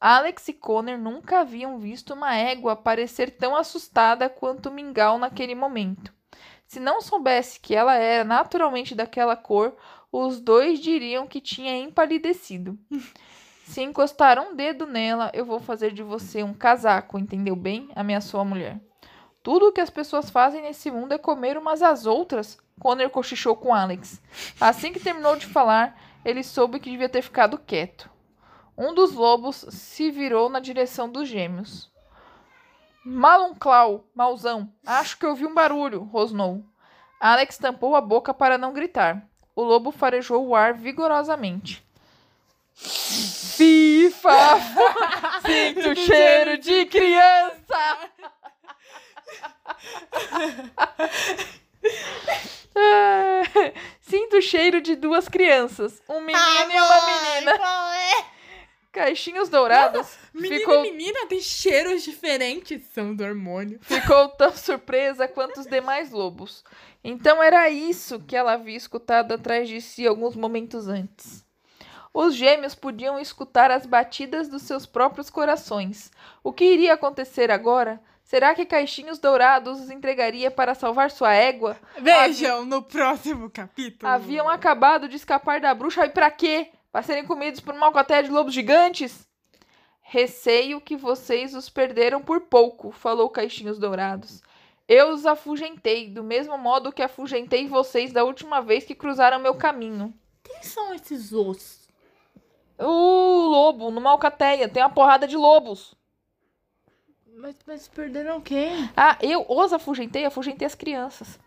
Alex 0.00 0.48
e 0.48 0.52
Connor 0.54 0.98
nunca 0.98 1.40
haviam 1.40 1.78
visto 1.78 2.14
uma 2.14 2.34
égua 2.34 2.74
parecer 2.74 3.30
tão 3.30 3.54
assustada 3.54 4.28
quanto 4.28 4.70
Mingau 4.70 5.18
naquele 5.18 5.54
momento. 5.54 6.12
Se 6.66 6.80
não 6.80 7.00
soubesse 7.00 7.60
que 7.60 7.74
ela 7.74 7.94
era 7.94 8.24
naturalmente 8.24 8.94
daquela 8.94 9.36
cor, 9.36 9.76
os 10.24 10.40
dois 10.40 10.78
diriam 10.80 11.26
que 11.26 11.40
tinha 11.40 11.76
empalidecido. 11.76 12.78
Se 13.66 13.82
encostar 13.82 14.38
um 14.38 14.54
dedo 14.54 14.86
nela, 14.86 15.30
eu 15.34 15.44
vou 15.44 15.58
fazer 15.58 15.92
de 15.92 16.02
você 16.02 16.42
um 16.42 16.54
casaco, 16.54 17.18
entendeu 17.18 17.56
bem? 17.56 17.88
ameaçou 17.96 18.38
a 18.38 18.44
mulher. 18.44 18.80
Tudo 19.42 19.68
o 19.68 19.72
que 19.72 19.80
as 19.80 19.90
pessoas 19.90 20.30
fazem 20.30 20.62
nesse 20.62 20.90
mundo 20.90 21.12
é 21.12 21.18
comer 21.18 21.58
umas 21.58 21.82
às 21.82 22.06
outras, 22.06 22.58
Connor 22.78 23.10
cochichou 23.10 23.56
com 23.56 23.74
Alex. 23.74 24.22
Assim 24.60 24.92
que 24.92 25.00
terminou 25.00 25.36
de 25.36 25.46
falar, 25.46 26.00
ele 26.24 26.42
soube 26.42 26.78
que 26.78 26.90
devia 26.90 27.08
ter 27.08 27.22
ficado 27.22 27.58
quieto. 27.58 28.10
Um 28.76 28.94
dos 28.94 29.12
lobos 29.12 29.64
se 29.70 30.10
virou 30.10 30.48
na 30.48 30.60
direção 30.60 31.10
dos 31.10 31.28
gêmeos. 31.28 31.90
Malunclau, 33.04 34.04
mauzão, 34.14 34.72
acho 34.84 35.18
que 35.18 35.26
ouvi 35.26 35.46
um 35.46 35.54
barulho, 35.54 36.02
rosnou. 36.02 36.64
Alex 37.20 37.56
tampou 37.56 37.96
a 37.96 38.00
boca 38.00 38.34
para 38.34 38.58
não 38.58 38.72
gritar. 38.72 39.26
O 39.56 39.64
lobo 39.64 39.90
farejou 39.90 40.46
o 40.46 40.54
ar 40.54 40.74
vigorosamente. 40.74 41.82
FIFA! 42.76 44.60
Sinto 45.46 45.96
cheiro 45.98 46.58
de 46.58 46.84
criança! 46.84 48.10
Sinto 54.02 54.36
o 54.36 54.42
cheiro 54.42 54.82
de 54.82 54.94
duas 54.94 55.26
crianças, 55.26 56.02
um 56.06 56.20
menino 56.20 56.70
e 56.70 56.80
uma 56.80 57.06
menina. 57.06 57.58
Qual 57.58 57.92
é? 57.92 58.35
Caixinhos 58.96 59.50
dourados. 59.50 60.16
Menina 60.32 60.58
ficou, 60.58 60.84
e 60.86 60.92
menina 60.92 61.26
tem 61.26 61.38
cheiros 61.38 62.02
diferentes. 62.02 62.82
São 62.94 63.14
do 63.14 63.22
hormônio. 63.22 63.78
ficou 63.82 64.30
tão 64.30 64.50
surpresa 64.56 65.28
quanto 65.28 65.60
os 65.60 65.66
demais 65.66 66.10
lobos. 66.10 66.64
Então 67.04 67.42
era 67.42 67.68
isso 67.68 68.20
que 68.20 68.34
ela 68.34 68.54
havia 68.54 68.74
escutado 68.74 69.32
atrás 69.32 69.68
de 69.68 69.82
si 69.82 70.06
alguns 70.06 70.34
momentos 70.34 70.88
antes. 70.88 71.44
Os 72.14 72.34
gêmeos 72.34 72.74
podiam 72.74 73.18
escutar 73.18 73.70
as 73.70 73.84
batidas 73.84 74.48
dos 74.48 74.62
seus 74.62 74.86
próprios 74.86 75.28
corações. 75.28 76.10
O 76.42 76.50
que 76.50 76.64
iria 76.64 76.94
acontecer 76.94 77.50
agora? 77.50 78.00
Será 78.24 78.54
que 78.54 78.64
Caixinhos 78.64 79.18
Dourados 79.18 79.78
os 79.78 79.90
entregaria 79.90 80.50
para 80.50 80.74
salvar 80.74 81.10
sua 81.10 81.34
égua? 81.34 81.76
Vejam 81.98 82.64
no 82.64 82.82
próximo 82.82 83.50
capítulo. 83.50 84.10
Haviam 84.10 84.48
acabado 84.48 85.06
de 85.06 85.16
escapar 85.16 85.60
da 85.60 85.74
bruxa 85.74 86.06
e 86.06 86.08
para 86.08 86.30
quê? 86.30 86.70
Para 86.96 87.02
serem 87.02 87.26
comidos 87.26 87.60
por 87.60 87.74
uma 87.74 87.88
alcateia 87.88 88.22
de 88.22 88.30
lobos 88.30 88.54
gigantes? 88.54 89.28
Receio 90.00 90.80
que 90.80 90.96
vocês 90.96 91.54
os 91.54 91.68
perderam 91.68 92.22
por 92.22 92.40
pouco, 92.40 92.90
falou 92.90 93.28
Caixinhos 93.28 93.78
Dourados. 93.78 94.40
Eu 94.88 95.10
os 95.10 95.26
afugentei, 95.26 96.08
do 96.08 96.24
mesmo 96.24 96.56
modo 96.56 96.90
que 96.90 97.02
afugentei 97.02 97.68
vocês 97.68 98.14
da 98.14 98.24
última 98.24 98.62
vez 98.62 98.84
que 98.84 98.94
cruzaram 98.94 99.38
meu 99.38 99.54
caminho. 99.56 100.14
Quem 100.42 100.62
são 100.62 100.94
esses 100.94 101.34
ossos? 101.34 101.86
O 102.78 103.46
lobo, 103.46 103.90
numa 103.90 104.12
alcateia, 104.12 104.66
tem 104.66 104.82
uma 104.82 104.88
porrada 104.88 105.28
de 105.28 105.36
lobos. 105.36 105.94
Mas, 107.26 107.56
mas 107.66 107.88
perderam 107.88 108.40
quem? 108.40 108.90
Ah, 108.96 109.18
eu 109.20 109.44
os 109.46 109.70
afugentei, 109.70 110.24
afugentei 110.24 110.64
as 110.64 110.74
crianças. 110.74 111.38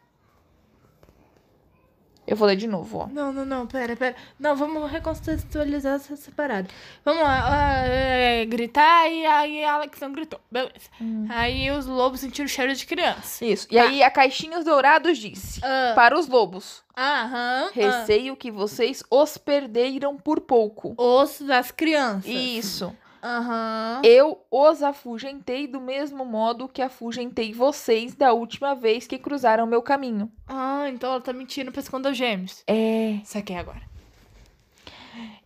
Eu 2.29 2.35
vou 2.35 2.47
ler 2.47 2.55
de 2.55 2.67
novo, 2.67 2.99
ó. 2.99 3.07
Não, 3.07 3.33
não, 3.33 3.43
não, 3.43 3.65
pera, 3.65 3.95
pera. 3.95 4.15
Não, 4.39 4.55
vamos 4.55 4.89
recontextualizar 4.91 5.95
essa 5.95 6.15
separada. 6.15 6.67
Vamos 7.03 7.23
lá, 7.23 7.43
ah, 7.47 7.87
é, 7.87 8.45
gritar 8.45 9.09
e 9.09 9.25
aí 9.25 9.63
a 9.63 9.73
Alex 9.73 9.99
não 9.99 10.11
gritou. 10.11 10.39
Beleza. 10.51 10.89
Aí 11.29 11.71
os 11.71 11.87
lobos 11.87 12.19
sentiram 12.19 12.47
cheiro 12.47 12.75
de 12.75 12.85
criança. 12.85 13.43
Isso. 13.43 13.67
E 13.71 13.79
aí 13.79 14.03
a 14.03 14.11
Caixinhos 14.11 14.63
Dourados 14.63 15.17
disse 15.17 15.59
Ah, 15.63 15.93
para 15.95 16.17
os 16.17 16.27
lobos: 16.27 16.83
Aham. 16.95 17.65
ah. 17.67 17.69
Receio 17.73 18.35
que 18.35 18.51
vocês 18.51 19.03
os 19.09 19.37
perderam 19.37 20.15
por 20.15 20.39
pouco. 20.39 20.93
Osso 20.97 21.43
das 21.45 21.71
crianças. 21.71 22.25
Isso. 22.29 22.95
Aham. 23.21 24.01
Eu 24.03 24.45
os 24.49 24.81
afugentei 24.81 25.67
do 25.67 25.81
mesmo 25.81 26.23
modo 26.25 26.67
que 26.67 26.81
afugentei 26.81 27.53
vocês 27.53 28.15
da 28.15 28.33
última 28.33 28.73
vez 28.73 29.07
que 29.07 29.17
cruzaram 29.17 29.67
meu 29.67 29.81
caminho. 29.81 30.31
Ah, 30.47 30.85
então 30.87 31.11
ela 31.11 31.21
tá 31.21 31.33
mentindo 31.33 31.71
pra 31.71 31.81
esconder 31.81 32.09
os 32.11 32.17
gêmeos. 32.17 32.63
É. 32.65 33.19
Saquei 33.23 33.57
agora. 33.57 33.81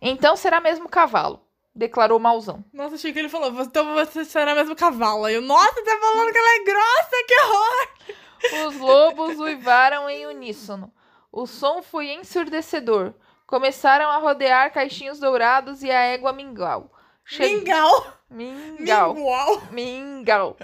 Então 0.00 0.36
será 0.36 0.60
mesmo 0.60 0.88
cavalo, 0.88 1.40
declarou 1.74 2.18
Mauzão. 2.18 2.64
Nossa, 2.72 2.94
achei 2.94 3.12
que 3.12 3.18
ele 3.18 3.28
falou, 3.28 3.50
então 3.62 3.94
você 3.94 4.24
será 4.24 4.54
mesmo 4.54 4.76
cavalo. 4.76 5.24
Aí 5.24 5.34
eu, 5.34 5.42
nossa, 5.42 5.82
tá 5.82 5.98
falando 6.00 6.32
que 6.32 6.38
ela 6.38 6.56
é 6.56 6.64
grossa, 6.64 7.24
que 7.26 7.40
horror! 7.40 8.68
Os 8.68 8.78
lobos 8.78 9.38
uivaram 9.38 10.08
em 10.08 10.26
uníssono. 10.26 10.92
O 11.32 11.46
som 11.46 11.82
foi 11.82 12.12
ensurdecedor. 12.12 13.14
Começaram 13.46 14.10
a 14.10 14.18
rodear 14.18 14.72
caixinhos 14.72 15.18
dourados 15.18 15.82
e 15.82 15.90
a 15.90 16.00
égua 16.00 16.32
mingau. 16.32 16.93
Che- 17.26 17.46
Mingau. 17.48 18.06
Mingau. 18.30 19.14
Mingau. 19.14 19.62
Mingau. 19.72 20.56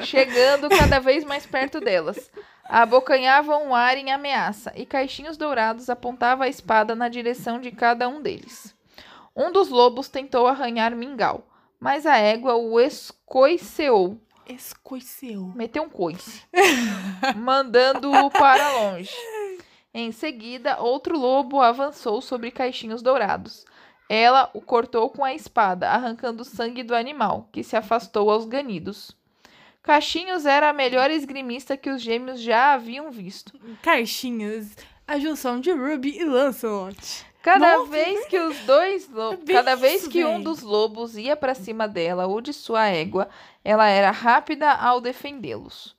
Chegando 0.00 0.68
cada 0.68 0.98
vez 1.00 1.24
mais 1.24 1.46
perto 1.46 1.80
delas. 1.80 2.30
Abocanhavam 2.64 3.68
o 3.68 3.74
ar 3.74 3.96
em 3.96 4.10
ameaça, 4.12 4.72
e 4.74 4.84
caixinhos 4.84 5.36
dourados 5.36 5.88
apontava 5.88 6.44
a 6.44 6.48
espada 6.48 6.94
na 6.96 7.08
direção 7.08 7.60
de 7.60 7.70
cada 7.70 8.08
um 8.08 8.20
deles. 8.20 8.74
Um 9.34 9.52
dos 9.52 9.68
lobos 9.68 10.08
tentou 10.08 10.46
arranhar 10.46 10.94
Mingau, 10.96 11.46
mas 11.78 12.06
a 12.06 12.16
égua 12.16 12.56
o 12.56 12.80
escoiceou, 12.80 14.18
Escoiceu. 14.48 15.52
meteu 15.54 15.82
um 15.84 15.88
coice, 15.88 16.42
mandando-o 17.36 18.30
para 18.30 18.70
longe. 18.80 19.10
Em 19.94 20.12
seguida, 20.12 20.78
outro 20.80 21.18
lobo 21.18 21.60
avançou 21.60 22.20
sobre 22.20 22.50
caixinhos 22.50 23.02
dourados. 23.02 23.64
Ela 24.08 24.50
o 24.54 24.60
cortou 24.60 25.10
com 25.10 25.24
a 25.24 25.34
espada, 25.34 25.90
arrancando 25.90 26.42
o 26.42 26.44
sangue 26.44 26.82
do 26.82 26.94
animal, 26.94 27.48
que 27.50 27.64
se 27.64 27.76
afastou 27.76 28.30
aos 28.30 28.44
ganidos. 28.44 29.16
Caixinhos 29.82 30.46
era 30.46 30.70
a 30.70 30.72
melhor 30.72 31.10
esgrimista 31.10 31.76
que 31.76 31.90
os 31.90 32.02
gêmeos 32.02 32.40
já 32.40 32.74
haviam 32.74 33.10
visto. 33.10 33.52
Caixinhas. 33.82 34.76
A 35.06 35.18
junção 35.18 35.60
de 35.60 35.70
Ruby 35.70 36.18
e 36.18 36.24
Lancelot. 36.24 37.24
Cada 37.40 37.78
Nossa, 37.78 37.90
vez 37.92 38.26
que 38.26 38.40
os 38.40 38.58
dois 38.60 39.08
lo... 39.08 39.34
É 39.34 39.52
cada 39.52 39.76
vez 39.76 40.02
isso, 40.02 40.10
que 40.10 40.24
um 40.24 40.34
véi. 40.34 40.42
dos 40.42 40.62
lobos 40.62 41.16
ia 41.16 41.36
para 41.36 41.54
cima 41.54 41.86
dela 41.86 42.26
ou 42.26 42.40
de 42.40 42.52
sua 42.52 42.88
égua, 42.88 43.28
ela 43.64 43.86
era 43.86 44.10
rápida 44.10 44.72
ao 44.72 45.00
defendê-los. 45.00 45.96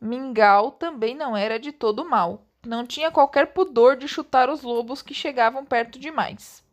Mingau 0.00 0.70
também 0.70 1.16
não 1.16 1.36
era 1.36 1.58
de 1.58 1.72
todo 1.72 2.08
mal. 2.08 2.46
Não 2.64 2.86
tinha 2.86 3.10
qualquer 3.10 3.48
pudor 3.48 3.96
de 3.96 4.06
chutar 4.06 4.48
os 4.48 4.62
lobos 4.62 5.02
que 5.02 5.12
chegavam 5.12 5.64
perto 5.64 5.98
demais. 5.98 6.63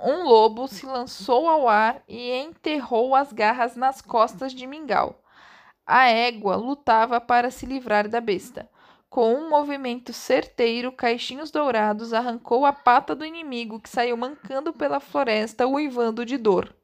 Um 0.00 0.22
lobo 0.22 0.68
se 0.68 0.86
lançou 0.86 1.48
ao 1.48 1.68
ar 1.68 2.02
e 2.06 2.30
enterrou 2.32 3.16
as 3.16 3.32
garras 3.32 3.74
nas 3.74 4.00
costas 4.00 4.52
de 4.52 4.66
Mingau. 4.66 5.20
A 5.84 6.06
égua 6.08 6.54
lutava 6.54 7.20
para 7.20 7.50
se 7.50 7.66
livrar 7.66 8.08
da 8.08 8.20
besta. 8.20 8.70
Com 9.10 9.34
um 9.34 9.48
movimento 9.48 10.12
certeiro, 10.12 10.92
Caixinhos 10.92 11.50
Dourados 11.50 12.12
arrancou 12.12 12.64
a 12.64 12.72
pata 12.72 13.14
do 13.14 13.24
inimigo 13.24 13.80
que 13.80 13.88
saiu 13.88 14.16
mancando 14.16 14.72
pela 14.72 15.00
floresta, 15.00 15.66
uivando 15.66 16.24
de 16.24 16.36
dor. 16.36 16.76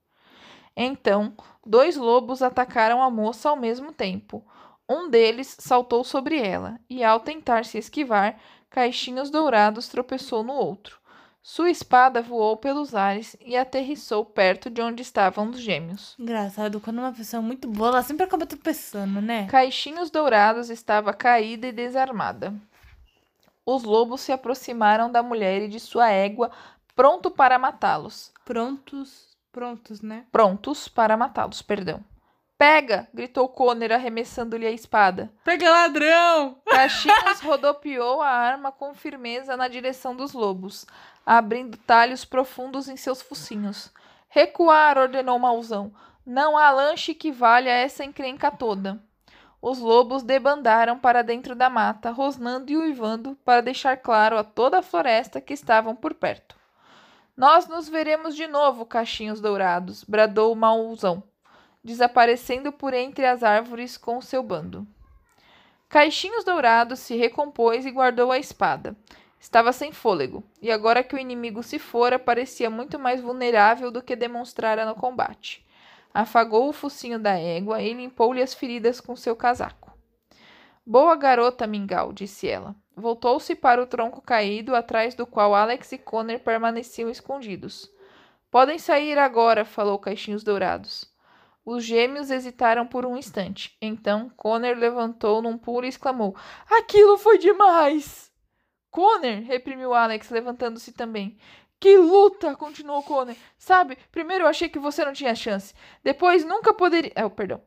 Então, 0.76 1.34
dois 1.64 1.96
lobos 1.96 2.42
atacaram 2.42 3.02
a 3.02 3.10
moça 3.10 3.48
ao 3.48 3.56
mesmo 3.56 3.92
tempo. 3.92 4.44
Um 4.88 5.08
deles 5.08 5.54
saltou 5.60 6.02
sobre 6.02 6.38
ela, 6.38 6.80
e 6.90 7.04
ao 7.04 7.20
tentar 7.20 7.64
se 7.64 7.78
esquivar, 7.78 8.40
Caixinhos 8.70 9.30
Dourados 9.30 9.88
tropeçou 9.88 10.42
no 10.42 10.54
outro. 10.54 11.03
Sua 11.46 11.70
espada 11.70 12.22
voou 12.22 12.56
pelos 12.56 12.94
ares 12.94 13.36
e 13.38 13.54
aterrissou 13.54 14.24
perto 14.24 14.70
de 14.70 14.80
onde 14.80 15.02
estavam 15.02 15.50
os 15.50 15.60
gêmeos. 15.60 16.16
Engraçado, 16.18 16.80
quando 16.80 17.00
uma 17.00 17.12
pessoa 17.12 17.42
é 17.42 17.44
muito 17.44 17.68
boa, 17.68 17.90
ela 17.90 18.02
sempre 18.02 18.24
acaba 18.24 18.46
tropeçando, 18.46 19.20
né? 19.20 19.46
Caixinhos 19.48 20.10
Dourados 20.10 20.70
estava 20.70 21.12
caída 21.12 21.66
e 21.66 21.72
desarmada. 21.72 22.54
Os 23.66 23.82
lobos 23.82 24.22
se 24.22 24.32
aproximaram 24.32 25.12
da 25.12 25.22
mulher 25.22 25.60
e 25.60 25.68
de 25.68 25.78
sua 25.78 26.08
égua, 26.08 26.50
pronto 26.96 27.30
para 27.30 27.58
matá-los. 27.58 28.32
Prontos. 28.42 29.36
Prontos, 29.52 30.00
né? 30.00 30.24
Prontos 30.32 30.88
para 30.88 31.14
matá-los, 31.14 31.60
perdão. 31.60 32.02
Pega! 32.56 33.08
gritou 33.12 33.48
Conner, 33.48 33.92
arremessando-lhe 33.92 34.66
a 34.66 34.70
espada. 34.70 35.30
Pega 35.44 35.68
ladrão! 35.68 36.56
Caixinhos 36.64 37.40
rodopiou 37.40 38.22
a 38.22 38.30
arma 38.30 38.72
com 38.72 38.94
firmeza 38.94 39.56
na 39.56 39.68
direção 39.68 40.16
dos 40.16 40.32
lobos, 40.32 40.86
abrindo 41.24 41.76
talhos 41.78 42.24
profundos 42.24 42.88
em 42.88 42.96
seus 42.96 43.22
focinhos. 43.22 43.90
Recuar! 44.28 44.98
ordenou 44.98 45.38
Mauzão. 45.38 45.92
Não 46.26 46.56
há 46.56 46.70
lanche 46.70 47.14
que 47.14 47.30
valha 47.30 47.70
essa 47.70 48.04
encrenca 48.04 48.50
toda. 48.50 49.02
Os 49.60 49.78
lobos 49.78 50.22
debandaram 50.22 50.98
para 50.98 51.22
dentro 51.22 51.54
da 51.54 51.70
mata, 51.70 52.10
rosnando 52.10 52.70
e 52.70 52.76
uivando 52.76 53.36
para 53.44 53.62
deixar 53.62 53.96
claro 53.96 54.36
a 54.36 54.44
toda 54.44 54.78
a 54.78 54.82
floresta 54.82 55.40
que 55.40 55.54
estavam 55.54 55.96
por 55.96 56.14
perto. 56.14 56.56
Nós 57.36 57.66
nos 57.66 57.88
veremos 57.88 58.36
de 58.36 58.46
novo, 58.46 58.84
caixinhos 58.84 59.40
dourados, 59.40 60.04
bradou 60.04 60.54
Mauzão, 60.54 61.22
desaparecendo 61.82 62.72
por 62.72 62.94
entre 62.94 63.26
as 63.26 63.42
árvores 63.42 63.96
com 63.96 64.20
seu 64.20 64.42
bando. 64.42 64.86
Caixinhos 65.88 66.44
Dourados 66.44 66.98
se 66.98 67.14
recompôs 67.16 67.86
e 67.86 67.90
guardou 67.90 68.32
a 68.32 68.38
espada. 68.38 68.96
Estava 69.44 69.74
sem 69.74 69.92
fôlego, 69.92 70.42
e 70.62 70.72
agora 70.72 71.04
que 71.04 71.14
o 71.14 71.18
inimigo 71.18 71.62
se 71.62 71.78
fora, 71.78 72.18
parecia 72.18 72.70
muito 72.70 72.98
mais 72.98 73.20
vulnerável 73.20 73.90
do 73.90 74.02
que 74.02 74.16
demonstrara 74.16 74.86
no 74.86 74.94
combate. 74.94 75.62
Afagou 76.14 76.66
o 76.66 76.72
focinho 76.72 77.18
da 77.18 77.38
égua 77.38 77.82
e 77.82 77.92
limpou-lhe 77.92 78.40
as 78.40 78.54
feridas 78.54 79.02
com 79.02 79.14
seu 79.14 79.36
casaco. 79.36 79.92
Boa 80.84 81.14
garota, 81.14 81.66
Mingau, 81.66 82.10
disse 82.10 82.48
ela. 82.48 82.74
Voltou-se 82.96 83.54
para 83.54 83.82
o 83.82 83.86
tronco 83.86 84.22
caído, 84.22 84.74
atrás 84.74 85.14
do 85.14 85.26
qual 85.26 85.54
Alex 85.54 85.92
e 85.92 85.98
Connor 85.98 86.40
permaneciam 86.40 87.10
escondidos. 87.10 87.92
Podem 88.50 88.78
sair 88.78 89.18
agora, 89.18 89.66
falou 89.66 89.98
Caixinhos 89.98 90.42
Dourados. 90.42 91.04
Os 91.66 91.84
gêmeos 91.84 92.30
hesitaram 92.30 92.86
por 92.86 93.04
um 93.04 93.14
instante. 93.14 93.76
Então, 93.78 94.30
Connor 94.38 94.74
levantou 94.74 95.42
num 95.42 95.58
pulo 95.58 95.84
e 95.84 95.90
exclamou: 95.90 96.34
Aquilo 96.66 97.18
foi 97.18 97.36
demais! 97.36 98.32
Connor, 98.94 99.42
reprimiu 99.42 99.92
Alex, 99.92 100.30
levantando-se 100.30 100.92
também. 100.92 101.36
Que 101.80 101.96
luta! 101.96 102.54
continuou 102.54 103.02
Connor. 103.02 103.34
Sabe, 103.58 103.98
primeiro 104.12 104.44
eu 104.44 104.48
achei 104.48 104.68
que 104.68 104.78
você 104.78 105.04
não 105.04 105.12
tinha 105.12 105.34
chance. 105.34 105.74
Depois 106.04 106.44
nunca 106.44 106.72
poderia. 106.72 107.12
Oh, 107.26 107.28
perdão. 107.28 107.60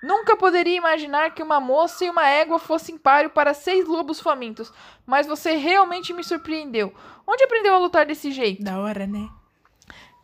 Nunca 0.00 0.36
poderia 0.36 0.76
imaginar 0.76 1.34
que 1.34 1.42
uma 1.42 1.58
moça 1.58 2.04
e 2.04 2.08
uma 2.08 2.28
égua 2.28 2.60
fossem 2.60 2.96
páreo 2.96 3.30
para 3.30 3.54
seis 3.54 3.88
lobos 3.88 4.20
famintos. 4.20 4.72
Mas 5.04 5.26
você 5.26 5.56
realmente 5.56 6.12
me 6.12 6.22
surpreendeu. 6.22 6.94
Onde 7.26 7.42
aprendeu 7.42 7.74
a 7.74 7.78
lutar 7.78 8.06
desse 8.06 8.30
jeito? 8.30 8.62
Da 8.62 8.78
hora, 8.78 9.04
né? 9.04 9.28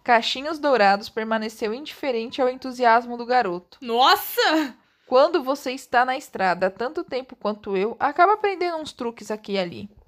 Caixinhos 0.05 0.61
Dourados 0.61 1.09
permaneceu 1.09 1.75
indiferente 1.75 2.41
ao 2.41 2.49
entusiasmo 2.49 3.17
do 3.17 3.27
garoto. 3.27 3.79
Nossa! 3.81 4.73
Quando 5.09 5.43
você 5.43 5.73
está 5.73 6.05
na 6.05 6.17
estrada 6.17 6.69
há 6.69 6.71
tanto 6.71 7.03
tempo 7.03 7.35
quanto 7.35 7.77
eu, 7.77 7.97
acaba 7.99 8.35
aprendendo 8.35 8.77
uns 8.77 8.93
truques 8.93 9.33
aqui 9.33 9.55
e 9.55 9.59
ali. 9.59 10.04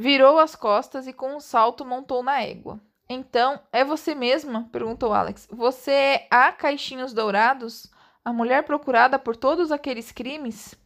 Virou 0.00 0.38
as 0.38 0.54
costas 0.54 1.08
e 1.08 1.12
com 1.12 1.34
um 1.34 1.40
salto 1.40 1.84
montou 1.84 2.22
na 2.22 2.40
égua. 2.40 2.78
Então, 3.08 3.58
é 3.72 3.84
você 3.84 4.14
mesma? 4.14 4.68
perguntou 4.70 5.12
Alex. 5.12 5.48
Você 5.50 5.90
é 5.90 6.28
a 6.30 6.52
Caixinhos 6.52 7.12
Dourados? 7.12 7.90
A 8.24 8.32
mulher 8.32 8.62
procurada 8.62 9.18
por 9.18 9.34
todos 9.34 9.72
aqueles 9.72 10.12
crimes? 10.12 10.76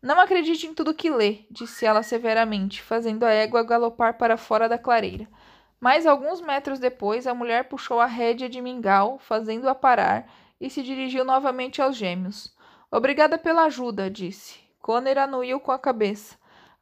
Não 0.00 0.18
acredite 0.18 0.66
em 0.66 0.72
tudo 0.72 0.94
que 0.94 1.10
lê, 1.10 1.40
disse 1.50 1.84
ela 1.84 2.02
severamente, 2.02 2.80
fazendo 2.80 3.24
a 3.24 3.30
égua 3.30 3.62
galopar 3.62 4.16
para 4.16 4.38
fora 4.38 4.70
da 4.70 4.78
clareira. 4.78 5.28
Mas 5.78 6.06
alguns 6.06 6.40
metros 6.40 6.78
depois, 6.78 7.26
a 7.26 7.34
mulher 7.34 7.68
puxou 7.68 8.00
a 8.00 8.06
rédea 8.06 8.48
de 8.48 8.62
mingau, 8.62 9.18
fazendo-a 9.18 9.74
parar, 9.74 10.32
e 10.58 10.70
se 10.70 10.82
dirigiu 10.82 11.26
novamente 11.26 11.82
aos 11.82 11.94
gêmeos. 11.94 12.56
Obrigada 12.90 13.36
pela 13.36 13.64
ajuda, 13.64 14.10
disse. 14.10 14.58
Conner 14.80 15.18
anuiu 15.18 15.60
com 15.60 15.72
a 15.72 15.78
cabeça. 15.78 16.38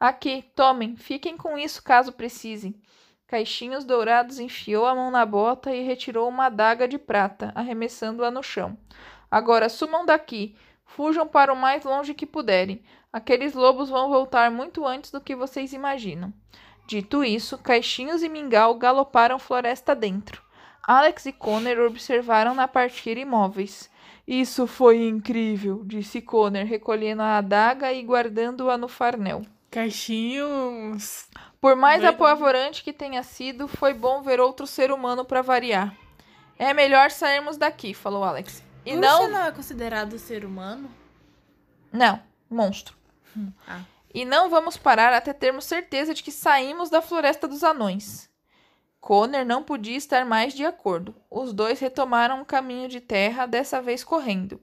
Aqui, 0.07 0.45
tomem, 0.55 0.97
fiquem 0.97 1.35
com 1.35 1.57
isso 1.57 1.83
caso 1.83 2.13
precisem. 2.13 2.75
Caixinhos 3.27 3.87
Dourados 3.87 4.39
enfiou 4.39 4.85
a 4.85 4.95
mão 4.95 5.11
na 5.11 5.25
bota 5.25 5.75
e 5.75 5.83
retirou 5.83 6.29
uma 6.29 6.45
adaga 6.45 6.87
de 6.87 6.99
prata, 6.99 7.51
arremessando-a 7.55 8.31
no 8.31 8.43
chão. 8.43 8.77
Agora 9.31 9.71
sumam 9.71 10.05
daqui. 10.05 10.55
Fujam 10.85 11.27
para 11.27 11.51
o 11.51 11.57
mais 11.57 11.85
longe 11.85 12.13
que 12.13 12.27
puderem. 12.27 12.85
Aqueles 13.11 13.55
lobos 13.55 13.89
vão 13.89 14.11
voltar 14.11 14.51
muito 14.51 14.85
antes 14.85 15.11
do 15.11 15.23
que 15.23 15.35
vocês 15.35 15.73
imaginam. 15.73 16.35
Dito 16.87 17.25
isso, 17.25 17.57
Caixinhos 17.57 18.23
e 18.23 18.29
Mingau 18.29 18.75
galoparam 18.75 19.39
floresta 19.39 19.97
dentro. 19.97 20.43
Alex 20.87 21.25
e 21.25 21.33
Connor 21.33 21.79
observaram 21.79 22.55
na 22.55 22.69
partida 22.69 23.21
imóveis. 23.21 23.91
Isso 24.29 24.67
foi 24.67 25.09
incrível, 25.09 25.83
disse 25.83 26.21
Connor, 26.21 26.67
recolhendo 26.67 27.23
a 27.23 27.39
adaga 27.39 27.91
e 27.91 28.03
guardando-a 28.03 28.77
no 28.77 28.87
farnel. 28.87 29.47
Caixinhos. 29.75 31.27
Por 31.61 31.75
mais 31.75 32.05
apavorante 32.05 32.85
que 32.85 32.93
tenha 32.93 33.25
sido, 33.25 33.67
foi 33.67 33.93
bom 33.93 34.23
ver 34.23 34.39
outro 34.39 34.69
ser 34.69 34.93
humano 34.93 35.25
para 35.25 35.43
variar. 35.43 35.93
É 36.57 36.73
melhor 36.73 37.11
sairmos 37.11 37.57
daqui, 37.57 37.93
falou 37.93 38.23
Alex. 38.23 38.63
E 38.87 38.97
Bruxa 38.97 39.19
não. 39.19 39.31
não 39.31 39.43
é 39.47 39.51
considerado 39.51 40.17
ser 40.17 40.45
humano? 40.45 40.89
Não, 41.93 42.23
monstro. 42.49 42.95
Ah. 43.67 43.81
E 44.15 44.25
não 44.25 44.49
vamos 44.49 44.77
parar 44.77 45.13
até 45.13 45.33
termos 45.33 45.65
certeza 45.65 46.15
de 46.15 46.23
que 46.23 46.31
saímos 46.31 46.89
da 46.89 47.03
floresta 47.03 47.49
dos 47.49 47.65
anões. 47.65 48.31
Connor 49.01 49.45
não 49.45 49.65
podia 49.65 49.97
estar 49.97 50.25
mais 50.25 50.55
de 50.55 50.65
acordo. 50.65 51.17
Os 51.29 51.53
dois 51.53 51.81
retomaram 51.81 52.41
o 52.41 52.45
caminho 52.45 52.89
de 52.89 53.01
terra, 53.01 53.45
dessa 53.45 53.83
vez 53.83 54.05
correndo. 54.05 54.61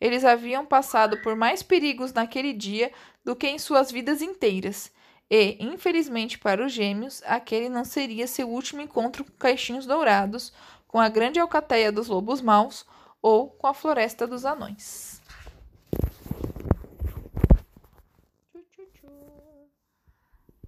Eles 0.00 0.24
haviam 0.24 0.64
passado 0.64 1.20
por 1.22 1.36
mais 1.36 1.62
perigos 1.62 2.12
naquele 2.12 2.52
dia 2.52 2.90
do 3.26 3.34
que 3.34 3.48
em 3.48 3.58
suas 3.58 3.90
vidas 3.90 4.22
inteiras. 4.22 4.92
E, 5.28 5.56
infelizmente 5.58 6.38
para 6.38 6.64
os 6.64 6.72
gêmeos, 6.72 7.20
aquele 7.26 7.68
não 7.68 7.84
seria 7.84 8.28
seu 8.28 8.48
último 8.48 8.80
encontro 8.80 9.24
com 9.24 9.32
caixinhos 9.32 9.84
dourados, 9.84 10.52
com 10.86 11.00
a 11.00 11.08
grande 11.08 11.40
alcateia 11.40 11.90
dos 11.90 12.06
lobos 12.06 12.40
maus 12.40 12.86
ou 13.20 13.50
com 13.50 13.66
a 13.66 13.74
floresta 13.74 14.28
dos 14.28 14.44
anões. 14.44 15.15